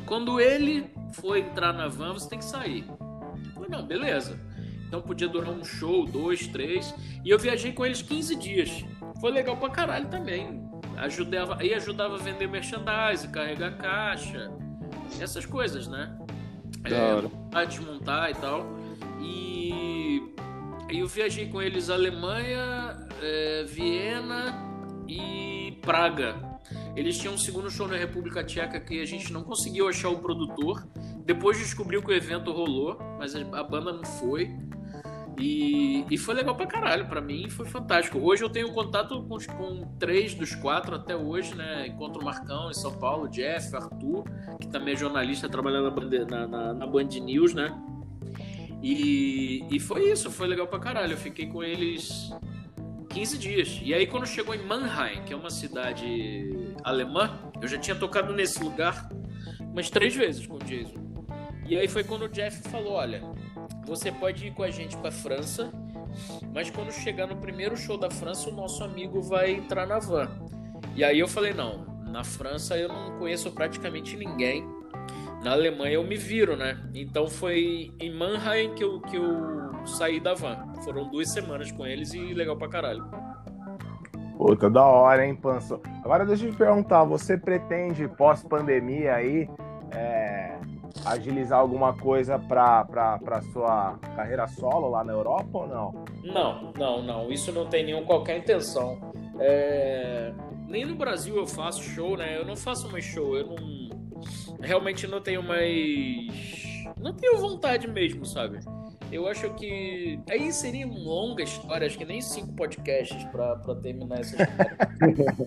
Quando 0.07 0.39
ele 0.39 0.89
foi 1.11 1.41
entrar 1.41 1.73
na 1.73 1.89
van, 1.89 2.13
você 2.13 2.29
tem 2.29 2.39
que 2.39 2.45
sair. 2.45 2.85
Eu 2.89 3.51
falei, 3.53 3.69
não, 3.69 3.85
beleza. 3.85 4.39
Então 4.87 5.01
podia 5.01 5.27
durar 5.27 5.51
um 5.51 5.65
show, 5.65 6.05
dois, 6.05 6.47
três. 6.47 6.95
E 7.25 7.29
eu 7.29 7.37
viajei 7.37 7.73
com 7.73 7.85
eles 7.85 8.01
15 8.01 8.35
dias. 8.37 8.85
Foi 9.19 9.31
legal 9.31 9.57
pra 9.57 9.69
caralho 9.69 10.07
também. 10.07 10.65
Ajudava, 10.95 11.57
aí 11.59 11.73
ajudava 11.73 12.15
a 12.15 12.17
vender 12.17 12.47
merchandise, 12.47 13.27
carregar 13.27 13.77
caixa, 13.77 14.49
essas 15.19 15.45
coisas, 15.45 15.87
né? 15.87 16.17
É, 17.53 17.65
desmontar 17.65 18.31
e 18.31 18.35
tal. 18.35 18.65
E 19.21 20.23
eu 20.89 21.05
viajei 21.05 21.49
com 21.49 21.61
eles 21.61 21.89
Alemanha, 21.89 22.95
é, 23.21 23.65
Viena 23.67 24.55
e 25.05 25.77
Praga. 25.81 26.56
Eles 26.95 27.17
tinham 27.17 27.33
um 27.33 27.37
segundo 27.37 27.69
show 27.69 27.87
na 27.87 27.95
República 27.95 28.43
Tcheca 28.43 28.79
que 28.79 29.01
a 29.01 29.05
gente 29.05 29.31
não 29.31 29.43
conseguiu 29.43 29.87
achar 29.87 30.09
o 30.09 30.19
produtor. 30.19 30.87
Depois 31.25 31.57
descobriu 31.57 32.01
que 32.01 32.09
o 32.09 32.13
evento 32.13 32.51
rolou, 32.51 32.97
mas 33.17 33.35
a 33.35 33.63
banda 33.63 33.93
não 33.93 34.03
foi. 34.03 34.51
E, 35.39 36.03
e 36.09 36.17
foi 36.17 36.33
legal 36.33 36.55
pra 36.55 36.65
caralho, 36.65 37.07
pra 37.07 37.21
mim 37.21 37.47
foi 37.47 37.67
fantástico. 37.67 38.17
Hoje 38.17 38.43
eu 38.43 38.49
tenho 38.49 38.73
contato 38.73 39.21
com, 39.23 39.37
com 39.37 39.95
três 39.99 40.33
dos 40.33 40.55
quatro 40.55 40.95
até 40.95 41.15
hoje, 41.15 41.53
né? 41.53 41.85
Encontro 41.85 42.21
o 42.21 42.25
Marcão 42.25 42.71
em 42.71 42.73
São 42.73 42.97
Paulo, 42.97 43.29
Jeff, 43.29 43.75
Arthur, 43.75 44.23
que 44.59 44.67
também 44.67 44.95
é 44.95 44.97
jornalista 44.97 45.47
trabalhando 45.47 45.93
na, 46.25 46.47
na, 46.47 46.73
na 46.73 46.87
Band 46.87 47.09
News, 47.21 47.53
né? 47.53 47.71
E, 48.81 49.63
e 49.69 49.79
foi 49.79 50.11
isso, 50.11 50.31
foi 50.31 50.47
legal 50.47 50.67
pra 50.67 50.79
caralho. 50.79 51.13
Eu 51.13 51.17
fiquei 51.17 51.45
com 51.45 51.63
eles 51.63 52.31
15 53.09 53.37
dias. 53.37 53.79
E 53.83 53.93
aí, 53.93 54.05
quando 54.07 54.25
chegou 54.25 54.53
em 54.53 54.63
Mannheim, 54.63 55.23
que 55.23 55.33
é 55.33 55.35
uma 55.35 55.49
cidade 55.49 56.75
alemã, 56.83 57.39
eu 57.61 57.67
já 57.67 57.77
tinha 57.77 57.95
tocado 57.95 58.33
nesse 58.33 58.63
lugar 58.63 59.09
umas 59.59 59.89
três 59.89 60.15
vezes 60.15 60.45
com 60.45 60.55
o 60.55 60.59
Jason. 60.59 61.07
E 61.67 61.77
aí 61.77 61.87
foi 61.87 62.03
quando 62.03 62.23
o 62.23 62.29
Jeff 62.29 62.69
falou: 62.69 62.93
Olha, 62.93 63.21
você 63.85 64.11
pode 64.11 64.47
ir 64.47 64.53
com 64.53 64.63
a 64.63 64.69
gente 64.69 64.95
pra 64.97 65.11
França, 65.11 65.71
mas 66.53 66.69
quando 66.69 66.91
chegar 66.91 67.27
no 67.27 67.37
primeiro 67.37 67.75
show 67.75 67.97
da 67.97 68.09
França, 68.09 68.49
o 68.49 68.53
nosso 68.53 68.83
amigo 68.83 69.21
vai 69.21 69.51
entrar 69.51 69.85
na 69.85 69.99
van. 69.99 70.29
E 70.95 71.03
aí 71.03 71.19
eu 71.19 71.27
falei: 71.27 71.53
Não, 71.53 71.85
na 72.05 72.23
França 72.23 72.77
eu 72.77 72.87
não 72.87 73.17
conheço 73.17 73.51
praticamente 73.51 74.15
ninguém 74.15 74.77
na 75.43 75.51
Alemanha 75.51 75.93
eu 75.93 76.03
me 76.03 76.17
viro, 76.17 76.55
né? 76.55 76.77
Então 76.93 77.27
foi 77.27 77.93
em 77.99 78.11
Mannheim 78.11 78.73
que 78.73 78.83
eu, 78.83 78.99
que 79.01 79.15
eu 79.15 79.66
saí 79.87 80.19
da 80.19 80.33
van. 80.33 80.73
Foram 80.83 81.09
duas 81.09 81.31
semanas 81.31 81.71
com 81.71 81.85
eles 81.85 82.13
e 82.13 82.33
legal 82.33 82.57
pra 82.57 82.67
caralho. 82.67 83.05
Puta, 84.37 84.69
da 84.69 84.85
hora, 84.85 85.25
hein, 85.25 85.35
Panso? 85.35 85.81
Agora 86.03 86.25
deixa 86.25 86.45
eu 86.45 86.51
te 86.51 86.57
perguntar, 86.57 87.03
você 87.03 87.37
pretende, 87.37 88.07
pós-pandemia 88.07 89.15
aí, 89.15 89.49
é, 89.91 90.57
agilizar 91.05 91.59
alguma 91.59 91.93
coisa 91.93 92.37
para 92.37 92.85
para 92.85 93.41
sua 93.53 93.97
carreira 94.15 94.47
solo 94.47 94.89
lá 94.89 95.03
na 95.03 95.13
Europa 95.13 95.57
ou 95.57 95.67
não? 95.67 96.05
Não, 96.23 96.71
não, 96.77 97.01
não. 97.01 97.31
Isso 97.31 97.51
não 97.51 97.65
tem 97.65 97.85
nenhum 97.85 98.05
qualquer 98.05 98.37
intenção. 98.37 98.99
É... 99.39 100.33
Nem 100.67 100.85
no 100.85 100.95
Brasil 100.95 101.35
eu 101.35 101.47
faço 101.47 101.81
show, 101.81 102.17
né? 102.17 102.37
Eu 102.37 102.45
não 102.45 102.55
faço 102.55 102.91
mais 102.91 103.05
show. 103.05 103.35
Eu 103.35 103.47
não 103.47 103.87
realmente 104.59 105.07
não 105.07 105.21
tenho 105.21 105.43
mais 105.43 106.27
não 106.99 107.13
tenho 107.13 107.37
vontade 107.37 107.87
mesmo, 107.87 108.25
sabe? 108.25 108.59
Eu 109.11 109.27
acho 109.27 109.49
que. 109.53 110.19
Aí 110.29 110.51
seria 110.51 110.85
uma 110.85 110.99
longa 110.99 111.43
história, 111.43 111.87
acho 111.87 111.97
que 111.97 112.05
nem 112.05 112.21
cinco 112.21 112.53
podcasts 112.53 113.23
pra, 113.25 113.55
pra 113.57 113.75
terminar 113.75 114.19
essa 114.19 114.41
história. 114.41 114.77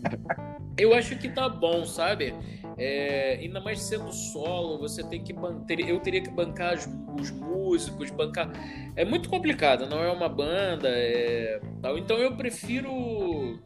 eu 0.78 0.94
acho 0.94 1.16
que 1.16 1.28
tá 1.28 1.48
bom, 1.48 1.84
sabe? 1.84 2.34
É, 2.78 3.38
ainda 3.40 3.61
mais 3.61 3.82
sendo 3.82 4.11
solo, 4.12 4.78
você 4.78 5.02
tem 5.04 5.22
que 5.22 5.32
bancar. 5.32 5.78
Eu 5.80 6.00
teria 6.00 6.22
que 6.22 6.30
bancar 6.30 6.74
os, 6.74 6.88
os, 7.20 7.30
músicos, 7.30 8.11
bancar. 8.11 8.50
É 8.96 9.04
muito 9.04 9.28
complicado, 9.28 9.86
não 9.86 10.02
é 10.02 10.11
uma 10.11 10.28
banda. 10.28 10.88
É, 10.88 11.61
tal. 11.82 11.98
Então 11.98 12.16
eu 12.16 12.34
prefiro. 12.36 13.61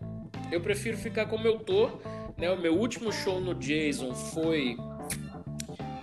Eu 0.50 0.60
prefiro 0.60 0.96
ficar 0.96 1.26
como 1.26 1.46
eu 1.46 1.58
tô. 1.60 1.88
Né? 2.36 2.50
O 2.50 2.60
meu 2.60 2.76
último 2.76 3.12
show 3.12 3.40
no 3.40 3.54
Jason 3.54 4.12
foi 4.12 4.76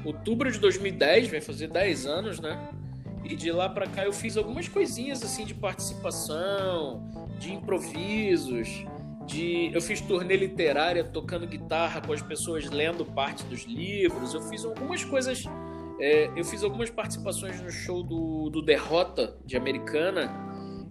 outubro 0.05 0.51
de 0.51 0.59
2010, 0.59 1.27
vai 1.27 1.41
fazer 1.41 1.67
10 1.67 2.05
anos, 2.05 2.39
né? 2.39 2.57
E 3.31 3.35
de 3.35 3.49
lá 3.49 3.69
para 3.69 3.87
cá 3.87 4.03
eu 4.03 4.11
fiz 4.11 4.35
algumas 4.35 4.67
coisinhas 4.67 5.23
assim 5.23 5.45
de 5.45 5.53
participação, 5.53 7.01
de 7.39 7.53
improvisos, 7.53 8.85
de 9.25 9.71
eu 9.73 9.81
fiz 9.81 10.01
turnê 10.01 10.35
literária 10.35 11.01
tocando 11.01 11.47
guitarra 11.47 12.01
com 12.01 12.11
as 12.11 12.21
pessoas 12.21 12.69
lendo 12.69 13.05
parte 13.05 13.45
dos 13.45 13.63
livros. 13.63 14.33
Eu 14.33 14.41
fiz 14.41 14.65
algumas 14.65 15.05
coisas, 15.05 15.45
é, 15.97 16.29
eu 16.35 16.43
fiz 16.43 16.61
algumas 16.61 16.89
participações 16.89 17.61
no 17.61 17.71
show 17.71 18.03
do, 18.03 18.49
do 18.49 18.61
Derrota 18.61 19.37
de 19.45 19.55
Americana, 19.55 20.29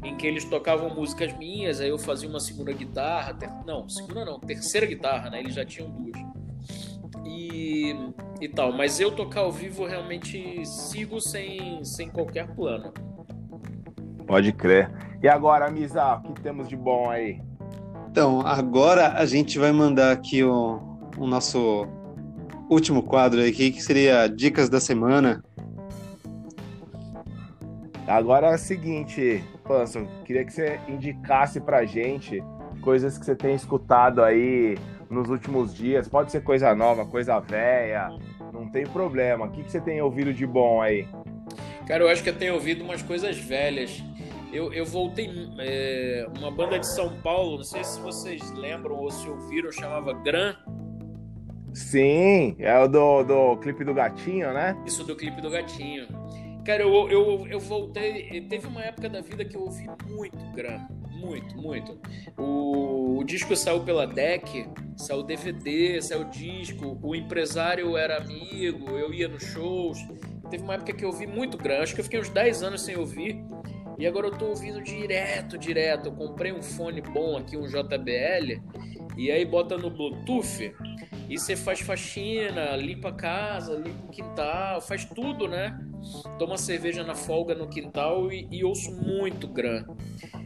em 0.02 0.16
que 0.16 0.26
eles 0.26 0.46
tocavam 0.46 0.88
músicas 0.94 1.36
minhas, 1.36 1.78
aí 1.78 1.90
eu 1.90 1.98
fazia 1.98 2.26
uma 2.26 2.40
segunda 2.40 2.72
guitarra, 2.72 3.34
ter, 3.34 3.50
não, 3.66 3.86
segunda 3.86 4.24
não, 4.24 4.40
terceira 4.40 4.86
guitarra, 4.86 5.28
né? 5.28 5.40
Eles 5.40 5.54
já 5.54 5.64
tinham 5.66 5.90
duas 5.90 6.16
e, 7.24 7.94
e 8.40 8.48
tal. 8.48 8.72
Mas 8.72 9.00
eu 9.00 9.10
tocar 9.10 9.40
ao 9.40 9.52
vivo 9.52 9.86
realmente 9.86 10.64
sigo 10.64 11.20
sem, 11.20 11.84
sem 11.84 12.08
qualquer 12.08 12.48
plano. 12.54 12.92
Pode 14.26 14.52
crer. 14.52 14.90
E 15.22 15.28
agora, 15.28 15.70
Misa, 15.70 16.16
o 16.24 16.32
que 16.32 16.40
temos 16.40 16.68
de 16.68 16.76
bom 16.76 17.10
aí? 17.10 17.40
Então, 18.10 18.40
agora 18.40 19.12
a 19.14 19.26
gente 19.26 19.58
vai 19.58 19.72
mandar 19.72 20.12
aqui 20.12 20.42
o, 20.42 20.80
o 21.18 21.26
nosso 21.26 21.86
último 22.68 23.02
quadro 23.02 23.40
aqui, 23.40 23.70
que 23.70 23.82
seria 23.82 24.28
Dicas 24.28 24.68
da 24.68 24.80
Semana. 24.80 25.42
Agora 28.06 28.48
é 28.48 28.54
o 28.54 28.58
seguinte, 28.58 29.44
Panso, 29.64 30.06
queria 30.24 30.44
que 30.44 30.52
você 30.52 30.80
indicasse 30.88 31.60
pra 31.60 31.84
gente 31.84 32.42
coisas 32.80 33.16
que 33.16 33.24
você 33.24 33.36
tem 33.36 33.54
escutado 33.54 34.22
aí 34.22 34.76
nos 35.10 35.28
últimos 35.28 35.74
dias. 35.74 36.08
Pode 36.08 36.30
ser 36.30 36.42
coisa 36.42 36.74
nova, 36.74 37.04
coisa 37.04 37.38
velha, 37.40 38.08
não 38.52 38.70
tem 38.70 38.86
problema. 38.86 39.46
O 39.46 39.50
que, 39.50 39.64
que 39.64 39.70
você 39.70 39.80
tem 39.80 40.00
ouvido 40.00 40.32
de 40.32 40.46
bom 40.46 40.80
aí? 40.80 41.06
Cara, 41.86 42.04
eu 42.04 42.08
acho 42.08 42.22
que 42.22 42.30
eu 42.30 42.36
tenho 42.36 42.54
ouvido 42.54 42.84
umas 42.84 43.02
coisas 43.02 43.36
velhas. 43.36 44.02
Eu, 44.52 44.72
eu 44.72 44.86
voltei. 44.86 45.28
É, 45.58 46.26
uma 46.38 46.50
banda 46.50 46.78
de 46.78 46.86
São 46.86 47.16
Paulo, 47.20 47.56
não 47.56 47.64
sei 47.64 47.82
se 47.82 48.00
vocês 48.00 48.50
lembram 48.52 48.96
ou 48.96 49.10
se 49.10 49.28
ouviram, 49.28 49.72
chamava 49.72 50.12
Gran. 50.12 50.54
Sim, 51.74 52.56
é 52.58 52.76
o 52.78 52.88
do, 52.88 53.22
do 53.22 53.56
clipe 53.58 53.84
do 53.84 53.94
gatinho, 53.94 54.52
né? 54.52 54.76
Isso 54.86 55.04
do 55.04 55.14
clipe 55.14 55.40
do 55.40 55.50
gatinho. 55.50 56.06
Cara, 56.64 56.82
eu, 56.82 57.08
eu, 57.08 57.46
eu 57.48 57.60
voltei. 57.60 58.40
Teve 58.42 58.66
uma 58.66 58.82
época 58.82 59.08
da 59.08 59.20
vida 59.20 59.44
que 59.44 59.56
eu 59.56 59.62
ouvi 59.62 59.88
muito 60.08 60.38
Gran 60.52 60.80
muito, 61.20 61.56
muito. 61.56 62.00
O, 62.36 63.18
o 63.18 63.24
disco 63.24 63.54
saiu 63.54 63.80
pela 63.80 64.06
deck, 64.06 64.68
saiu 64.96 65.22
DVD, 65.22 66.00
saiu 66.00 66.24
disco, 66.24 66.98
o 67.02 67.14
empresário 67.14 67.96
era 67.96 68.18
amigo, 68.18 68.90
eu 68.90 69.12
ia 69.12 69.28
nos 69.28 69.44
shows. 69.44 69.98
Teve 70.50 70.62
uma 70.64 70.74
época 70.74 70.92
que 70.92 71.04
eu 71.04 71.08
ouvi 71.08 71.26
muito 71.26 71.56
grande, 71.56 71.82
acho 71.82 71.94
que 71.94 72.00
eu 72.00 72.04
fiquei 72.04 72.20
uns 72.20 72.28
10 72.28 72.62
anos 72.62 72.82
sem 72.82 72.96
ouvir. 72.96 73.42
E 73.98 74.06
agora 74.06 74.28
eu 74.28 74.30
tô 74.32 74.46
ouvindo 74.46 74.82
direto, 74.82 75.58
direto. 75.58 76.06
Eu 76.06 76.12
comprei 76.12 76.52
um 76.52 76.62
fone 76.62 77.02
bom 77.02 77.36
aqui, 77.36 77.56
um 77.56 77.66
JBL, 77.66 78.58
e 79.16 79.30
aí 79.30 79.44
bota 79.44 79.76
no 79.76 79.90
Bluetooth 79.90 80.72
e 81.28 81.38
você 81.38 81.54
faz 81.54 81.80
faxina, 81.80 82.74
limpa 82.76 83.10
a 83.10 83.12
casa, 83.12 83.74
limpa 83.76 84.06
o 84.06 84.10
quintal, 84.10 84.80
faz 84.80 85.04
tudo, 85.04 85.46
né? 85.46 85.78
Toma 86.38 86.56
cerveja 86.56 87.04
na 87.04 87.14
folga 87.14 87.54
no 87.54 87.68
quintal 87.68 88.32
e, 88.32 88.48
e 88.50 88.64
ouço 88.64 88.90
muito 88.90 89.46
Gran. 89.46 89.84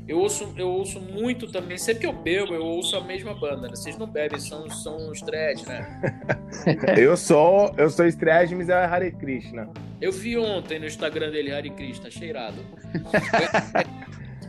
Eu 0.07 0.19
ouço, 0.19 0.53
eu 0.57 0.69
ouço 0.69 1.01
muito 1.01 1.51
também, 1.51 1.79
sempre 1.79 2.03
que 2.03 2.07
eu 2.07 2.13
bebo, 2.13 2.55
eu 2.55 2.63
ouço 2.63 2.95
a 2.95 3.01
mesma 3.01 3.33
banda, 3.35 3.69
né? 3.69 3.71
Vocês 3.71 3.97
não 3.97 4.07
bebem, 4.07 4.39
são, 4.39 4.69
são 4.69 5.11
os 5.11 5.23
thread, 5.23 5.67
né? 5.67 6.31
eu 6.99 7.17
sou, 7.17 7.75
eu 7.79 7.89
sou 7.89 8.11
thread, 8.13 8.55
mas 8.55 8.69
é 8.69 8.75
Hare 8.85 9.11
Krishna. 9.13 9.71
Eu 10.03 10.13
vi 10.13 10.37
ontem 10.37 10.79
no 10.79 10.87
Instagram 10.87 11.31
dele 11.31 11.51
Hare 11.51 11.71
Krishna, 11.71 12.11
cheirado. 12.11 12.59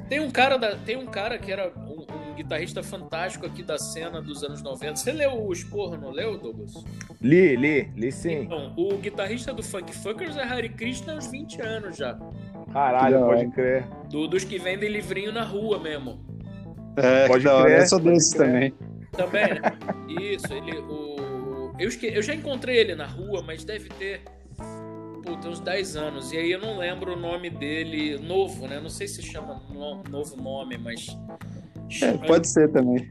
tem 0.10 0.20
um 0.20 0.30
cara 0.30 0.58
da, 0.58 0.76
tem 0.76 0.98
um 0.98 1.06
cara 1.06 1.38
que 1.40 1.50
era 1.50 1.72
um, 1.78 2.02
um, 2.02 2.34
guitarrista 2.36 2.84
fantástico 2.84 3.46
aqui 3.46 3.64
da 3.64 3.78
cena 3.78 4.22
dos 4.22 4.44
anos 4.44 4.62
90. 4.62 4.98
Você 4.98 5.14
leu 5.14 5.42
o 5.42 5.54
Esporro, 5.54 5.96
não 5.96 6.12
leu, 6.12 6.38
Douglas? 6.38 6.74
Li, 7.22 7.56
li, 7.56 7.94
li 7.96 8.12
sim. 8.12 8.42
Então, 8.42 8.74
o 8.76 8.98
guitarrista 8.98 9.54
do 9.54 9.64
Funk 9.64 9.96
Funkers 9.96 10.36
é 10.36 10.44
Hare 10.44 10.68
Krishna 10.68 11.14
há 11.14 11.16
uns 11.16 11.28
20 11.28 11.62
anos 11.62 11.96
já. 11.96 12.20
Caralho, 12.76 13.22
pode 13.22 13.48
crer. 13.52 13.88
Do, 14.10 14.28
dos 14.28 14.44
que 14.44 14.60
vendem 14.60 14.90
livrinho 14.90 15.32
na 15.32 15.46
rua 15.46 15.80
mesmo. 15.80 16.20
É, 16.98 17.26
pode 17.26 17.46
crer. 17.46 17.80
Eu 17.80 17.88
sou 17.88 18.00
desses 18.02 18.32
também. 18.32 18.74
Também, 19.14 19.48
né? 19.48 19.62
Isso, 20.34 20.54
ele. 20.54 20.80
O, 20.80 21.72
eu, 21.80 21.90
eu 21.90 22.22
já 22.22 22.36
encontrei 22.36 22.76
ele 22.76 22.94
na 22.94 23.08
rua, 23.08 23.42
mas 23.42 23.64
deve 23.64 23.88
ter. 23.88 24.24
Puta, 25.24 25.48
uns 25.48 25.62
10 25.62 25.96
anos. 25.96 26.34
E 26.34 26.38
aí 26.38 26.52
eu 26.52 26.60
não 26.60 26.78
lembro 26.78 27.14
o 27.14 27.16
nome 27.16 27.50
dele 27.50 28.18
novo, 28.18 28.68
né? 28.68 28.78
Não 28.82 28.90
sei 28.90 29.08
se 29.08 29.24
chama 29.24 29.62
no, 29.70 30.04
novo 30.10 30.36
nome, 30.36 30.78
mas. 30.78 31.18
É, 32.02 32.12
pode 32.28 32.46
ser 32.50 32.70
também. 32.74 33.08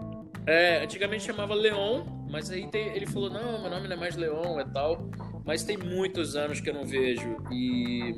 É, 0.46 0.82
antigamente 0.84 1.24
chamava 1.24 1.54
Leon, 1.54 2.04
mas 2.30 2.50
aí 2.50 2.66
tem, 2.66 2.88
ele 2.88 3.06
falou: 3.06 3.30
não, 3.30 3.62
meu 3.62 3.70
nome 3.70 3.88
não 3.88 3.96
é 3.96 3.98
mais 3.98 4.14
Leon, 4.14 4.60
é 4.60 4.64
tal. 4.66 5.08
Mas 5.46 5.64
tem 5.64 5.78
muitos 5.78 6.36
anos 6.36 6.60
que 6.60 6.68
eu 6.68 6.74
não 6.74 6.84
vejo. 6.84 7.38
E 7.50 8.14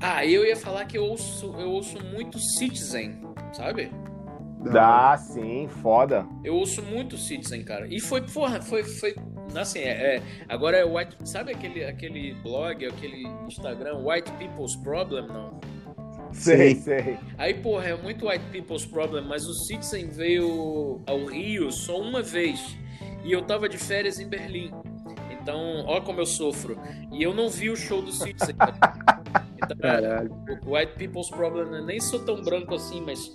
ah, 0.00 0.24
eu 0.24 0.44
ia 0.44 0.56
falar 0.56 0.84
que 0.84 0.96
eu 0.96 1.04
ouço, 1.04 1.54
eu 1.58 1.70
ouço 1.70 2.02
muito 2.04 2.38
Citizen, 2.38 3.20
sabe? 3.52 3.90
Dá, 4.72 5.16
sim, 5.16 5.68
foda. 5.82 6.26
Eu 6.44 6.54
ouço 6.54 6.82
muito 6.82 7.16
Citizen, 7.16 7.64
cara. 7.64 7.86
E 7.88 8.00
foi, 8.00 8.22
porra, 8.22 8.60
foi, 8.60 8.82
foi 8.82 9.14
assim, 9.56 9.80
é, 9.80 10.16
é, 10.16 10.22
agora 10.48 10.76
é 10.76 10.84
White, 10.84 11.16
sabe 11.24 11.52
aquele, 11.52 11.84
aquele 11.84 12.34
blog, 12.34 12.84
aquele 12.84 13.26
Instagram, 13.46 13.98
White 14.04 14.30
People's 14.32 14.76
Problem, 14.76 15.26
não? 15.26 15.58
Sei, 16.32 16.74
sei. 16.74 17.18
Aí, 17.38 17.54
porra, 17.54 17.88
é 17.88 17.96
muito 17.96 18.28
White 18.28 18.44
People's 18.52 18.84
Problem, 18.84 19.24
mas 19.24 19.46
o 19.46 19.54
Citizen 19.54 20.08
veio 20.08 21.00
ao 21.06 21.24
Rio 21.24 21.72
só 21.72 22.00
uma 22.00 22.22
vez. 22.22 22.76
E 23.24 23.32
eu 23.32 23.42
tava 23.42 23.68
de 23.68 23.78
férias 23.78 24.20
em 24.20 24.28
Berlim. 24.28 24.70
Então, 25.30 25.84
ó 25.86 26.00
como 26.00 26.20
eu 26.20 26.26
sofro. 26.26 26.78
E 27.12 27.22
eu 27.22 27.32
não 27.32 27.48
vi 27.48 27.70
o 27.70 27.76
show 27.76 28.02
do 28.02 28.12
Citizen. 28.12 28.54
Então, 29.62 29.76
Caralho. 29.76 30.30
O 30.64 30.76
White 30.76 30.92
People's 30.94 31.30
Problem, 31.30 31.70
né? 31.70 31.80
nem 31.80 32.00
sou 32.00 32.24
tão 32.24 32.42
branco 32.42 32.74
assim, 32.74 33.00
mas. 33.00 33.32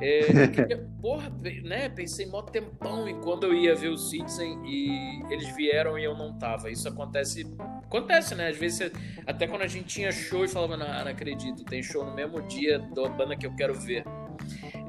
É, 0.00 0.26
porra, 1.00 1.30
né? 1.62 1.88
Pensei 1.88 2.26
mó 2.26 2.42
tempão 2.42 3.08
em 3.08 3.20
quando 3.20 3.44
eu 3.44 3.54
ia 3.54 3.74
ver 3.74 3.88
o 3.88 3.96
Citizen 3.96 4.60
e 4.66 5.22
eles 5.32 5.54
vieram 5.54 5.98
e 5.98 6.04
eu 6.04 6.16
não 6.16 6.36
tava. 6.38 6.70
Isso 6.70 6.88
acontece. 6.88 7.46
Acontece, 7.84 8.34
né? 8.34 8.48
Às 8.48 8.56
vezes, 8.56 8.90
até 9.26 9.46
quando 9.46 9.62
a 9.62 9.66
gente 9.66 9.86
tinha 9.86 10.10
show 10.10 10.44
e 10.44 10.48
falava, 10.48 10.76
não, 10.76 10.86
não 10.86 11.10
acredito, 11.10 11.64
tem 11.64 11.82
show 11.82 12.04
no 12.04 12.14
mesmo 12.14 12.42
dia 12.42 12.78
da 12.78 13.08
banda 13.08 13.36
que 13.36 13.46
eu 13.46 13.54
quero 13.54 13.74
ver. 13.74 14.04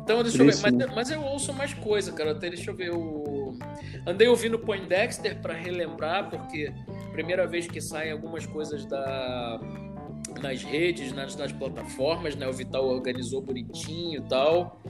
Então, 0.03 0.21
deixa 0.21 0.41
eu 0.41 0.45
ver. 0.45 0.57
Mas, 0.61 0.95
mas, 0.95 1.11
eu 1.11 1.21
ouço 1.21 1.53
mais 1.53 1.73
coisa, 1.73 2.11
cara. 2.11 2.31
Até 2.31 2.49
deixa 2.49 2.71
eu 2.71 2.75
ver 2.75 2.91
o. 2.91 3.57
Andei 4.05 4.27
ouvindo 4.27 4.59
Poindexter 4.59 5.39
para 5.41 5.53
relembrar, 5.53 6.29
porque 6.29 6.73
primeira 7.13 7.47
vez 7.47 7.67
que 7.67 7.79
saem 7.79 8.11
algumas 8.11 8.45
coisas 8.45 8.85
da 8.85 9.59
nas 10.41 10.63
redes, 10.63 11.11
nas, 11.11 11.35
nas 11.35 11.51
plataformas, 11.51 12.35
né? 12.35 12.47
O 12.47 12.53
Vital 12.53 12.85
organizou 12.87 13.41
bonitinho 13.41 14.23
e 14.23 14.27
tal. 14.27 14.81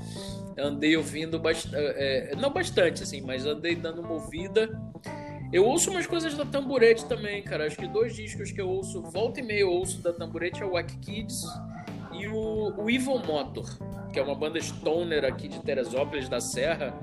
Andei 0.57 0.95
ouvindo 0.95 1.39
bastante, 1.39 1.75
é, 1.75 2.31
é, 2.31 2.35
não 2.35 2.51
bastante, 2.51 3.03
assim, 3.03 3.21
mas 3.21 3.45
andei 3.45 3.75
dando 3.75 4.01
uma 4.01 4.13
ouvida. 4.13 4.69
Eu 5.51 5.65
ouço 5.65 5.91
umas 5.91 6.07
coisas 6.07 6.35
da 6.35 6.45
Tamburete 6.45 7.05
também, 7.05 7.43
cara. 7.43 7.67
Acho 7.67 7.77
que 7.77 7.87
dois 7.87 8.15
discos 8.15 8.51
que 8.51 8.59
eu 8.59 8.69
ouço, 8.69 9.01
volta 9.01 9.39
e 9.39 9.43
meia 9.43 9.61
eu 9.61 9.71
ouço 9.71 10.01
da 10.01 10.11
Tamburete 10.11 10.61
é 10.61 10.65
o 10.65 10.71
Wack 10.71 10.97
Kids 10.97 11.43
e 12.11 12.27
o, 12.27 12.73
o 12.75 12.89
Evil 12.89 13.19
Motor, 13.19 13.77
que 14.11 14.19
é 14.19 14.23
uma 14.23 14.35
banda 14.35 14.59
stoner 14.59 15.25
aqui 15.25 15.47
de 15.47 15.59
Teresópolis 15.61 16.27
da 16.27 16.39
Serra. 16.39 16.93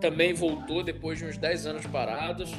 Também 0.00 0.34
voltou 0.34 0.82
depois 0.82 1.18
de 1.18 1.24
uns 1.24 1.38
10 1.38 1.66
anos 1.66 1.86
parados 1.86 2.52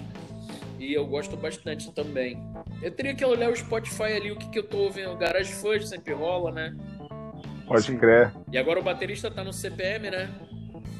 e 0.83 0.93
eu 0.93 1.07
gosto 1.07 1.37
bastante 1.37 1.91
também. 1.93 2.37
Eu 2.81 2.91
teria 2.91 3.15
que 3.15 3.23
olhar 3.23 3.49
o 3.49 3.55
Spotify 3.55 4.03
ali, 4.03 4.31
o 4.31 4.35
que, 4.35 4.49
que 4.49 4.59
eu 4.59 4.63
tô 4.63 4.79
ouvindo. 4.79 5.15
Garage 5.15 5.53
Fudge 5.53 5.87
sempre 5.87 6.13
rola, 6.13 6.51
né? 6.51 6.75
Pode 7.65 7.83
sim. 7.83 7.97
crer. 7.97 8.33
E 8.51 8.57
agora 8.57 8.79
o 8.79 8.83
baterista 8.83 9.31
tá 9.31 9.43
no 9.43 9.53
CPM, 9.53 10.11
né? 10.11 10.29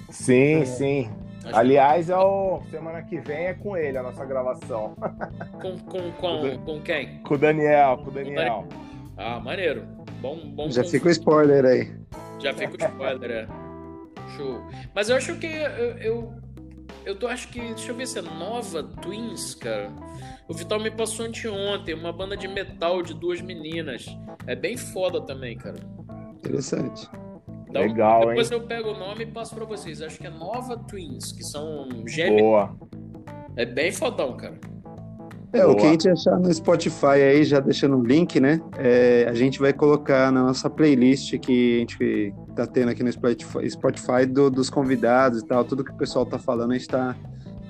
Sim, 0.09 0.61
é. 0.61 0.65
sim. 0.65 1.11
Acho 1.43 1.57
Aliás, 1.57 2.05
que... 2.05 2.11
é 2.13 2.17
o... 2.17 2.61
semana 2.71 3.01
que 3.01 3.19
vem 3.19 3.47
é 3.47 3.53
com 3.53 3.75
ele 3.75 3.97
a 3.97 4.03
nossa 4.03 4.23
gravação. 4.23 4.95
Com, 5.61 5.77
com, 5.79 6.11
com, 6.13 6.57
com 6.59 6.81
quem? 6.81 7.19
Com 7.19 7.36
o 7.36 7.38
Daniel, 7.38 7.97
com 7.97 8.09
o 8.09 8.13
Daniel. 8.13 8.67
Ah, 9.17 9.39
maneiro. 9.39 9.86
Bom, 10.21 10.38
bom. 10.38 10.71
Já 10.71 10.84
fica 10.86 11.09
o 11.09 11.11
spoiler 11.11 11.65
aí. 11.65 11.93
Já 12.39 12.53
fica 12.53 12.73
o 12.73 12.89
spoiler, 12.89 13.31
é. 13.31 13.47
Show. 14.38 14.61
Mas 14.95 15.09
eu 15.09 15.17
acho 15.17 15.36
que 15.36 15.47
eu, 15.47 15.97
eu, 15.97 16.34
eu 17.06 17.16
tô, 17.16 17.28
acho 17.28 17.47
que. 17.49 17.60
Deixa 17.60 17.91
eu 17.91 17.95
ver 17.95 18.08
se 18.08 18.20
é 18.20 18.22
nova 18.22 18.84
Twins, 18.84 19.56
cara. 19.56 19.91
O 20.47 20.54
Vital 20.54 20.80
me 20.80 20.91
passou 20.91 21.26
anteontem, 21.26 21.93
uma 21.95 22.12
banda 22.12 22.36
de 22.36 22.47
metal 22.47 23.01
de 23.01 23.14
duas 23.14 23.41
meninas. 23.41 24.06
É 24.45 24.56
bem 24.56 24.76
foda 24.78 25.22
também, 25.22 25.58
cara. 25.58 25.78
Interessante. 26.36 27.10
Então, 27.70 27.82
Legal, 27.82 28.28
depois 28.28 28.51
hein? 28.51 28.58
eu 28.58 28.68
pego 28.68 28.91
o 28.91 28.97
nome 28.97 29.24
e 29.24 29.26
passo 29.26 29.56
pra 29.56 29.66
vocês. 29.66 30.01
Acho 30.01 30.20
que 30.20 30.28
é 30.28 30.30
Nova 30.30 30.78
Twins, 30.78 31.32
que 31.32 31.43
são 31.43 31.88
gêmeos. 32.08 32.41
Boa. 32.41 32.78
É 33.56 33.66
bem 33.66 33.91
fodão, 33.91 34.36
cara. 34.38 34.60
É, 35.54 35.62
Boa. 35.62 35.74
o 35.74 35.76
que 35.76 35.86
a 35.86 35.91
gente 35.91 36.10
achar 36.10 36.39
no 36.39 36.51
Spotify 36.51 37.22
aí, 37.30 37.43
já 37.43 37.60
deixando 37.60 37.95
o 37.95 38.04
link, 38.04 38.39
né? 38.39 38.60
É, 38.76 39.28
a 39.30 39.36
gente 39.36 39.60
vai 39.60 39.72
colocar 39.72 40.32
na 40.32 40.41
nossa 40.41 40.68
playlist 40.68 41.38
que 41.38 41.76
a 41.76 41.80
gente 41.80 42.34
tá 42.56 42.66
tendo 42.66 42.89
aqui 42.89 43.04
no 43.04 43.12
Spotify, 43.12 44.26
do, 44.28 44.49
dos 44.49 44.72
convidados 44.72 45.41
e 45.41 45.45
tal, 45.45 45.64
tudo 45.64 45.84
que 45.84 45.91
o 45.91 45.95
pessoal 45.95 46.26
tá 46.26 46.39
falando, 46.39 46.72
a 46.72 46.74
gente 46.74 46.88
tá 46.88 47.16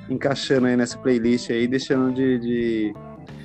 encaixando 0.09 0.67
aí 0.67 0.77
nessa 0.77 0.97
playlist 0.97 1.49
aí, 1.49 1.67
deixando 1.67 2.13
de, 2.13 2.39
de 2.39 2.93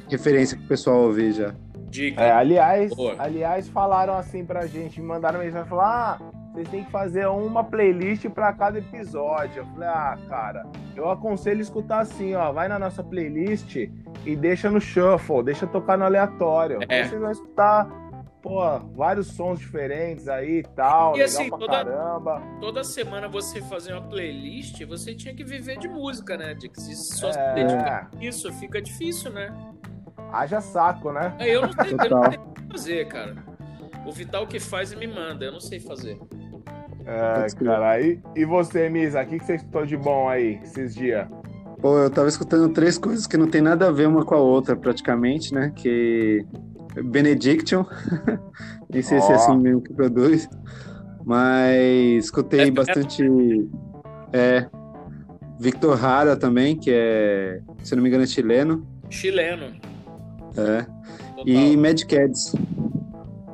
referência 0.08 0.56
pro 0.56 0.68
pessoal 0.68 1.02
ouvir 1.02 1.32
já. 1.32 1.52
Dica. 1.90 2.22
É, 2.22 2.30
aliás, 2.30 2.92
aliás, 3.18 3.68
falaram 3.68 4.14
assim 4.14 4.44
pra 4.44 4.66
gente, 4.66 5.00
me 5.00 5.06
mandaram 5.06 5.40
mensagem, 5.40 5.68
falaram, 5.68 5.90
ah, 5.90 6.37
vocês 6.58 6.68
têm 6.68 6.84
que 6.84 6.90
fazer 6.90 7.26
uma 7.28 7.62
playlist 7.62 8.28
para 8.28 8.52
cada 8.52 8.78
episódio. 8.78 9.60
Eu 9.60 9.66
falei, 9.66 9.88
ah, 9.88 10.18
cara, 10.28 10.66
eu 10.96 11.08
aconselho 11.08 11.60
escutar 11.60 12.00
assim, 12.00 12.34
ó, 12.34 12.50
vai 12.50 12.66
na 12.66 12.78
nossa 12.78 13.02
playlist 13.02 13.76
e 13.76 14.36
deixa 14.36 14.70
no 14.70 14.80
shuffle, 14.80 15.44
deixa 15.44 15.66
tocar 15.66 15.96
no 15.96 16.04
aleatório. 16.04 16.80
É. 16.88 17.04
Vocês 17.04 17.20
vão 17.20 17.30
escutar, 17.30 17.86
pô, 18.42 18.78
vários 18.96 19.28
sons 19.28 19.60
diferentes 19.60 20.28
aí 20.28 20.58
e 20.58 20.62
tal, 20.64 21.14
e, 21.14 21.18
legal 21.18 21.26
assim, 21.26 21.48
pra 21.48 21.58
toda, 21.58 21.72
caramba. 21.72 22.42
Toda 22.60 22.82
semana 22.82 23.28
você 23.28 23.62
fazer 23.62 23.92
uma 23.92 24.08
playlist, 24.08 24.84
você 24.84 25.14
tinha 25.14 25.34
que 25.34 25.44
viver 25.44 25.78
de 25.78 25.88
música, 25.88 26.36
né? 26.36 26.54
De 26.54 26.68
que 26.68 26.80
se 26.80 26.96
só 26.96 27.28
é... 27.28 27.32
se 27.32 27.54
dedicar 27.54 28.10
isso, 28.20 28.52
fica 28.54 28.82
difícil, 28.82 29.30
né? 29.30 29.54
Haja 30.32 30.60
saco, 30.60 31.12
né? 31.12 31.36
É, 31.38 31.54
eu 31.54 31.62
não 31.62 31.72
sei, 31.72 31.92
eu 31.92 32.10
não 32.10 32.30
sei 32.30 32.40
fazer, 32.70 33.08
cara. 33.08 33.36
O 34.04 34.12
Vital 34.12 34.46
que 34.46 34.58
faz 34.58 34.92
e 34.92 34.96
me 34.96 35.06
manda, 35.06 35.44
eu 35.44 35.52
não 35.52 35.60
sei 35.60 35.78
fazer. 35.78 36.18
É, 37.08 37.46
cara, 37.64 37.98
e, 38.02 38.20
e 38.36 38.44
você, 38.44 38.90
Misa, 38.90 39.22
o 39.22 39.26
que, 39.26 39.38
que 39.38 39.44
você 39.46 39.54
escutou 39.54 39.86
de 39.86 39.96
bom 39.96 40.28
aí 40.28 40.60
esses 40.62 40.94
dias? 40.94 41.26
Pô, 41.80 41.96
eu 42.00 42.10
tava 42.10 42.28
escutando 42.28 42.68
três 42.68 42.98
coisas 42.98 43.26
que 43.26 43.38
não 43.38 43.48
tem 43.48 43.62
nada 43.62 43.88
a 43.88 43.90
ver 43.90 44.06
uma 44.06 44.26
com 44.26 44.34
a 44.34 44.38
outra, 44.38 44.76
praticamente, 44.76 45.54
né? 45.54 45.72
Que 45.74 46.44
Benediction, 47.02 47.86
nem 48.92 49.00
sei 49.00 49.18
oh. 49.18 49.22
se 49.22 49.32
é 49.32 49.34
assim 49.36 49.56
mesmo 49.56 49.80
que 49.80 49.94
produz, 49.94 50.50
mas 51.24 52.24
escutei 52.24 52.68
é, 52.68 52.70
bastante. 52.70 53.24
É, 54.30 54.66
Victor 55.58 56.04
Hara 56.04 56.36
também, 56.36 56.76
que 56.76 56.90
é, 56.92 57.62
se 57.82 57.96
não 57.96 58.02
me 58.02 58.10
engano, 58.10 58.24
é 58.24 58.26
chileno. 58.26 58.86
Chileno. 59.08 59.74
É. 60.58 60.82
Total. 60.82 61.46
E 61.46 61.74
Mad 61.74 62.02
Cats. 62.02 62.54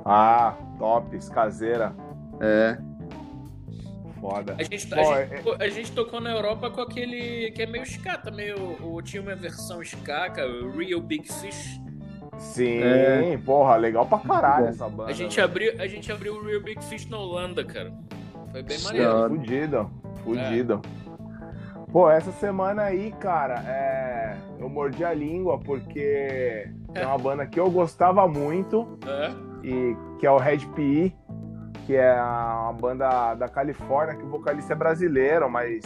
Ah, 0.05 0.57
top, 0.76 1.16
caseira. 1.30 1.94
É. 2.40 2.76
Foda. 4.25 4.57
A 4.59 4.62
gente, 4.62 4.87
Bom, 4.87 5.12
a, 5.12 5.25
gente, 5.27 5.49
é... 5.49 5.64
a 5.64 5.68
gente 5.68 5.93
tocou 5.93 6.18
na 6.18 6.31
Europa 6.31 6.70
com 6.70 6.81
aquele 6.81 7.51
que 7.51 7.61
é 7.61 7.66
meio 7.66 7.85
ska 7.85 8.16
também. 8.16 8.55
O, 8.55 8.95
o, 8.95 9.03
tinha 9.03 9.20
uma 9.20 9.35
versão 9.35 9.83
ska, 9.83 10.33
é 10.39 10.47
o 10.47 10.70
Real 10.70 10.99
Big 10.99 11.31
Fish. 11.31 11.79
Sim, 12.39 12.81
é. 12.83 13.39
porra, 13.45 13.77
legal 13.77 14.07
pra 14.07 14.18
caralho 14.18 14.68
essa 14.68 14.89
banda. 14.89 15.11
A 15.11 15.12
gente, 15.12 15.39
abriu, 15.39 15.75
a 15.79 15.87
gente 15.87 16.11
abriu 16.11 16.37
o 16.37 16.43
Real 16.43 16.62
Big 16.62 16.83
Fish 16.85 17.07
na 17.07 17.18
Holanda, 17.18 17.62
cara. 17.66 17.93
Foi 18.51 18.62
bem 18.62 18.79
maneiro. 18.81 19.29
Fudido, 19.29 19.91
fudido. 20.25 20.81
É. 20.83 21.93
Pô, 21.93 22.11
essa 22.11 22.33
semana 22.33 22.85
aí, 22.85 23.12
cara, 23.20 23.62
é... 23.68 24.37
eu 24.59 24.70
mordi 24.70 25.05
a 25.05 25.12
língua 25.12 25.59
porque 25.59 26.70
é 26.95 27.07
uma 27.07 27.18
banda 27.18 27.47
que 27.47 27.61
eu 27.61 27.70
gostava 27.70 28.27
muito 28.27 28.99
é. 29.07 29.31
e 29.62 29.95
que 30.18 30.27
é 30.27 30.31
o 30.31 30.39
Red 30.39 30.66
PE, 30.75 31.14
que 31.87 31.97
é 31.97 32.14
uma 32.14 32.72
banda 32.72 33.35
da 33.35 33.49
Califórnia 33.49 34.16
que 34.16 34.24
o 34.24 34.28
vocalista 34.28 34.72
é 34.72 34.76
brasileiro, 34.76 35.51
mas 35.51 35.85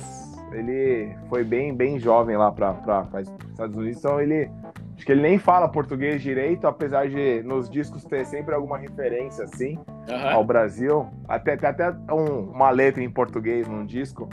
ele 0.52 1.14
foi 1.28 1.44
bem 1.44 1.74
bem 1.74 1.98
jovem 1.98 2.36
lá 2.36 2.50
para 2.50 2.72
os 2.72 3.28
Estados 3.50 3.76
Unidos, 3.76 3.98
então 3.98 4.20
ele 4.20 4.50
acho 4.96 5.04
que 5.04 5.12
ele 5.12 5.22
nem 5.22 5.38
fala 5.38 5.68
português 5.68 6.22
direito, 6.22 6.66
apesar 6.66 7.08
de 7.08 7.42
nos 7.42 7.68
discos 7.68 8.04
ter 8.04 8.24
sempre 8.24 8.54
alguma 8.54 8.78
referência 8.78 9.44
assim 9.44 9.78
uhum. 10.08 10.28
ao 10.30 10.44
Brasil, 10.44 11.06
até 11.28 11.54
até 11.54 11.90
um, 12.10 12.50
uma 12.50 12.70
letra 12.70 13.02
em 13.02 13.10
português 13.10 13.68
num 13.68 13.84
disco 13.84 14.28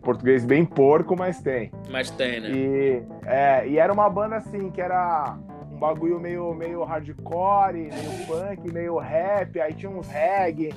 português 0.00 0.44
bem 0.44 0.64
porco, 0.64 1.16
mas 1.16 1.40
tem. 1.40 1.70
Mas 1.88 2.10
tem, 2.10 2.40
né? 2.40 2.50
E, 2.50 3.02
é, 3.24 3.68
e 3.68 3.78
era 3.78 3.92
uma 3.92 4.08
banda 4.08 4.36
assim, 4.36 4.70
que 4.70 4.80
era 4.80 5.36
um 5.48 5.49
bagulho 5.80 6.20
meio, 6.20 6.54
meio 6.54 6.84
hardcore, 6.84 7.88
meio 7.90 8.26
punk, 8.26 8.70
meio 8.70 8.98
rap, 8.98 9.58
aí 9.58 9.72
tinha 9.72 9.90
uns 9.90 10.06
reggae. 10.06 10.74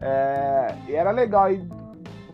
É, 0.00 0.74
e 0.88 0.94
era 0.94 1.12
legal. 1.12 1.50
E 1.52 1.58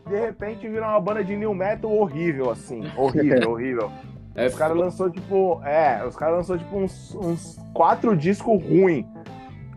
de 0.08 0.18
repente 0.18 0.66
virou 0.66 0.88
uma 0.88 0.98
banda 0.98 1.22
de 1.22 1.36
new 1.36 1.54
metal 1.54 1.92
horrível, 1.92 2.50
assim. 2.50 2.82
Horrível, 2.96 3.50
horrível. 3.50 3.92
É, 4.34 4.46
os 4.46 4.54
caras 4.54 4.76
lançou 4.76 5.10
tipo. 5.10 5.60
É, 5.64 6.02
os 6.06 6.16
caras 6.16 6.36
lançou 6.36 6.56
tipo 6.56 6.76
uns, 6.78 7.14
uns 7.14 7.58
quatro 7.74 8.16
discos 8.16 8.62
ruins. 8.62 9.04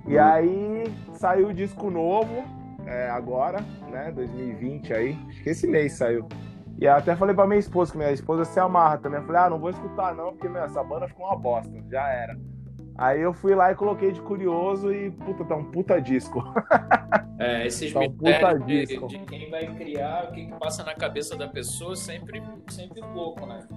E 0.07 0.15
hum. 0.15 0.23
aí 0.23 0.83
saiu 1.13 1.49
o 1.49 1.53
disco 1.53 1.89
novo 1.91 2.43
é, 2.85 3.09
agora, 3.09 3.59
né? 3.91 4.11
2020 4.15 4.93
aí. 4.93 5.17
Acho 5.27 5.43
que 5.43 5.49
esse 5.49 5.67
mês 5.67 5.93
saiu. 5.93 6.27
E 6.81 6.87
até 6.87 7.15
falei 7.15 7.35
pra 7.35 7.45
minha 7.45 7.59
esposa, 7.59 7.91
que 7.91 7.97
minha 7.99 8.11
esposa 8.11 8.43
se 8.43 8.59
amarra 8.59 8.97
também. 8.97 9.19
Eu 9.19 9.25
falei, 9.27 9.41
ah, 9.43 9.49
não 9.51 9.59
vou 9.59 9.69
escutar 9.69 10.15
não, 10.15 10.31
porque 10.31 10.49
meu, 10.49 10.63
essa 10.63 10.83
banda 10.83 11.07
ficou 11.07 11.27
uma 11.27 11.35
bosta. 11.35 11.71
Já 11.91 12.09
era. 12.09 12.35
Aí 12.97 13.21
eu 13.21 13.33
fui 13.33 13.53
lá 13.53 13.71
e 13.71 13.75
coloquei 13.75 14.11
de 14.11 14.19
curioso 14.19 14.91
e, 14.91 15.11
puta, 15.11 15.45
tá 15.45 15.55
um 15.55 15.65
puta 15.65 16.01
disco. 16.01 16.43
É, 17.37 17.65
esses 17.65 17.91
tá 17.91 17.99
um 17.99 18.03
mistérios 18.03 18.65
de, 18.67 18.85
de, 18.85 19.19
quem 19.25 19.49
vai 19.49 19.65
criar, 19.73 20.25
o 20.25 20.31
que, 20.31 20.45
que 20.45 20.53
passa 20.59 20.83
na 20.83 20.93
cabeça 20.93 21.35
da 21.35 21.47
pessoa, 21.47 21.95
sempre, 21.95 22.39
sempre 22.69 23.01
louco, 23.01 23.47
né? 23.47 23.67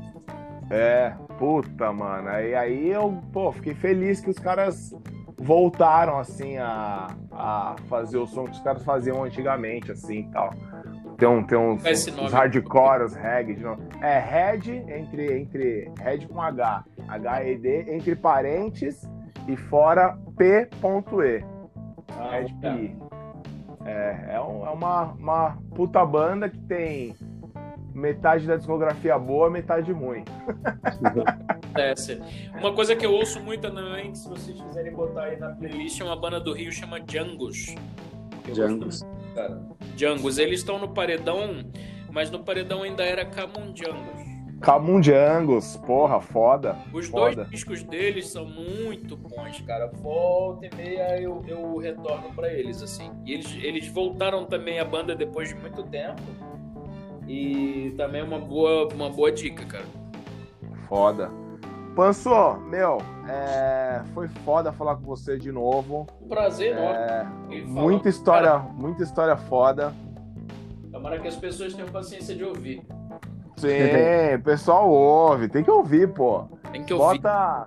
É, 0.71 1.15
puta, 1.39 1.91
mano. 1.91 2.29
Aí, 2.29 2.55
aí 2.55 2.91
eu, 2.91 3.23
pô, 3.33 3.51
fiquei 3.53 3.75
feliz 3.75 4.21
que 4.21 4.29
os 4.29 4.39
caras 4.39 4.95
voltaram, 5.39 6.19
assim, 6.19 6.59
a, 6.59 7.09
a 7.33 7.77
fazer 7.89 8.19
o 8.19 8.27
som 8.27 8.45
que 8.45 8.53
os 8.53 8.61
caras 8.61 8.85
faziam 8.85 9.25
antigamente, 9.25 9.93
assim, 9.93 10.21
e 10.21 10.31
tal. 10.31 10.51
Tem, 11.17 11.29
um, 11.29 11.45
tem 11.45 11.59
uns, 11.59 11.83
uns 12.19 12.33
hardcore, 12.33 13.05
os 13.05 13.15
reggae. 13.15 13.57
É, 14.01 14.19
Red, 14.19 14.71
entre, 14.71 15.41
entre 15.41 15.93
Red 16.01 16.27
com 16.27 16.41
H, 16.41 16.85
H-E-D, 17.09 17.95
entre 17.95 18.17
parentes 18.17 19.09
e 19.49 19.57
fora 19.57 20.19
P.E. 20.37 20.69
Ah, 22.19 22.31
Red 22.31 22.49
tá. 22.61 22.75
P. 22.75 22.97
É, 23.87 24.35
é, 24.35 24.41
um, 24.41 24.67
é 24.67 24.71
uma, 24.71 25.03
uma 25.13 25.59
puta 25.75 26.05
banda 26.07 26.49
que 26.49 26.59
tem 26.61 27.15
metade 27.95 28.47
da 28.47 28.57
discografia 28.57 29.19
boa, 29.19 29.51
metade 29.51 29.93
ruim. 29.93 30.25
Acontece. 31.47 32.21
Uma 32.59 32.73
coisa 32.73 32.97
que 32.97 33.07
eu 33.07 33.13
ouço 33.13 33.41
muito 33.41 33.71
também, 33.71 34.15
se 34.15 34.29
vocês 34.29 34.61
quiserem 34.61 34.93
botar 34.93 35.25
aí 35.25 35.39
na 35.39 35.51
playlist, 35.51 36.01
é 36.01 36.05
uma 36.05 36.17
banda 36.17 36.41
do 36.41 36.53
Rio 36.53 36.73
chama 36.73 37.01
Django's. 37.01 37.75
Django's. 38.53 39.07
Django's. 39.97 40.39
Eles 40.39 40.61
estão 40.61 40.79
no 40.79 40.89
Paredão, 40.89 41.65
mas 42.11 42.31
no 42.31 42.41
Paredão 42.41 42.83
ainda 42.83 43.05
era 43.05 43.25
Camundjangos. 43.25 44.25
Camundjangos, 44.61 45.77
porra, 45.79 46.21
foda. 46.21 46.79
Os 46.93 47.09
foda. 47.09 47.37
dois 47.37 47.51
discos 47.51 47.83
deles 47.83 48.29
são 48.29 48.47
muito 48.47 49.17
bons, 49.17 49.61
cara. 49.61 49.89
Volta 49.89 50.67
e 50.67 50.75
meia 50.75 51.21
eu, 51.21 51.45
eu 51.47 51.77
retorno 51.77 52.33
para 52.35 52.53
eles, 52.53 52.83
assim. 52.83 53.11
E 53.27 53.35
eles, 53.35 53.55
eles 53.63 53.89
voltaram 53.89 54.47
também 54.47 54.79
a 54.79 54.85
banda 54.85 55.15
depois 55.15 55.51
de 55.51 55.55
muito 55.57 55.83
tempo. 55.83 56.23
E 57.29 57.93
também 57.97 58.21
é 58.21 58.25
uma 58.25 58.39
boa, 58.39 58.89
uma 58.95 59.11
boa 59.11 59.31
dica, 59.31 59.65
cara. 59.67 59.85
Foda. 60.89 61.31
Panso, 61.95 62.57
meu, 62.69 62.99
é... 63.29 64.03
foi 64.13 64.27
foda 64.27 64.73
falar 64.73 64.97
com 64.97 65.03
você 65.03 65.39
de 65.39 65.53
novo. 65.53 66.07
Um 66.21 66.29
prazer, 66.29 66.77
é... 66.77 67.25
Muita 67.67 68.09
história, 68.09 68.51
cara... 68.51 68.59
muita 68.75 69.03
história 69.05 69.37
foda. 69.37 69.93
Tomara 70.91 71.21
que 71.21 71.29
as 71.29 71.37
pessoas 71.37 71.73
tenham 71.73 71.89
paciência 71.89 72.35
de 72.35 72.45
ouvir. 72.45 72.83
Sim, 73.57 74.35
o 74.37 74.43
pessoal 74.43 74.91
ouve, 74.91 75.49
tem 75.49 75.63
que 75.63 75.71
ouvir, 75.71 76.13
pô. 76.13 76.49
Tem 76.73 76.83
que 76.83 76.93
ouvir. 76.93 77.21
Bota, 77.21 77.65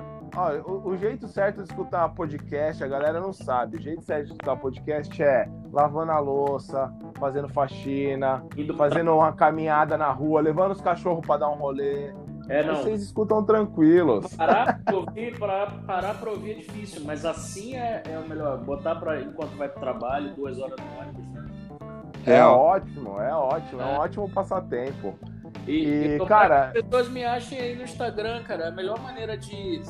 o, 0.65 0.89
o, 0.89 0.97
jeito 0.97 1.27
certo 1.27 1.63
de 1.63 1.69
escutar 1.69 2.09
podcast, 2.09 2.83
a 2.83 2.87
galera 2.87 3.19
não 3.19 3.31
sabe. 3.31 3.77
O 3.77 3.81
jeito 3.81 4.03
certo 4.03 4.25
de 4.25 4.31
escutar 4.31 4.57
podcast 4.57 5.23
é 5.23 5.49
lavando 5.71 6.11
a 6.11 6.19
louça, 6.19 6.93
fazendo 7.17 7.47
faxina, 7.49 8.43
Indo 8.57 8.75
fazendo 8.75 9.05
pra... 9.05 9.15
uma 9.15 9.33
caminhada 9.33 9.97
na 9.97 10.11
rua, 10.11 10.41
levando 10.41 10.71
os 10.71 10.81
cachorros 10.81 11.25
para 11.25 11.39
dar 11.39 11.49
um 11.49 11.55
rolê. 11.55 12.13
É, 12.49 12.63
não. 12.63 12.75
Vocês 12.75 13.03
escutam 13.03 13.43
tranquilos. 13.43 14.33
Parar 14.35 14.79
pra 14.85 14.95
ouvir, 14.95 15.37
parar, 15.37 15.83
parar 15.85 16.13
pra 16.15 16.31
ouvir 16.31 16.51
é 16.51 16.53
difícil, 16.55 17.01
mas 17.05 17.25
assim 17.25 17.75
é, 17.75 18.03
é 18.05 18.17
o 18.17 18.27
melhor. 18.27 18.57
Botar 18.59 18.95
pra, 18.95 19.21
enquanto 19.21 19.55
vai 19.57 19.67
pro 19.67 19.79
trabalho, 19.79 20.33
duas 20.35 20.59
horas 20.59 20.77
no 20.79 21.01
ônibus, 21.01 21.27
né? 21.27 21.45
É, 22.25 22.37
é 22.37 22.45
ótimo, 22.45 23.21
é 23.21 23.33
ótimo, 23.33 23.81
é. 23.81 23.83
é 23.83 23.87
um 23.87 23.99
ótimo 23.99 24.29
passatempo. 24.29 25.17
E, 25.67 26.15
e 26.15 26.25
cara. 26.25 26.67
As 26.67 26.73
pessoas 26.73 27.09
me 27.09 27.25
achem 27.25 27.59
aí 27.59 27.75
no 27.75 27.83
Instagram, 27.83 28.43
cara. 28.43 28.65
É 28.65 28.67
a 28.67 28.71
melhor 28.71 28.99
maneira 29.01 29.37
de, 29.37 29.81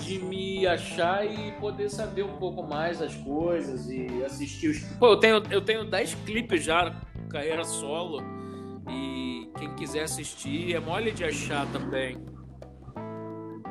de 0.00 0.18
me 0.20 0.66
achar 0.66 1.26
e 1.26 1.52
poder 1.52 1.88
saber 1.88 2.22
um 2.22 2.36
pouco 2.36 2.62
mais 2.62 3.00
das 3.00 3.14
coisas 3.16 3.88
e 3.90 4.24
assistir 4.24 4.68
os. 4.68 4.80
Pô, 4.98 5.08
eu 5.08 5.16
tenho, 5.16 5.42
eu 5.50 5.60
tenho 5.60 5.84
10 5.84 6.14
clipes 6.26 6.64
já, 6.64 6.94
carreira 7.28 7.64
solo. 7.64 8.22
E 8.88 9.33
quem 9.58 9.74
quiser 9.74 10.04
assistir, 10.04 10.74
é 10.74 10.80
mole 10.80 11.12
de 11.12 11.24
achar 11.24 11.66
também. 11.72 12.18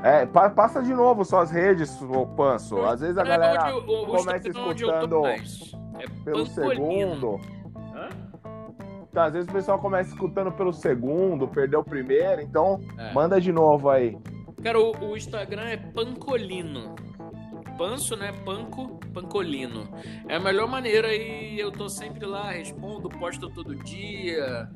É, 0.04 0.26
passa 0.26 0.82
de 0.82 0.94
novo 0.94 1.24
suas 1.24 1.50
redes, 1.50 2.02
o 2.02 2.26
Panso. 2.28 2.82
Às 2.82 3.00
vezes 3.00 3.18
a 3.18 3.22
é 3.22 3.26
galera 3.26 3.70
eu, 3.70 3.86
eu, 3.88 4.06
começa 4.06 4.50
escutando 4.50 5.26
é 5.26 6.06
pelo 6.26 6.46
segundo. 6.46 7.40
Hã? 7.96 8.10
Tá, 9.14 9.26
às 9.26 9.34
vezes 9.34 9.48
o 9.48 9.54
pessoal 9.54 9.80
começa 9.80 10.10
escutando 10.10 10.52
pelo 10.52 10.74
segundo, 10.74 11.48
perdeu 11.48 11.80
o 11.80 11.84
primeiro, 11.84 12.42
então 12.42 12.82
é. 12.98 13.14
manda 13.14 13.40
de 13.40 13.52
novo 13.54 13.90
aí. 13.90 14.18
Cara, 14.62 14.80
o, 14.80 15.12
o 15.12 15.16
Instagram 15.16 15.70
é 15.70 15.78
Pancolino. 15.78 16.96
Panso, 17.78 18.16
né? 18.16 18.32
Panco, 18.44 19.00
Pancolino. 19.14 19.88
É 20.28 20.36
a 20.36 20.40
melhor 20.40 20.68
maneira 20.68 21.14
e 21.14 21.60
eu 21.60 21.72
tô 21.72 21.90
sempre 21.90 22.26
lá, 22.26 22.52
respondo, 22.52 23.10
posto 23.10 23.50
todo 23.50 23.76
dia. 23.76 24.70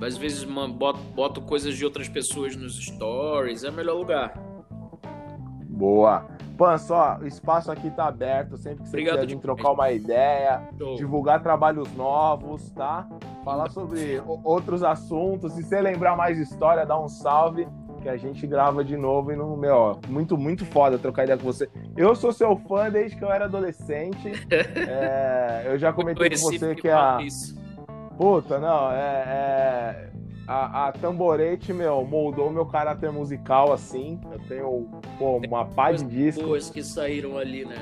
Às 0.00 0.16
vezes 0.16 0.44
boto, 0.44 1.00
boto 1.14 1.40
coisas 1.40 1.76
de 1.76 1.84
outras 1.84 2.08
pessoas 2.08 2.56
nos 2.56 2.76
stories. 2.76 3.64
É 3.64 3.70
o 3.70 3.72
melhor 3.72 3.96
lugar. 3.96 4.32
Boa. 5.64 6.26
Panso, 6.56 6.92
ó, 6.92 7.18
o 7.18 7.26
espaço 7.26 7.70
aqui 7.70 7.88
tá 7.88 8.08
aberto. 8.08 8.56
Sempre 8.56 8.82
que 8.82 8.88
você 8.88 8.96
Obrigado 8.96 9.20
quiser 9.20 9.26
vir 9.28 9.40
trocar 9.40 9.70
uma 9.70 9.92
ideia, 9.92 10.68
Show. 10.76 10.96
divulgar 10.96 11.40
trabalhos 11.40 11.92
novos, 11.94 12.68
tá? 12.70 13.08
Falar 13.44 13.70
sobre 13.70 14.20
outros 14.42 14.82
assuntos. 14.82 15.52
Se 15.52 15.62
você 15.62 15.80
lembrar 15.80 16.16
mais 16.16 16.36
história, 16.36 16.84
dá 16.84 16.98
um 17.00 17.08
salve 17.08 17.68
que 18.02 18.08
a 18.08 18.16
gente 18.16 18.46
grava 18.46 18.84
de 18.84 18.96
novo 18.96 19.32
e 19.32 19.36
no 19.36 19.56
meu, 19.56 20.00
muito, 20.08 20.36
muito 20.36 20.64
foda 20.64 20.98
trocar 20.98 21.24
ideia 21.24 21.38
com 21.38 21.44
você. 21.44 21.68
Eu 21.96 22.14
sou 22.14 22.32
seu 22.32 22.56
fã 22.56 22.90
desde 22.90 23.16
que 23.16 23.24
eu 23.24 23.30
era 23.30 23.44
adolescente. 23.44 24.32
é, 24.50 25.64
eu 25.66 25.78
já 25.78 25.92
comentei 25.92 26.30
com 26.30 26.36
você 26.36 26.74
que 26.74 26.88
a. 26.88 27.18
Puta, 28.18 28.58
não, 28.58 28.90
é. 28.90 28.96
é... 28.96 30.08
A, 30.46 30.88
a 30.88 30.92
Tamborete, 30.92 31.74
meu, 31.74 32.02
moldou 32.06 32.50
meu 32.50 32.64
caráter 32.64 33.12
musical 33.12 33.70
assim. 33.70 34.18
Eu 34.32 34.38
tenho 34.48 34.88
pô, 35.18 35.36
uma 35.46 35.66
pá 35.66 35.92
de 35.92 36.02
discos. 36.04 36.70
Que 36.70 36.82
saíram 36.82 37.36
ali, 37.36 37.66
né? 37.66 37.76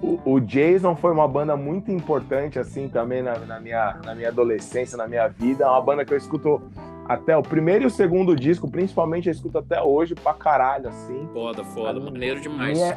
O, 0.00 0.34
o, 0.34 0.40
Jason 0.40 0.94
foi 0.94 1.10
uma 1.10 1.26
banda 1.26 1.56
muito 1.56 1.90
importante, 1.90 2.56
assim, 2.56 2.88
também 2.88 3.20
na, 3.20 3.36
na, 3.40 3.58
minha, 3.58 3.98
na 4.04 4.14
minha 4.14 4.28
adolescência, 4.28 4.96
na 4.96 5.08
minha 5.08 5.26
vida. 5.26 5.64
É 5.64 5.66
uma 5.66 5.80
banda 5.80 6.04
que 6.04 6.14
eu 6.14 6.16
escuto 6.16 6.62
até 7.08 7.36
o 7.36 7.42
primeiro 7.42 7.82
e 7.82 7.86
o 7.86 7.90
segundo 7.90 8.36
disco, 8.36 8.70
principalmente, 8.70 9.26
eu 9.26 9.32
escuto 9.32 9.58
até 9.58 9.82
hoje 9.82 10.14
pra 10.14 10.34
caralho, 10.34 10.88
assim. 10.88 11.28
Foda, 11.32 11.64
foda, 11.64 11.98
maneiro 11.98 12.40
demais. 12.40 12.78
Minha, 12.78 12.96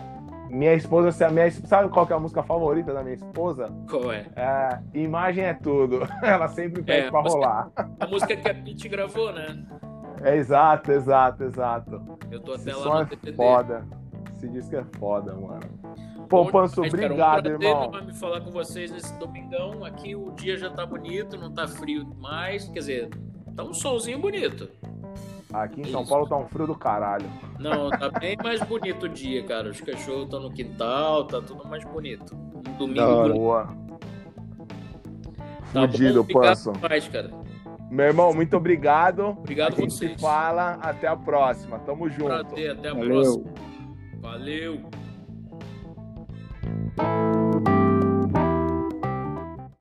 minha 0.51 0.73
esposa, 0.73 1.25
a 1.25 1.29
minha, 1.31 1.49
sabe 1.51 1.89
qual 1.89 2.07
é 2.09 2.13
a 2.13 2.19
música 2.19 2.43
favorita 2.43 2.93
da 2.93 3.01
minha 3.01 3.15
esposa? 3.15 3.73
Qual 3.89 4.11
é? 4.11 4.25
é 4.35 4.79
Imagem 4.93 5.45
é 5.45 5.53
tudo. 5.53 6.01
Ela 6.21 6.47
sempre 6.49 6.83
pede 6.83 7.07
é, 7.07 7.09
pra 7.09 7.21
música, 7.21 7.39
rolar. 7.39 7.71
A 7.99 8.07
música 8.07 8.35
que 8.35 8.49
a 8.49 8.53
Pete 8.53 8.89
gravou, 8.89 9.31
né? 9.31 9.63
É 10.23 10.35
exato, 10.35 10.91
exato, 10.91 11.43
exato. 11.43 12.19
Eu 12.29 12.39
tô 12.41 12.53
até 12.53 12.71
Esse 12.71 12.87
lá 12.87 12.99
no 12.99 13.05
DVD. 13.05 13.31
É 13.31 13.33
foda. 13.33 13.87
Esse 14.35 14.47
disco 14.49 14.75
é 14.75 14.83
foda, 14.99 15.33
mano. 15.33 15.61
Pô, 16.29 16.45
Panso, 16.45 16.81
obrigado, 16.81 17.43
cara, 17.43 17.57
um 17.57 17.61
irmão. 17.61 18.05
me 18.05 18.13
falar 18.13 18.41
com 18.41 18.51
vocês 18.51 18.91
nesse 18.91 19.17
domingão. 19.17 19.83
Aqui 19.83 20.15
o 20.15 20.31
dia 20.31 20.57
já 20.57 20.69
tá 20.69 20.85
bonito, 20.85 21.37
não 21.37 21.51
tá 21.51 21.67
frio 21.67 22.05
demais. 22.05 22.69
Quer 22.69 22.79
dizer, 22.79 23.09
Tá 23.55 23.63
um 23.63 23.73
solzinho 23.73 24.19
bonito. 24.19 24.69
Aqui 25.53 25.81
em 25.81 25.91
São 25.91 26.05
Paulo 26.05 26.27
tá 26.27 26.37
um 26.37 26.47
frio 26.47 26.67
do 26.67 26.75
caralho. 26.75 27.29
Não, 27.59 27.89
tá 27.89 28.09
bem 28.09 28.37
mais 28.41 28.61
bonito 28.61 29.05
o 29.05 29.09
dia, 29.09 29.43
cara. 29.43 29.69
Os 29.69 29.81
cachorros 29.81 30.23
estão 30.25 30.39
no 30.39 30.51
quintal, 30.51 31.25
tá 31.25 31.41
tudo 31.41 31.67
mais 31.67 31.83
bonito. 31.83 32.35
Um 32.35 32.77
domingo. 32.77 33.27
Da 33.27 33.33
boa. 33.33 33.69
Tá 35.73 35.87
Fudido, 35.87 36.25
Panso. 36.25 36.73
Mais, 36.81 37.07
cara. 37.07 37.31
Meu 37.89 38.05
irmão, 38.05 38.33
muito 38.33 38.55
obrigado. 38.55 39.25
Obrigado 39.25 39.73
a 39.73 39.75
gente 39.81 39.93
vocês. 39.93 40.11
se 40.13 40.17
fala. 40.17 40.79
Até 40.81 41.07
a 41.07 41.15
próxima. 41.15 41.79
Tamo 41.79 42.09
junto. 42.09 42.25
Prazer, 42.27 42.71
até 42.71 42.89
a 42.89 42.93
Valeu. 42.93 43.09
próxima. 43.09 43.53
Valeu. 44.21 45.00